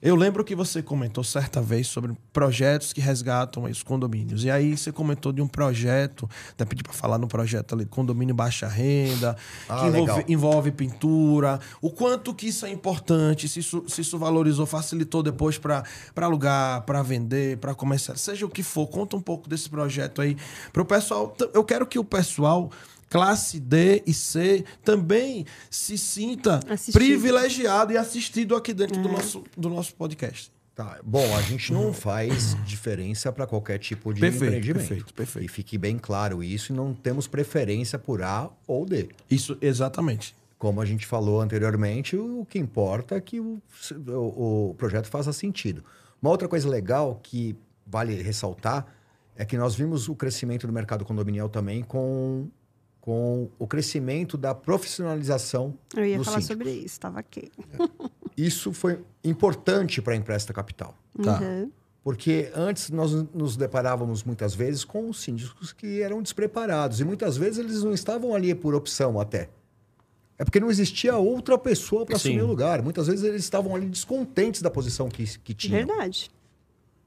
[0.02, 4.44] eu lembro que você comentou certa vez sobre projetos que resgatam os condomínios.
[4.44, 8.34] E aí você comentou de um projeto, até pedi para falar no projeto ali, condomínio
[8.34, 9.36] baixa renda,
[9.68, 11.60] Ah, que envolve, envolve pintura.
[11.82, 15.84] O quanto que isso é importante, se isso, se isso valorizou, facilitou depois para
[16.16, 18.86] alugar, para vender, para começar, seja o que for.
[18.86, 20.36] Conta um pouco desse projeto aí
[20.72, 21.36] para o pessoal.
[21.52, 22.70] Eu quero que o pessoal
[23.10, 26.94] classe D e C também se sinta Assistido.
[26.94, 30.50] privilegiado e assistido aqui dentro do, nosso, do nosso podcast.
[30.74, 30.98] Tá.
[31.04, 34.78] Bom, a gente não faz diferença para qualquer tipo de Perfeito, empreendimento.
[34.88, 35.44] perfeito, perfeito.
[35.44, 39.08] E fique bem claro isso, e não temos preferência por A ou D.
[39.30, 40.34] Isso, exatamente.
[40.58, 43.60] Como a gente falou anteriormente, o que importa é que o,
[44.06, 45.84] o- o projeto faça sentido.
[46.22, 47.56] Uma outra coisa legal que
[47.86, 48.86] vale ressaltar
[49.36, 52.48] é que nós vimos o crescimento do mercado condominial também com,
[53.00, 56.52] com o crescimento da profissionalização Eu ia falar síndico.
[56.52, 57.50] sobre isso, estava aqui.
[58.36, 60.94] Isso foi importante para a Empresta Capital.
[61.22, 61.40] Tá.
[61.40, 61.70] Uhum.
[62.02, 67.00] Porque antes nós nos deparávamos muitas vezes com os síndicos que eram despreparados.
[67.00, 69.50] E muitas vezes eles não estavam ali por opção até.
[70.38, 72.80] É porque não existia outra pessoa para assumir o lugar.
[72.80, 75.86] Muitas vezes eles estavam ali descontentes da posição que, que tinham.
[75.86, 76.30] Verdade.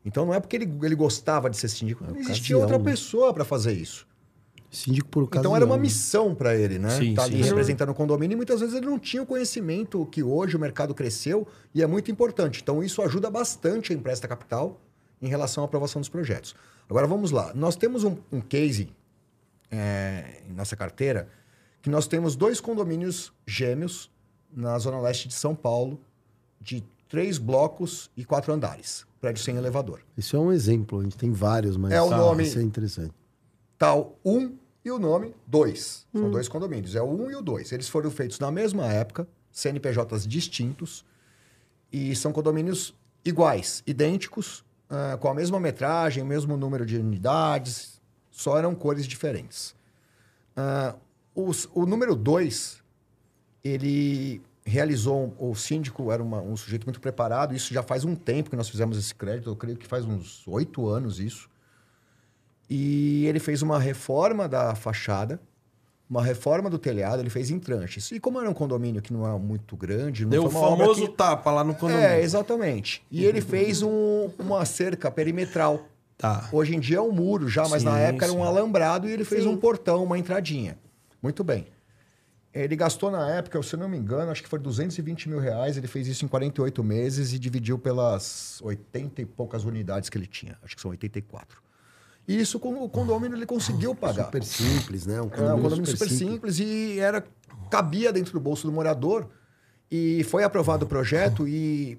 [0.05, 2.83] Então não é porque ele, ele gostava de ser síndico, não existia ocasião, outra né?
[2.83, 4.05] pessoa para fazer isso.
[4.73, 5.41] Síndico por ocasião.
[5.51, 6.89] Então era uma missão para ele, né?
[6.89, 7.49] Sim, tá ali sim, sim.
[7.49, 10.93] representando o condomínio e muitas vezes ele não tinha o conhecimento que hoje o mercado
[10.95, 12.59] cresceu e é muito importante.
[12.61, 14.81] Então isso ajuda bastante a Empresta Capital
[15.21, 16.55] em relação à aprovação dos projetos.
[16.89, 17.53] Agora vamos lá.
[17.53, 18.89] Nós temos um, um case
[19.71, 21.29] é, em nossa carteira
[21.81, 24.09] que nós temos dois condomínios gêmeos
[24.51, 25.99] na zona leste de São Paulo
[26.59, 29.05] de três blocos e quatro andares.
[29.21, 30.01] Prédio sem elevador.
[30.17, 33.13] Isso é um exemplo, a gente tem vários, mas É o nome- isso é interessante.
[33.77, 36.05] tal um e o nome dois.
[36.13, 36.95] São dois condomínios.
[36.95, 37.71] É o um e o dois.
[37.71, 41.05] Eles foram feitos na mesma época, CNPJs distintos,
[41.91, 42.93] e são condomínios
[43.23, 48.01] iguais, idênticos, ah, com a mesma metragem, o mesmo número de unidades,
[48.31, 49.75] só eram cores diferentes.
[50.55, 50.95] Ah,
[51.35, 52.81] os- o número dois,
[53.63, 58.49] ele realizou, o síndico era uma- um sujeito muito preparado, isso já faz um tempo
[58.49, 61.49] que nós fizemos esse crédito, eu creio que faz uns oito anos isso.
[62.69, 65.39] E ele fez uma reforma da fachada,
[66.09, 68.11] uma reforma do telhado, ele fez em tranches.
[68.11, 71.15] E como era um condomínio que não é muito grande, não Deu o famoso que-
[71.15, 72.05] tapa lá no condomínio.
[72.07, 73.03] É, exatamente.
[73.11, 76.47] E ele fez um- uma cerca perimetral Tá.
[76.53, 78.43] Hoje em dia é um muro já, mas Sim, na época era um sim.
[78.47, 79.49] alambrado e ele fez Sim.
[79.49, 80.77] um portão, uma entradinha.
[81.21, 81.65] Muito bem.
[82.53, 85.75] Ele gastou na época, se eu não me engano, acho que foi 220 mil reais.
[85.75, 90.27] Ele fez isso em 48 meses e dividiu pelas 80 e poucas unidades que ele
[90.27, 90.55] tinha.
[90.63, 91.61] Acho que são 84.
[92.27, 94.25] E isso com o condomínio ele conseguiu pagar.
[94.25, 95.15] Super simples, né?
[95.15, 96.59] Um É, um condomínio, condomínio super, simples.
[96.59, 97.23] e era
[97.69, 99.27] cabia dentro do bolso do morador.
[99.91, 101.97] E foi aprovado o projeto e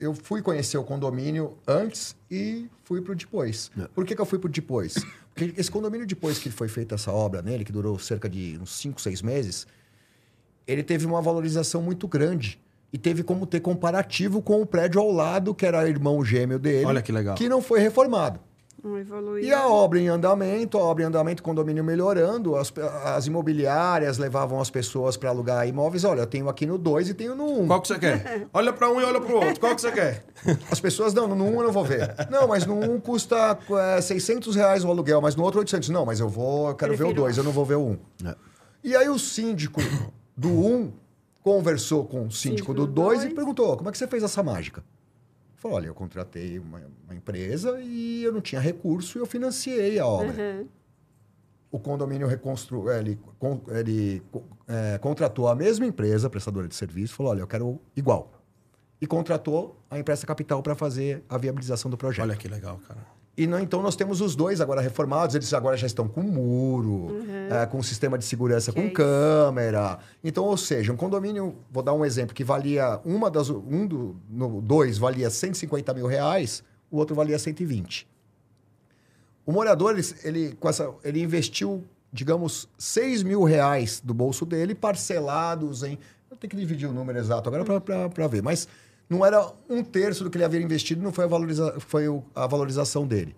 [0.00, 3.70] eu fui conhecer o condomínio antes e fui para o depois.
[3.94, 4.94] Por que, que eu fui para o depois?
[5.34, 8.72] Porque esse condomínio, depois que foi feita essa obra nele, que durou cerca de uns
[8.72, 9.66] 5, 6 meses,
[10.66, 12.58] ele teve uma valorização muito grande.
[12.90, 16.86] E teve como ter comparativo com o prédio ao lado, que era irmão gêmeo dele.
[16.86, 17.34] Olha que legal.
[17.36, 18.40] Que não foi reformado.
[18.82, 19.44] Não evoluiu.
[19.44, 22.72] E a obra em andamento, a obra em andamento, o condomínio melhorando, as,
[23.04, 26.04] as imobiliárias levavam as pessoas para alugar imóveis.
[26.04, 27.62] Olha, eu tenho aqui no 2 e tenho no 1.
[27.62, 27.66] Um.
[27.66, 28.46] Qual que você quer?
[28.54, 29.58] Olha pra um e olha pro outro.
[29.58, 30.24] Qual que você quer?
[30.70, 32.14] As pessoas, não, no 1 um eu não vou ver.
[32.30, 33.58] Não, mas no 1 um custa
[33.96, 35.88] é, 600 reais o aluguel, mas no outro 800.
[35.88, 37.82] Não, mas eu vou, eu quero ver o Prefiro 2, eu não vou ver o
[37.82, 37.90] 1.
[37.90, 37.98] Um.
[38.28, 38.34] É.
[38.84, 39.80] E aí o síndico
[40.36, 40.92] do 1 um
[41.42, 44.22] conversou com o síndico Síndico do do 2 e perguntou, como é que você fez
[44.22, 44.84] essa mágica?
[45.58, 49.98] Falou, olha, eu contratei uma, uma empresa e eu não tinha recurso e eu financiei
[49.98, 50.28] a obra.
[50.28, 50.66] Uhum.
[51.70, 52.88] o condomínio reconstru...
[52.90, 54.22] ele, con- ele
[54.66, 58.32] é, contratou a mesma empresa, prestadora de serviço, falou: olha, eu quero igual.
[59.00, 62.22] E contratou a empresa capital para fazer a viabilização do projeto.
[62.24, 63.04] Olha que legal, cara.
[63.38, 67.24] E não, então nós temos os dois agora reformados, eles agora já estão com muro,
[67.48, 68.90] é, com sistema de segurança com Ok.
[68.94, 70.00] câmera.
[70.24, 73.48] Então, ou seja, um condomínio, vou dar um exemplo, que valia uma das.
[73.48, 74.16] Um do.
[74.28, 78.08] No dois valia 150 mil reais, o outro valia 120.
[79.46, 84.74] O morador, ele, ele, com essa, ele investiu, digamos, 6 mil reais do bolso dele,
[84.74, 85.96] parcelados em.
[86.28, 87.64] Eu tenho que dividir o número exato agora
[88.10, 88.66] para ver, mas
[89.08, 92.22] não era um terço do que ele havia investido, não foi a, valoriza, foi o-
[92.34, 93.34] a valorização dele.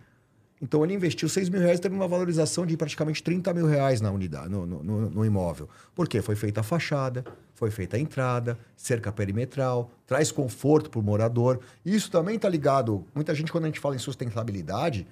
[0.63, 4.01] Então ele investiu 6 mil reais e teve uma valorização de praticamente 30 mil reais
[4.03, 5.69] na unidade, no, no- no- no imóvel.
[5.95, 6.21] Por quê?
[6.21, 7.25] Foi feita a fachada,
[7.55, 11.61] foi feita a entrada, cerca perimetral, traz conforto para o morador.
[11.85, 13.07] Isso também está ligado.
[13.15, 15.07] Muita gente, quando a gente fala em sustentabilidade,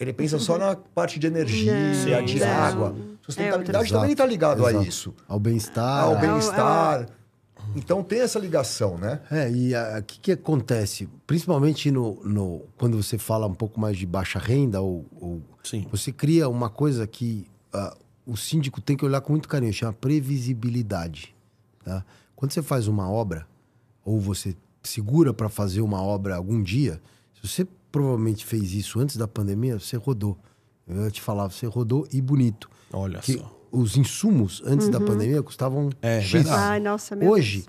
[0.00, 1.72] ele pensa só na parte de energia,
[2.18, 2.48] Não, de não.
[2.48, 2.96] água.
[3.24, 4.88] Sustentabilidade Exato, também está ligado a exato.
[4.88, 5.14] isso.
[5.28, 6.02] Ao bem-estar.
[6.04, 7.06] Ao a- bem-estar.
[7.74, 9.20] Então tem essa ligação, né?
[9.30, 11.08] É, e o que, que acontece?
[11.26, 15.86] Principalmente no, no- quando você fala um pouco mais de baixa renda, ou, ou Sim.
[15.90, 19.92] você cria uma coisa que ah, o síndico tem que olhar com muito carinho, chama
[19.92, 21.34] previsibilidade.
[21.84, 22.04] Tá?
[22.36, 23.46] Quando você faz uma obra,
[24.04, 27.00] ou você segura para fazer uma obra algum dia,
[27.40, 30.36] se você provavelmente fez isso antes da pandemia, você rodou.
[30.86, 32.68] Eu ia te falar, você rodou e bonito.
[32.92, 33.58] Olha que só.
[33.72, 36.30] Os insumos antes da pandemia custavam É, X.
[36.32, 36.62] verdade.
[36.62, 37.68] Ai, nossa, meu Hoje, Deus.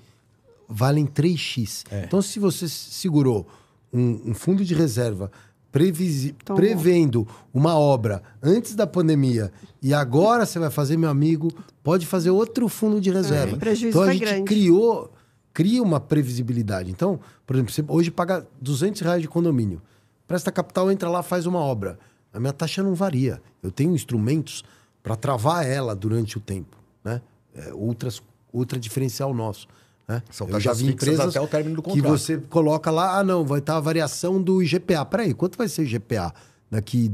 [0.68, 1.84] valem 3x.
[1.90, 2.04] É.
[2.04, 3.48] Então, se você segurou
[3.92, 5.32] um, um fundo de reserva
[5.72, 9.52] previsi- prevendo uma obra antes da pandemia
[9.82, 11.48] e agora você vai fazer, meu amigo,
[11.82, 13.56] pode fazer outro fundo de reserva.
[13.56, 14.44] o prejuízo então, a gente grande.
[14.44, 15.12] criou,
[15.54, 16.92] cria uma previsibilidade.
[16.92, 19.82] Então, por exemplo, você hoje paga 200 reais de condomínio.
[20.28, 21.98] Presta Capital entra lá, faz uma obra.
[22.34, 23.42] A minha taxa não varia.
[23.62, 24.64] Eu tenho instrumentos
[25.04, 27.22] para travar ela durante o tempo, né?
[27.54, 28.22] É, outras,
[28.52, 29.68] outra diferencial nosso.
[30.08, 30.24] Né?
[30.32, 32.10] São Eu já vi empresas até o término do que contrato.
[32.18, 35.06] você coloca lá, ah não, vai estar a variação do IGPA.
[35.06, 36.34] Peraí, quanto vai ser o IGPA
[36.72, 37.12] daqui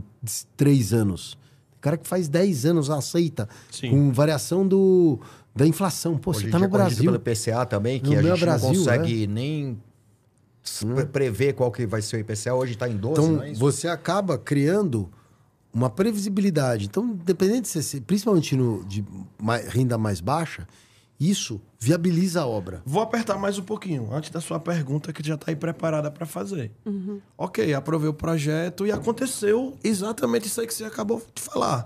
[0.56, 1.34] três anos?
[1.78, 3.92] O cara que faz 10 anos aceita Sim.
[3.92, 5.18] com variação do,
[5.56, 6.18] da inflação.
[6.18, 7.04] Pô, Hoje você está no é Brasil.
[7.06, 9.78] pelo IPCA também, que No a gente Brasil, não consegue nem
[10.64, 12.54] s- pre- prever qual que vai ser o IPCA.
[12.54, 13.60] Hoje está em 12, Então, não é isso?
[13.62, 15.10] você acaba criando
[15.74, 16.86] uma previsibilidade.
[16.86, 19.04] Então, independente de você ser, principalmente no, de
[19.42, 20.68] mai- renda mais baixa,
[21.20, 22.82] isso viabiliza a obra.
[22.86, 26.26] Vou apertar mais um pouquinho, antes da sua pergunta, que já está aí preparada para
[26.26, 26.72] fazer.
[27.38, 31.86] Ok, aprovei o projeto e aconteceu exatamente isso aí que você acabou de falar.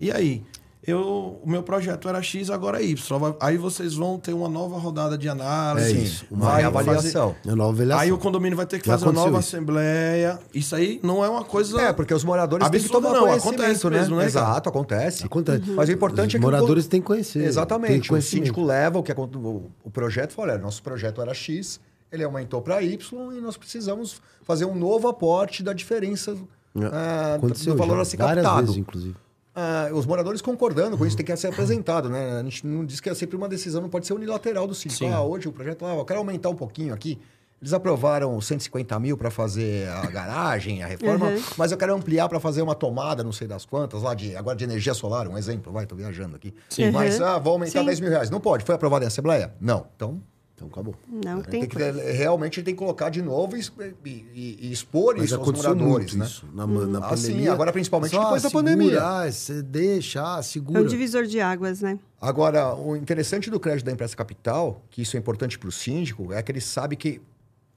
[0.00, 0.42] E aí?
[0.84, 3.34] Eu, o meu projeto era X, agora é Y.
[3.38, 5.86] Aí vocês vão ter uma nova rodada de análise.
[5.88, 7.36] É isso, uma reavaliação.
[7.46, 8.02] É nova avaliação.
[8.02, 9.54] Aí o condomínio vai ter que Já fazer uma nova isso.
[9.56, 10.40] assembleia.
[10.52, 11.80] Isso aí não é uma coisa.
[11.80, 13.98] É, porque os moradores têm que tomar não, conhecimento, acontece né?
[13.98, 14.24] mesmo, né?
[14.24, 15.24] Exato, acontece.
[15.24, 15.70] Acontece.
[15.70, 16.44] Mas o importante Os é que...
[16.44, 17.44] o moradores con- têm que conhecer.
[17.44, 18.08] Exatamente.
[18.08, 18.44] O conhecimento.
[18.46, 21.78] síndico leva o que o, o projeto e fala, olha, nosso projeto era X,
[22.10, 22.98] ele aumentou para Y
[23.36, 26.36] e nós precisamos fazer um novo aporte da diferença
[26.74, 28.66] ah, Aconteceu do valor já, a ser várias captado.
[28.66, 29.14] vezes, inclusive.
[29.54, 32.38] Ah, os moradores concordando com isso, tem que ser apresentado, né?
[32.40, 35.04] A gente não diz que é sempre uma decisão, não pode ser unilateral do síndico.
[35.04, 35.10] Sim.
[35.10, 37.18] Ah, hoje o projeto, ah, eu quero aumentar um pouquinho aqui.
[37.60, 41.42] Eles aprovaram 150 mil para fazer a garagem, a reforma, Uhum.
[41.56, 44.56] mas eu quero ampliar para fazer uma tomada, não sei das quantas, lá de agora
[44.56, 46.52] de energia solar, um exemplo, vai, tô viajando aqui.
[46.70, 46.90] Sim.
[46.90, 47.26] Mas Uhum.
[47.26, 47.86] ah, vou aumentar Sim.
[47.86, 48.30] 10 mil reais.
[48.30, 48.64] Não pode.
[48.64, 49.54] Foi aprovado em Assembleia?
[49.60, 49.86] Não.
[49.94, 50.20] Então,
[50.54, 50.94] Então acabou.
[51.08, 53.60] Não Ele tem, tem que, realmente ele tem que colocar de novo e,
[54.04, 56.24] e- e expor Mas isso aos moradores, muito né?
[56.26, 57.52] isso na, na Ah, sim, pandemia.
[57.52, 59.02] agora principalmente Só, depois da segura, pandemia.
[59.02, 60.80] Ah, você deixa, ah, É segura.
[60.82, 61.98] um divisor de águas, né?
[62.20, 66.32] Agora, o interessante do crédito da empresa capital, que isso é importante para o síndico,
[66.32, 67.20] é que ele sabe que,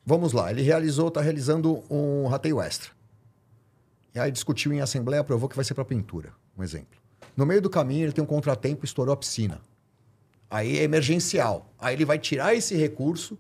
[0.06, 2.92] vamos lá, ele realizou, está realizando um rateio extra.
[4.14, 7.00] E aí discutiu em assembleia, aprovou que vai ser para pintura, um exemplo.
[7.36, 9.60] No meio do caminho, ele tem um contratempo, estourou a piscina.
[10.50, 11.74] Aí é emergencial.
[11.80, 13.38] Aí ele vai tirar esse recurso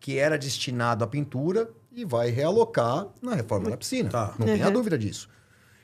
[0.00, 4.08] que era destinado à pintura e vai realocar na reforma da piscina.
[4.10, 4.34] Tá.
[4.38, 4.72] Não tenha Uhum.
[4.72, 5.28] dúvida disso.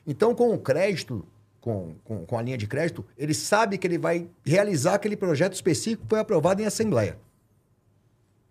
[0.06, 1.24] Então, com o crédito,
[1.60, 5.54] com, com, com a linha de crédito, ele sabe que ele vai realizar aquele projeto
[5.54, 7.18] específico que foi aprovado em assembleia.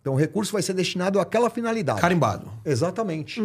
[0.01, 2.01] Então, o recurso vai ser destinado àquela finalidade.
[2.01, 2.51] Carimbado.
[2.65, 3.39] Exatamente.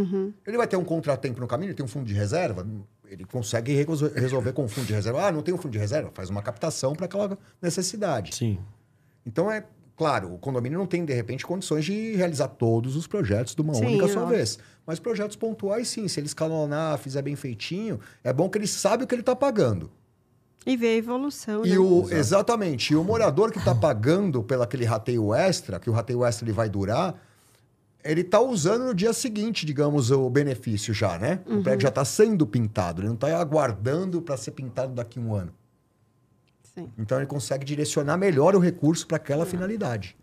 [0.47, 2.67] Ele vai ter um contratempo no caminho, ele tem um fundo de reserva,
[3.11, 5.27] ele consegue reso- resolver com o fundo de reserva.
[5.29, 6.11] Ah, não tem um fundo de reserva?
[6.15, 8.35] Faz uma captação para aquela necessidade.
[8.35, 8.59] Sim.
[9.25, 9.65] Então, é
[9.97, 13.75] claro, o condomínio não tem, de repente, condições de realizar todos os projetos de uma
[13.75, 14.59] Sim, única só vez.
[14.87, 16.07] Mas projetos pontuais, sim.
[16.09, 19.35] Se ele escalonar, fizer bem feitinho, é bom que ele sabe o que ele está
[19.35, 19.91] pagando.
[20.65, 21.79] E ver a evolução, E né?
[21.79, 22.93] o, exatamente.
[22.93, 26.53] E o morador que está pagando pelo aquele rateio extra, que o rateio extra ele
[26.53, 27.15] vai durar,
[28.11, 31.41] ele está usando no dia seguinte, digamos, o benefício já, né?
[31.47, 35.23] O prédio já está sendo pintado, ele não está aguardando para ser pintado daqui a
[35.23, 35.53] um ano.
[36.75, 36.91] Sim.
[36.99, 40.17] Então ele consegue direcionar melhor o recurso para aquela finalidade.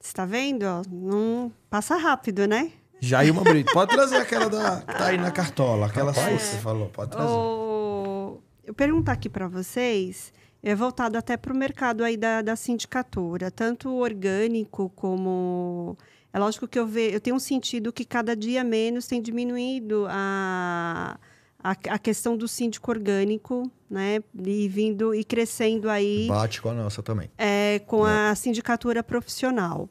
[0.00, 0.64] Você tá vendo?
[0.90, 2.72] Não passa rápido, né?
[3.00, 3.72] Jailma Brito.
[3.74, 6.88] Pode trazer aquela da, que tá aí na cartola, aquela sua que você falou.
[6.88, 7.32] Pode trazer.
[7.32, 8.38] O...
[8.64, 10.32] Eu perguntar aqui para vocês,
[10.62, 15.96] é voltado até para o mercado aí da, da sindicatura, tanto o orgânico como.
[16.36, 17.14] É lógico que eu, ve...
[17.14, 21.18] eu tenho um sentido que cada dia menos tem diminuído a,
[21.58, 24.22] a, a questão do síndico orgânico, né?
[24.44, 27.30] E vindo e crescendo aí Bate com a nossa também.
[27.38, 29.88] é, com a sindicatura profissional.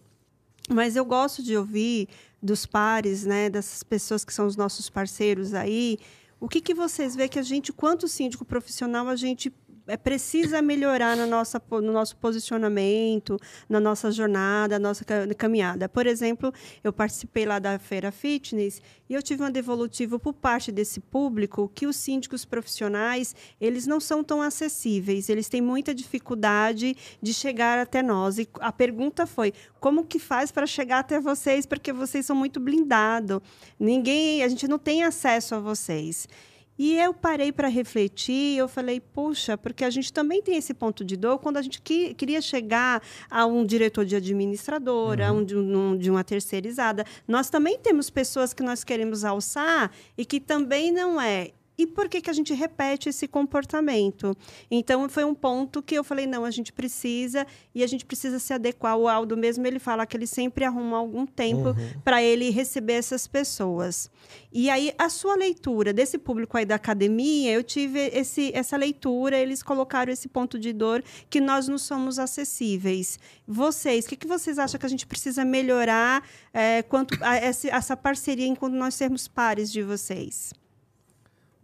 [0.70, 2.10] Mas eu gosto de ouvir
[2.40, 5.98] dos pares, né, dessas pessoas que são os nossos parceiros aí,
[6.40, 9.52] o que, que vocês veem que a gente, quanto síndico profissional, a gente
[9.88, 13.40] é, precisa melhorar no nosso posicionamento,
[13.70, 15.88] na nossa jornada, na nossa ca- caminhada.
[15.88, 16.54] Por exemplo,
[16.84, 21.72] eu participei lá da Feira Fitness e eu tive uma devolutiva por parte desse público
[21.74, 27.78] que os síndicos profissionais, eles não são tão acessíveis, eles têm muita dificuldade de chegar
[27.80, 28.40] até nós.
[28.40, 31.66] E a pergunta foi: como que faz para chegar até vocês?
[31.66, 33.40] Porque vocês são muito blindados.
[33.80, 36.28] Ninguém, a gente não tem acesso a vocês.
[36.78, 41.06] E eu parei para refletir, eu falei, puxa, porque a gente também tem esse ponto
[41.06, 45.44] de dor quando a gente que- queria chegar a um diretor de administradora, a um,
[45.44, 47.06] de, um- de uma terceirizada.
[47.28, 51.52] Nós também temos pessoas que nós queremos alçar e que também não é.
[51.78, 54.36] E por que, que a gente repete esse comportamento?
[54.72, 58.40] Então, foi um ponto que eu falei, não, a gente precisa e a gente precisa
[58.40, 58.98] se adequar.
[58.98, 63.28] O Aldo mesmo, ele fala que ele sempre arruma algum tempo para ele receber essas
[63.28, 64.10] pessoas.
[64.52, 69.38] E aí, a sua leitura desse público aí da academia, eu tive esse, essa leitura,
[69.38, 73.20] eles colocaram esse ponto de dor que nós não somos acessíveis.
[73.46, 76.24] Vocês, o que, que vocês acham que a gente precisa melhorar
[76.54, 80.54] eh, quanto a essa parceria enquanto nós sermos pares de vocês?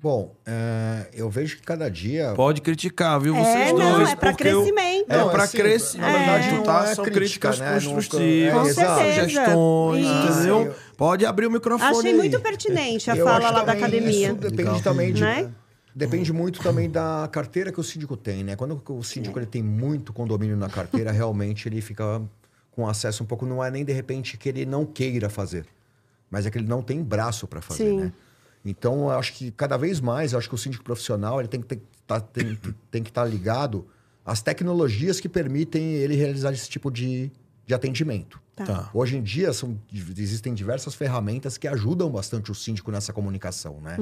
[0.01, 2.33] Bom, é, eu vejo que cada dia.
[2.35, 3.35] Pode criticar, viu?
[3.35, 4.09] É, Vocês não, dois.
[4.09, 5.05] é pra porque eu- crescimento.
[5.11, 6.07] É Não, pra assim, crescimento.
[6.11, 6.83] na verdade, não não tá?
[6.89, 7.19] é São crítica,
[7.51, 7.73] críticas né?
[7.73, 9.21] Construtivas, Com certeza.
[9.29, 10.39] sugestões, Isso.
[10.39, 10.75] entendeu?
[10.97, 12.17] Pode abrir o microfone Achei aí.
[12.17, 14.27] muito pertinente a Eu fala lá da academia.
[14.29, 14.81] Isso depende Legal.
[14.81, 15.21] também de.
[15.21, 15.51] Né?
[15.93, 18.55] Depende muito também da carteira que o síndico tem, né?
[18.55, 22.21] Quando o síndico ele tem muito condomínio na carteira, realmente ele fica
[22.71, 23.45] com acesso um pouco.
[23.45, 25.65] Não é nem de repente que ele não queira fazer,
[26.29, 27.97] mas é que ele não tem braço para fazer, Sim.
[27.97, 28.13] né?
[28.63, 31.61] Então, eu acho que cada vez mais, eu acho que o síndico profissional ele tem
[31.61, 32.57] que ter- tá- tem,
[32.91, 33.87] tem que estar ligado
[34.25, 37.31] às tecnologias que permitem ele realizar esse tipo de,
[37.65, 38.39] de atendimento.
[38.55, 38.65] Tá.
[38.65, 38.89] Tá.
[38.93, 39.79] Hoje em dia são,
[40.15, 43.97] existem diversas ferramentas que ajudam bastante o síndico nessa comunicação, né?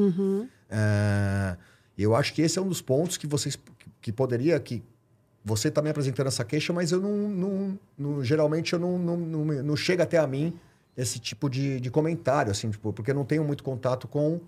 [0.69, 1.55] É,
[1.97, 3.57] eu acho que esse é um dos pontos que vocês
[4.01, 4.83] que poderia que
[5.43, 9.17] você está me apresentando essa queixa, mas eu não, não- não- geralmente eu não, não,
[9.17, 10.53] não, não chega até a mim
[11.01, 14.39] esse tipo de, de comentário, assim, tipo, porque eu não tenho muito contato com,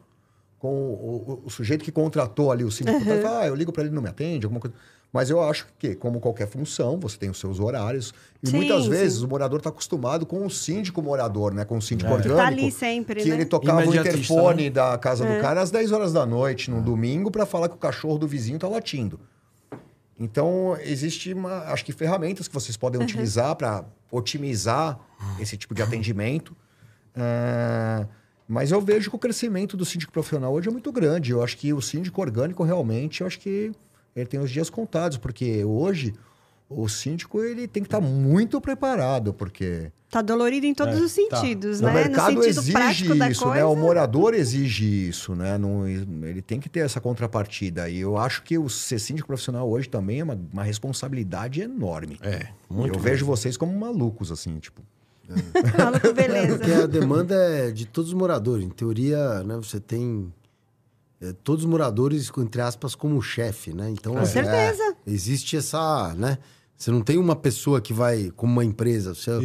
[0.59, 2.97] com o, o- o sujeito que contratou ali o síndico.
[2.99, 3.27] Uhum.
[3.39, 4.75] Ah, eu ligo para ele e não me atende, alguma coisa.
[5.13, 8.13] Mas eu acho que, como qualquer função, você tem os seus horários.
[8.41, 9.25] E Sim, muitas vezes sim.
[9.25, 11.65] o morador está acostumado com o síndico morador, né?
[11.65, 12.13] Com o síndico É.
[12.13, 12.37] orgânico.
[12.41, 13.35] Tá ali sempre, que né?
[13.35, 14.69] ele tocava o interfone né?
[14.69, 17.77] da casa do cara às 10 horas da noite, num domingo, para falar que o
[17.77, 19.19] cachorro do vizinho tá latindo.
[20.19, 24.99] Então, existe uma, acho que ferramentas que vocês podem utilizar para otimizar
[25.39, 26.55] esse tipo de atendimento.
[27.15, 28.05] Ah,
[28.47, 31.31] mas eu vejo que o crescimento do síndico profissional hoje é muito grande.
[31.31, 33.71] Eu acho que o síndico orgânico realmente, eu acho que
[34.15, 36.13] ele tem os dias contados, porque hoje
[36.75, 41.15] o síndico ele tem que estar muito preparado, porque Tá dolorido em todos É, os
[41.29, 41.37] tá.
[41.37, 41.93] sentidos, o né?
[41.93, 43.59] mercado no sentido exige prático da isso, coisa.
[43.59, 43.63] né?
[43.65, 45.57] O morador exige isso, né?
[45.57, 47.87] Não, ele tem que ter essa contrapartida.
[47.89, 52.19] E eu acho que o ser síndico profissional hoje também é uma, uma responsabilidade enorme.
[52.21, 52.93] É, muito.
[52.95, 54.81] eu vejo vocês como malucos, assim, tipo.
[55.77, 56.57] Maluco, É, beleza.
[56.57, 58.65] porque a demanda é de todos os moradores.
[58.65, 60.29] Em teoria, né, você tem
[61.21, 63.89] é, todos os moradores, entre aspas, como chefe, né?
[63.89, 64.93] Então, Com é, certeza.
[65.07, 66.37] existe essa, né?
[66.81, 69.37] Você não tem uma pessoa que vai, como uma empresa, você é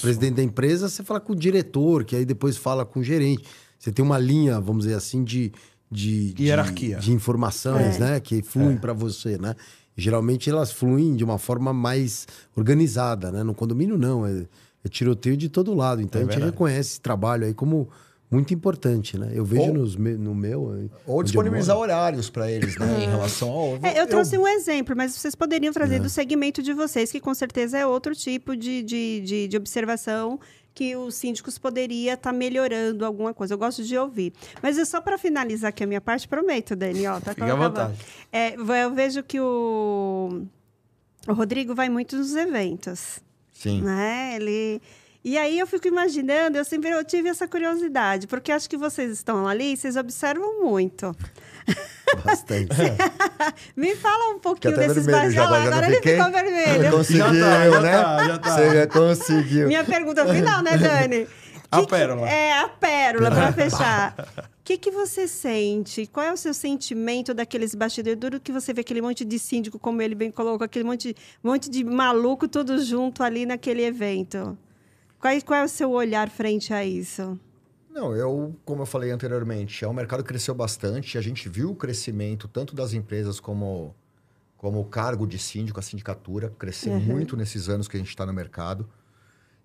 [0.00, 3.42] presidente da empresa, você fala com o diretor, que aí depois fala com o gerente.
[3.76, 5.50] Você tem uma linha, vamos dizer assim, de...
[5.90, 6.98] de de- Hierarquia.
[6.98, 8.20] De, informações, né?
[8.20, 9.56] Que fluem para você, né?
[9.96, 13.42] Geralmente elas fluem de uma forma mais organizada, né?
[13.42, 14.24] No condomínio, não.
[14.24, 14.46] É,
[14.84, 16.00] é tiroteio de todo lado.
[16.00, 16.52] Então É a gente verdade.
[16.52, 17.88] reconhece esse trabalho aí como
[18.30, 19.30] muito importante, né?
[19.32, 20.88] Eu vejo Ou- nos me- no meu...
[21.06, 23.04] Ou eu disponibilizar horários para eles, né?
[23.04, 23.76] Em relação ao.
[23.82, 27.32] É, eu trouxe um exemplo, mas vocês poderiam trazer do segmento de vocês, que com
[27.34, 30.40] certeza é outro tipo de, de, de, de observação
[30.74, 33.54] que os síndicos poderia estar melhorando alguma coisa.
[33.54, 34.32] Eu gosto de ouvir.
[34.60, 37.54] Mas é só para finalizar aqui a minha parte, prometo, Dani, ó, tá Fica à
[37.54, 37.94] vontade.
[38.32, 40.42] É, eu vejo que o,
[41.28, 43.20] o Rodrigo vai muito nos eventos
[43.52, 43.82] Sim.
[43.82, 44.32] né?
[44.34, 44.82] Ele
[45.24, 49.10] e aí eu fico imaginando, eu sempre eu tive essa curiosidade, porque acho que vocês
[49.10, 51.16] estão ali, e vocês observam muito.
[52.24, 52.68] Bastante.
[53.74, 56.16] Me fala um Que pouquinho desses vermelho já, já Agora ele fiquei.
[56.16, 56.90] ficou vermelho.
[56.90, 57.92] Conseguiu, Já tá, já né?
[58.02, 58.50] tá, já tá.
[58.54, 59.66] Você já conseguiu.
[59.68, 61.26] Minha pergunta final, né, Dani?
[61.70, 62.28] A Que que- pérola.
[62.28, 64.14] É, a pérola, para fechar.
[64.38, 66.06] O que, que você sente?
[66.06, 68.18] Qual é o seu sentimento daqueles bastidores?
[68.18, 71.68] Duro que você vê aquele monte de síndico, como ele bem colocou, aquele monte, monte
[71.68, 74.56] de maluco tudo junto ali naquele evento.
[75.24, 77.40] Qual, qual é o seu olhar frente a isso?
[77.88, 81.16] Não, eu, como eu falei anteriormente, é um mercado que cresceu bastante.
[81.16, 83.94] A gente viu o crescimento tanto das empresas como,
[84.58, 87.00] como o cargo de síndico, a sindicatura, cresceu Uhum.
[87.00, 88.86] muito nesses anos que a gente está no mercado.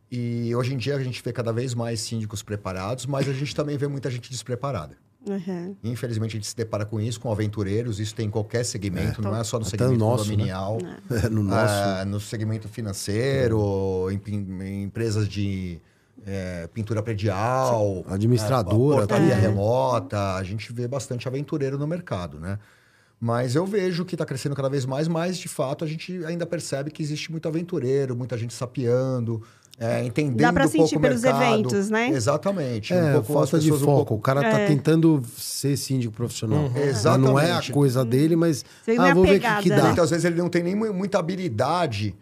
[0.09, 3.53] E hoje em dia a gente vê cada vez mais síndicos preparados, mas a gente
[3.53, 4.95] também vê muita gente despreparada.
[5.27, 5.75] Uhum.
[5.83, 7.99] Infelizmente, a gente se depara com isso, com aventureiros.
[7.99, 10.29] Isso tem em qualquer segmento, não é só no Até segmento no nosso, né?
[10.31, 10.77] condominial.
[11.11, 11.73] É, no nosso.
[11.73, 14.21] Ah, no segmento financeiro, em,
[14.63, 15.79] em empresas de
[16.25, 19.41] é, pintura predial, Administradora, a portaria tudo.
[19.41, 22.59] remota, a gente vê bastante aventureiro no mercado, né?
[23.19, 26.45] Mas eu vejo que está crescendo cada vez mais, mas de fato a gente ainda
[26.45, 29.43] percebe que existe muito aventureiro, muita gente sapeando,
[29.79, 31.43] é, entendendo Dá pra um pouco sentir o pelos mercado.
[31.53, 32.09] eventos, né?
[32.09, 32.93] Exatamente.
[32.93, 33.97] É, um pouco, falta de pessoas um foco.
[33.97, 34.67] pouco- O cara tá É.
[34.67, 36.59] tentando ser síndico profissional.
[36.65, 36.71] Uhum.
[36.73, 37.71] Mas Não é a Exatamente.
[37.71, 38.65] coisa dele, mas.
[38.83, 39.75] Você não é Ah, vou ver o que, que né?
[39.77, 39.83] dá.
[39.85, 42.15] Muitas vezes ele não tem nem mu- muita habilidade,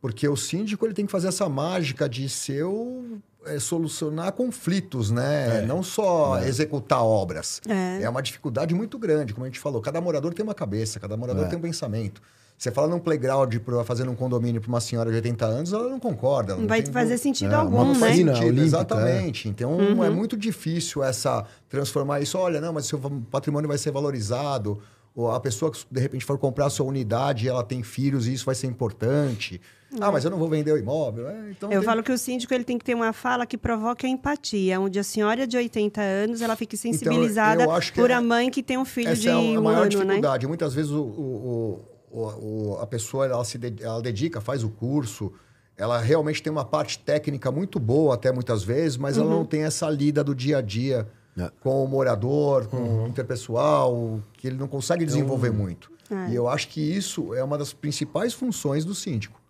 [0.00, 5.10] porque o síndico ele tem que fazer essa mágica de ser o, é, solucionar conflitos,
[5.10, 5.60] né?
[5.68, 7.60] Não só executar obras.
[7.68, 8.08] É.
[8.08, 9.80] uma dificuldade muito grande, como a gente falou.
[9.82, 11.48] Cada morador tem uma cabeça, cada morador É.
[11.48, 12.22] tem um pensamento.
[12.56, 15.88] Você fala num playground pra, fazendo um condomínio para uma senhora de 80 anos, ela
[15.88, 16.52] não concorda.
[16.52, 18.32] ela Não vai tem- fazer sentido É, algum, não faz né?
[18.32, 19.48] sentido, olímpica, exatamente.
[19.48, 22.38] Então é muito difícil essa transformar isso.
[22.38, 22.98] Olha, não, mas seu
[23.30, 24.78] patrimônio vai ser valorizado.
[25.16, 28.32] Ou a pessoa que de repente for comprar a sua unidade, ela tem filhos e
[28.32, 29.60] isso vai ser importante.
[30.00, 31.28] Ah, mas eu não vou vender o imóvel.
[31.28, 33.56] É, então Eu tem- falo que o síndico ele tem que ter uma fala que
[33.56, 38.00] provoque a empatia, onde a senhora de 80 anos ela fique sensibilizada eu acho que
[38.00, 39.84] por é- a mãe que tem um filho essa de é a um maior ano,
[39.84, 39.88] né?
[39.90, 40.46] dificuldade.
[40.48, 44.68] Muitas vezes o, o- o- o- a pessoa ela se de- ela dedica, faz o
[44.68, 45.32] curso,
[45.76, 49.38] ela realmente tem uma parte técnica muito boa até muitas vezes, mas ela Uhum.
[49.38, 51.50] não tem essa lida do dia a dia É.
[51.60, 53.04] com o morador, com Uhum.
[53.04, 55.90] o interpessoal, que ele não consegue desenvolver muito.
[56.10, 56.30] É.
[56.30, 59.40] E eu acho que isso é uma das principais funções do síndico.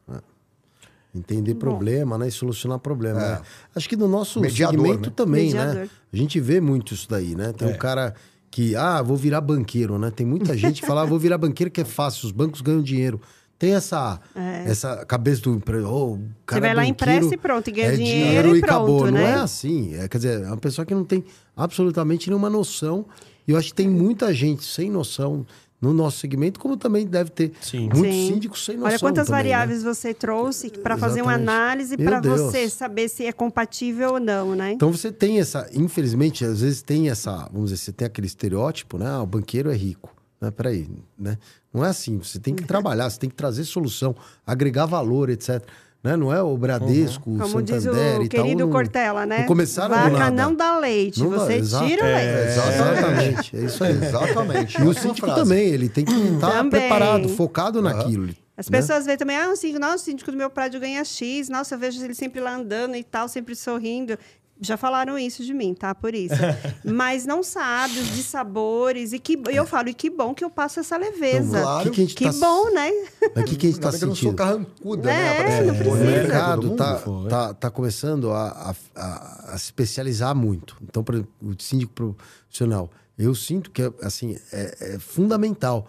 [1.17, 2.27] Entender problema, né?
[2.27, 3.23] E solucionar problema.
[3.23, 3.31] É.
[3.37, 3.41] né?
[3.77, 5.13] Acho que no nosso Mediador, segmento né?
[5.15, 5.75] também, Mediador.
[5.77, 5.91] né?
[6.13, 7.53] A gente vê muito isso daí, né?
[7.53, 7.71] Tem É.
[7.73, 8.15] um cara
[8.55, 10.13] que, ah, vou virar banqueiro, né?
[10.13, 12.81] Tem muita gente que fala, ah, vou virar banqueiro que é fácil, os bancos ganham
[12.81, 13.21] dinheiro.
[13.59, 14.21] Tem essa,
[14.65, 15.89] essa cabeça do emprego.
[15.89, 19.07] Oh, cara vai lá, banqueiro empresta e pronto, e ganha é dinheiro e pronto, acabou.
[19.07, 19.33] Não né?
[19.33, 19.97] é assim.
[19.97, 21.25] É, quer dizer, é uma pessoa que não tem
[21.57, 23.07] absolutamente nenhuma noção.
[23.45, 25.45] E eu acho que tem muita gente sem noção
[25.85, 27.91] no nosso segmento, como também deve ter Sim.
[27.93, 28.33] muitos Sim.
[28.33, 28.91] síndicos sem noção.
[28.91, 29.51] Olha quantas também, né?
[29.51, 34.55] variáveis você trouxe para fazer uma análise para você saber se é compatível ou não,
[34.55, 34.73] né?
[34.73, 38.97] Então você tem essa, infelizmente, às vezes tem essa, vamos dizer, você tem aquele estereótipo,
[38.97, 39.07] né?
[39.07, 40.15] Ah, o banqueiro é rico.
[40.41, 40.51] Né?
[40.51, 40.89] Peraí,
[41.19, 41.39] né?
[41.73, 44.15] Não é assim, você tem que trabalhar, você tem que trazer solução,
[44.47, 45.63] agregar valor, etc.
[46.05, 46.17] Né?
[46.17, 48.43] Não é o Bradesco, o Como diz Santander o e tal.
[48.45, 49.39] querido não- Cortella, né?
[49.39, 50.31] Não começaram Vaca nada.
[50.31, 51.87] não dá leite, Não dá- você exato.
[51.87, 52.21] tira o leite.
[52.29, 53.93] É, exatamente, é isso aí.
[53.93, 54.83] Exatamente.
[54.83, 56.71] E o síndico também, ele tem que estar Também.
[56.83, 58.29] preparado, focado naquilo.
[58.57, 58.79] As né?
[58.79, 61.75] pessoas veem também, ah, o síndico, nossa, o síndico do meu prédio ganha X, nossa,
[61.75, 64.19] eu vejo ele sempre lá andando e tal, sempre sorrindo.
[64.65, 65.95] Já falaram isso de mim, tá?
[65.95, 66.35] Por isso.
[66.85, 69.13] Mas não sabe os dissabores.
[69.13, 71.61] E que eu falo, e que bom que eu passo essa leveza.
[71.61, 71.81] Claro.
[71.81, 72.91] O que, que a gente Que tá, bom, né?
[73.35, 74.35] Mas o que, que a gente tá que eu não sou sentindo?
[74.37, 75.33] carrancuda, É, né?
[75.33, 75.97] Aparece não precisa.
[76.03, 76.77] O mercado mundo.
[76.77, 80.77] tá, tá, tá começando a, a, a- a se especializar muito.
[80.83, 85.87] Então, por exemplo, o síndico profissional, eu sinto que assim, é, é fundamental.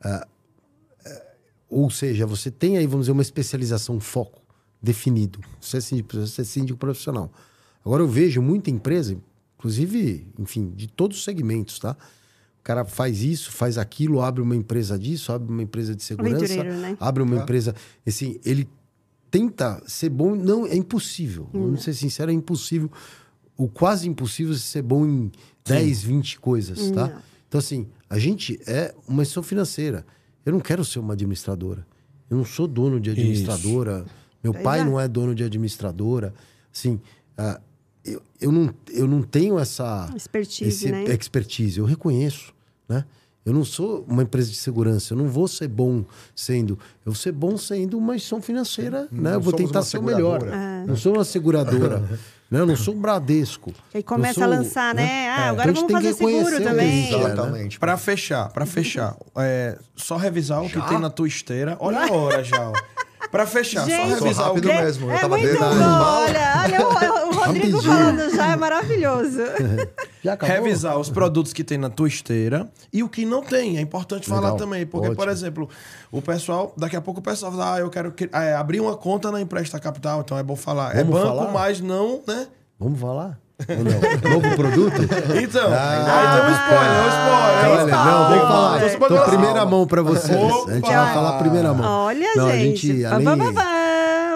[0.00, 0.26] Ah,
[1.04, 1.22] é,
[1.68, 4.40] ou seja, você tem aí, vamos dizer, uma especialização, um foco
[4.80, 5.38] definido.
[5.60, 7.30] Você é síndico, você é síndico profissional.
[7.84, 9.16] Agora eu vejo muita empresa,
[9.58, 11.96] inclusive, enfim, de todos os segmentos, tá?
[12.60, 16.62] O cara faz isso, faz aquilo, abre uma empresa disso, abre uma empresa de segurança,
[16.62, 16.96] né?
[17.00, 17.74] abre uma empresa.
[18.06, 18.68] Assim, ele
[19.32, 21.48] tenta ser bom, não, é impossível.
[21.52, 22.88] Vamos ser sincero, é impossível.
[23.56, 25.32] O quase impossível é ser bom em
[25.64, 27.08] 10, 20 coisas, tá?
[27.08, 27.22] Não.
[27.48, 30.06] Então, assim, a gente é uma instituição financeira.
[30.46, 31.86] Eu não quero ser uma administradora.
[32.30, 34.04] Eu não sou dono de administradora.
[34.42, 34.84] Meu Pois pai é.
[34.84, 36.32] não é dono de administradora.
[36.72, 37.00] Assim,
[37.36, 37.60] ah,
[38.04, 41.04] eu, eu, não, eu não tenho essa Expertise, esse né?
[41.04, 41.78] expertise.
[41.78, 42.52] Eu reconheço,
[42.88, 43.04] né?
[43.44, 45.14] Eu não sou uma empresa de segurança.
[45.14, 46.04] Eu não vou ser bom
[46.34, 46.78] sendo.
[47.04, 49.34] Eu vou ser bom sendo uma instituição financeira, né?
[49.34, 50.40] Eu vou tentar ser o melhor.
[50.40, 50.84] seguradora.
[50.86, 51.98] Não sou uma seguradora.
[52.48, 52.60] né?
[52.60, 53.72] Eu não sou um Bradesco.
[53.92, 55.28] Aí Eu começa sou, a lançar, né?
[55.28, 57.04] Ah, agora Então vamos fazer que seguro também.
[57.04, 57.24] isso, né?
[57.24, 57.78] Exatamente.
[57.80, 61.76] Pra fechar, pra fechar, é, só revisar o que tem na tua esteira.
[61.80, 62.72] Olha a hora já, ó.
[63.30, 64.68] Pra fechar, Gente, só revisar o que...
[64.68, 65.06] mesmo.
[65.06, 67.82] Eu é tava muito bom, olha, olha o, o Rodrigo Rapidinho.
[67.82, 69.38] falando já é maravilhoso.
[70.22, 70.54] Já acabou?
[70.56, 73.76] revisar os produtos que tem na tua esteira e o que não tem.
[73.78, 74.56] É importante falar Legal.
[74.56, 74.86] também.
[74.86, 75.30] Porque, por Ótimo.
[75.32, 75.68] exemplo,
[76.12, 78.96] o pessoal, daqui a pouco o pessoal fala, ah, eu quero que- é, abrir uma
[78.96, 80.94] conta na Empresta Capital, então é bom falar.
[80.94, 81.50] é Vamos banco, falar?
[81.52, 82.46] mas não, né?
[82.78, 83.36] Vamos falar?
[83.68, 84.30] Ou não?
[84.40, 85.02] Novo produto?
[85.42, 87.70] Então, Ah, aí tem um spoiler, um spoiler.
[87.70, 89.08] Olha, não, vamos falar.
[89.24, 90.36] Tô primeira mão pra vocês.
[90.52, 90.70] Opa!
[90.70, 92.04] A gente vai falar primeira mão.
[92.06, 93.04] Olha, Não, a gente.
[93.04, 93.26] além-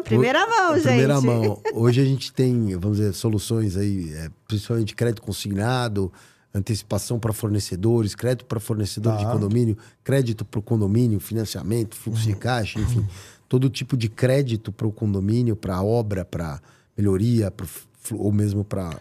[0.07, 0.87] Primeira mão, gente.
[0.87, 1.61] Primeira mão.
[1.75, 6.13] Hoje a gente tem, vamos dizer, soluções aí, é, principalmente crédito consignado,
[6.55, 9.19] antecipação para fornecedores, crédito para fornecedor Tá.
[9.19, 13.07] de condomínio, crédito para o condomínio, financiamento, fluxo de caixa, enfim,
[13.49, 16.61] todo tipo de crédito para o condomínio, para obra, para
[16.97, 17.67] melhoria, pro
[18.13, 18.97] ou mesmo para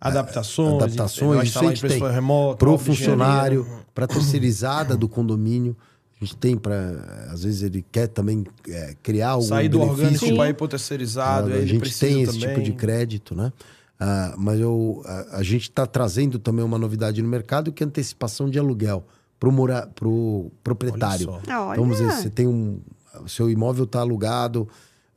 [0.00, 5.76] Adaptações, adaptações, isso a gente tem remota, pro obra de funcionário, para terceirizada do condomínio.
[6.20, 10.04] A gente tem para, às vezes ele quer também é, criar algum Sair do benefício.
[10.06, 12.54] orgânico para ir pro terceirizado, Ah, a gente tem esse também.
[12.54, 13.52] tipo de crédito, né?
[13.98, 17.86] Ah, mas eu, a, a gente está trazendo também uma novidade no mercado que é
[17.86, 19.04] a antecipação de aluguel
[19.38, 21.30] para o mora, pro proprietário.
[21.30, 21.52] Olha só.
[21.64, 21.72] Olha.
[21.72, 22.80] Então, vamos dizer, você tem um.
[23.24, 24.68] O seu imóvel está alugado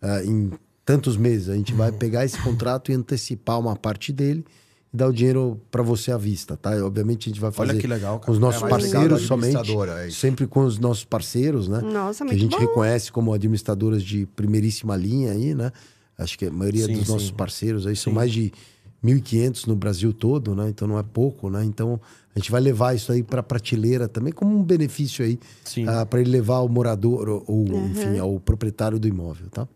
[0.02, 0.52] ah, em
[0.86, 1.50] tantos meses.
[1.50, 1.98] A gente vai Uhum.
[1.98, 4.46] pegar esse contrato e antecipar uma parte dele
[4.94, 6.72] e dar o dinheiro para você à vista, tá?
[6.86, 8.26] Obviamente a gente vai Olha fazer que legal, cara.
[8.26, 9.72] com os nossos É parceiros somente.
[10.06, 10.10] é.
[10.12, 11.82] Sempre com os nossos parceiros, né?
[11.82, 12.60] Nossa, que a gente bom.
[12.60, 15.72] reconhece como administradoras de primeiríssima linha aí, né?
[16.18, 17.34] Acho que a maioria Sim, dos nossos sim.
[17.34, 18.16] parceiros aí são Sim.
[18.16, 18.52] mais de
[19.04, 20.70] 1.500 no Brasil todo, né?
[20.70, 21.64] Então não é pouco, né?
[21.66, 22.00] Então
[22.36, 25.86] a gente vai levar isso aí para prateleira também como um benefício aí Sim.
[26.10, 29.68] para ele levar ao morador ou, ou, enfim, ao proprietário do imóvel, tá?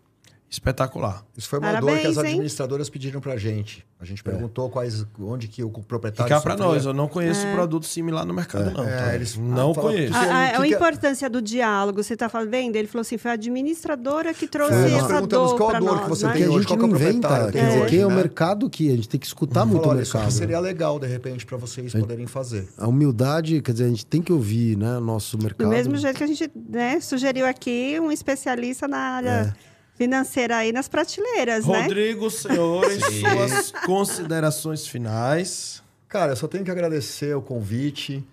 [0.49, 1.25] Espetacular.
[1.35, 2.31] Isso foi uma Parabéns, dor que as hein?
[2.31, 3.85] administradoras pediram pra gente.
[3.99, 6.29] A gente perguntou quais, onde que o proprietário...
[6.29, 6.73] Ficar para sofria.
[6.75, 8.87] nós, eu não conheço produto similar no mercado, não.
[8.87, 9.15] É, tá?
[9.15, 10.13] eles- não ah, fala- conheço.
[10.15, 12.75] Ah, A, a- o que a que é- importância do diálogo, você está vendo?
[12.75, 15.79] Ele falou assim: foi a administradora que trouxe nós essa perguntamos dor qual a para
[15.79, 16.03] dor nós.
[16.03, 16.31] que você né?
[16.31, 17.89] Porque a hoje, gente qual não que é o inventa, proprietário quer que dizer, hoje,
[17.89, 18.15] quem é o né?
[18.15, 20.37] mercado que a gente tem que escutar muito Falou, o olha, isso aqui mercado.
[20.39, 22.69] seria legal, de repente, pra vocês poderem fazer.
[22.77, 25.67] A humildade, quer dizer, a gente tem que ouvir, né, nosso mercado.
[25.67, 29.55] Do mesmo jeito que a gente né, sugeriu aqui um especialista na área
[29.97, 31.81] financeira aí nas prateleiras, né?
[31.81, 35.81] Rodrigo, senhores, suas considerações finais.
[36.07, 38.23] Cara, eu só tenho que agradecer o convite.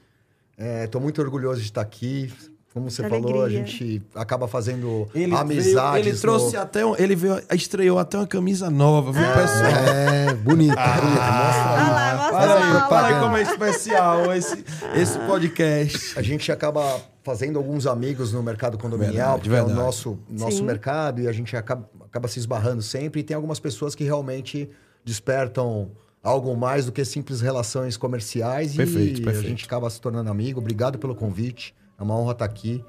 [0.84, 2.32] Estou muito orgulhoso de estar aqui.
[2.72, 3.64] Como você Que falou, a alegria.
[3.66, 6.06] gente acaba fazendo Ele, veio, amizades.
[6.08, 9.94] ele trouxe no- até um, ele veio, estreou até uma camisa nova, viu, pessoal?
[9.94, 10.74] É, bonito, bonito.
[10.74, 13.06] Mostra Ah lá, mostra Fala lá, lá.
[13.06, 14.64] aí como é especial esse,
[14.96, 16.18] esse podcast.
[16.18, 20.58] A gente acaba fazendo alguns amigos no mercado condominial, Verdade, porque é o nosso, nosso
[20.58, 20.64] Sim.
[20.64, 23.22] mercado, e a gente acaba, acaba se esbarrando sempre.
[23.22, 24.68] E tem algumas pessoas que realmente
[25.02, 25.90] despertam
[26.22, 28.76] algo mais do que simples relações comerciais.
[28.76, 29.46] Perfeito, e perfeito.
[29.46, 30.60] a gente acaba se tornando amigo.
[30.60, 31.74] Obrigado pelo convite.
[31.98, 32.84] É uma honra estar aqui.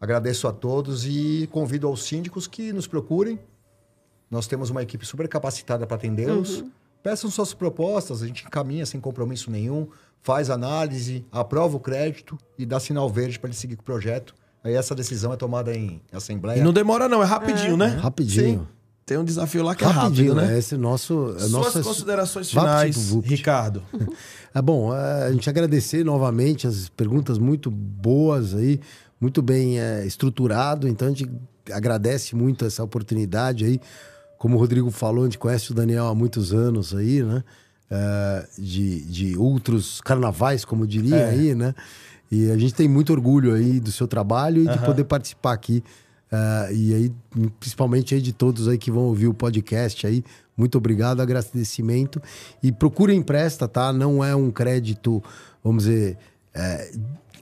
[0.00, 3.40] Agradeço a todos e convido aos síndicos que nos procurem.
[4.30, 6.64] Nós temos uma equipe super capacitada para atendê-los.
[7.04, 9.86] Peçam suas propostas, a gente encaminha sem compromisso nenhum,
[10.22, 14.34] faz análise, aprova o crédito e dá sinal verde para ele seguir com o projeto.
[14.64, 16.58] Aí essa decisão é tomada em assembleia.
[16.58, 17.88] E não demora não, é rapidinho, né?
[17.88, 18.60] Rapidinho.
[18.60, 18.66] Sim.
[19.04, 20.58] Tem um desafio lá que é Rapidinho, rápido, né?
[20.58, 21.34] Esse é nosso.
[21.36, 23.28] É Suas nossa- considerações Vapt finais, Vupt.
[23.28, 23.82] Ricardo.
[24.56, 28.80] É bom, é, a gente agradecer novamente as perguntas muito boas aí,
[29.20, 30.86] muito bem é, estruturado.
[30.86, 31.28] Então a gente
[31.72, 33.80] agradece muito essa oportunidade aí.
[34.44, 37.42] Como o Rodrigo falou, a gente conhece o Daniel há muitos anos aí, né?
[37.90, 41.30] É, de, de outros carnavais, como diria É.
[41.30, 41.74] aí, né?
[42.30, 44.84] E a gente tem muito orgulho aí do seu trabalho e de Aham.
[44.84, 45.82] poder participar aqui.
[46.30, 47.12] É, e aí,
[47.58, 50.22] principalmente aí de todos aí que vão ouvir o podcast aí,
[50.54, 52.20] muito obrigado, agradecimento.
[52.62, 53.94] E procure empresta, tá?
[53.94, 55.24] Não é um crédito,
[55.64, 56.18] vamos dizer,
[56.52, 56.92] é,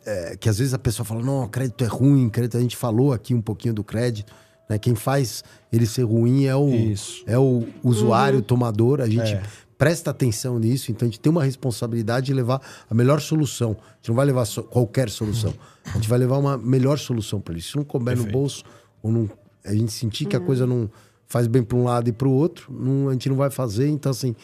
[0.07, 3.12] é, que às vezes a pessoa fala, não, crédito é ruim, crédito, a gente falou
[3.12, 4.33] aqui um pouquinho do crédito,
[4.73, 4.78] né?
[4.78, 7.23] Quem faz ele ser ruim é o, Isso.
[7.27, 9.43] é o usuário tomador, a gente É.
[9.78, 13.77] presta atenção nisso, então a gente tem uma responsabilidade de levar a melhor solução.
[13.81, 15.53] A gente não vai levar so- qualquer solução,
[15.85, 17.62] a gente vai levar uma melhor solução para ele.
[17.62, 18.32] Se não couber no Perfeito.
[18.39, 18.65] bolso,
[19.03, 19.31] ou não,
[19.65, 20.90] a gente sentir que a coisa não
[21.27, 23.89] faz bem para um lado e para o outro, não- a gente não vai fazer.
[23.89, 24.35] Então, assim,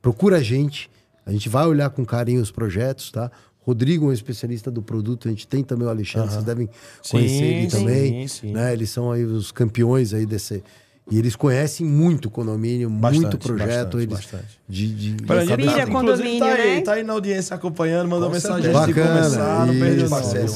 [0.00, 0.88] procura a gente,
[1.24, 3.30] a gente vai olhar com carinho os projetos, tá?
[3.66, 6.68] Rodrigo é um especialista do produto, a gente tem também o Alexandre, vocês devem
[7.10, 8.28] conhecer Sim, ele sim, também.
[8.28, 8.52] sim.
[8.52, 8.72] Né?
[8.72, 10.62] Eles são aí os campeões aí desse.
[11.08, 13.68] E eles conhecem muito condomínio, Bastante, muito projeto.
[13.68, 14.58] bastante, eles, bastante.
[14.68, 15.86] De, de, Pra de gente, cabeça.
[15.86, 16.80] condomínio, inclusive, tá aí, né?
[16.80, 20.52] tá aí na audiência acompanhando, mandou Com mensagem antes de Bacana, começar, não perdeu parceiro.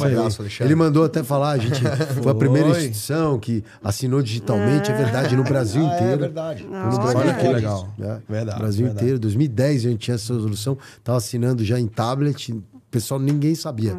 [0.64, 1.80] Ele mandou até falar, a gente
[2.20, 2.78] foi a primeira Foi.
[2.80, 6.12] instituição que assinou digitalmente, é verdade, no Brasil Ah, inteiro.
[6.14, 6.64] é verdade.
[6.64, 6.82] No Olha.
[6.98, 7.94] Brasil Olha que legal.
[8.00, 9.04] É, Verdade, Brasil verdade.
[9.04, 9.20] inteiro.
[9.20, 12.52] 2010 a gente tinha essa solução, tava assinando já em tablet,
[12.90, 13.96] pessoal ninguém sabia.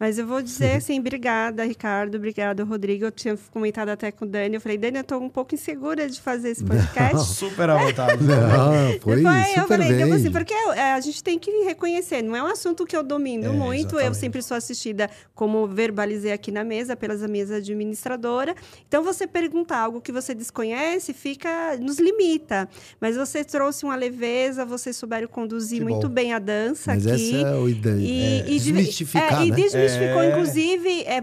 [0.00, 3.04] Mas eu vou dizer assim, obrigada, Ricardo, obrigada, Rodrigo.
[3.04, 4.54] Eu tinha comentado até com o Dani.
[4.54, 7.28] Eu falei, Dani, eu tô um pouco insegura de fazer esse podcast.
[7.36, 8.24] Super à vontade.
[8.24, 10.02] Não, foi Depois eu falei, bem.
[10.04, 13.02] tipo assim, porque é, a gente tem que reconhecer, não é um assunto que eu
[13.02, 13.96] domino É, muito.
[13.96, 14.16] Eu exatamente.
[14.16, 18.54] sempre sou assistida, como verbalizei aqui na mesa, pelas minhas administradora.
[18.88, 22.66] Então, você perguntar algo que você desconhece, fica nos limita.
[22.98, 26.14] Mas você trouxe uma leveza, vocês souberam conduzir Que muito bom.
[26.14, 27.36] bem a dança Mas aqui.
[27.36, 27.96] essa é o ideia.
[27.98, 29.56] E, é, e de- desmistificar, é, e né?
[29.90, 30.30] Desmistificou, É.
[30.30, 31.22] inclusive, é,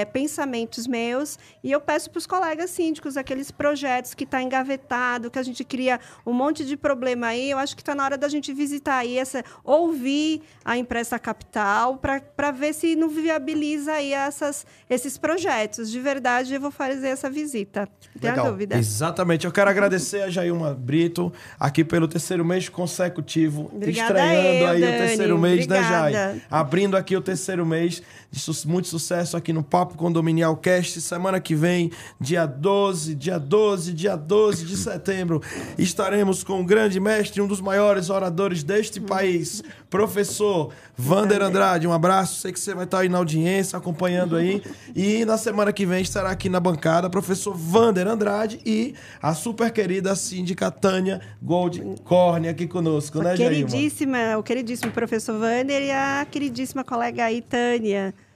[0.00, 1.38] é, pensamentos meus.
[1.62, 5.64] E eu peço para os colegas síndicos, aqueles projetos que está engavetado, que a gente
[5.64, 7.50] cria um monte de problema aí.
[7.50, 11.96] Eu acho que está na hora da gente visitar aí, essa, ouvir a Impressa Capital,
[11.98, 15.90] para ver se não viabiliza aí essas, esses projetos.
[15.90, 17.88] De verdade, eu vou fazer essa visita.
[18.20, 18.50] Tenha Legal.
[18.50, 18.76] dúvida.
[18.76, 19.46] Exatamente.
[19.46, 24.78] Eu quero agradecer a Jailma Brito aqui pelo terceiro mês consecutivo, Obrigada estreando eu, aí
[24.82, 24.98] o Dani.
[24.98, 26.10] terceiro mês, né, Obrigada.
[26.10, 26.42] Jai?
[26.50, 27.97] Abrindo aqui o terceiro mês
[28.30, 31.00] de su- muito sucesso aqui no Papo Condominial Cast.
[31.00, 35.42] Semana que vem, dia 12, dia 12, dia 12 de setembro,
[35.78, 41.86] estaremos com o grande mestre, um dos maiores oradores deste país, professor Vander Andrade.
[41.86, 44.62] Um abraço, sei que você vai estar aí na audiência, acompanhando aí.
[44.94, 49.70] E na semana que vem estará aqui na bancada professor Vander Andrade e a super
[49.72, 53.66] querida síndica Tânia Gold Corne aqui conosco, né, Jailma?
[53.68, 57.40] queridíssima, o queridíssimo professor Wander e a queridíssima colega aí,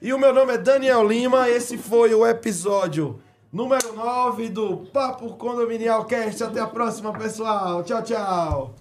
[0.01, 3.21] E o meu nome é Daniel Lima, esse foi o episódio
[3.53, 6.43] número 9 do Papo Condominial Cast.
[6.43, 7.85] Até a próxima, pessoal.
[7.85, 8.75] Tchau, tchau.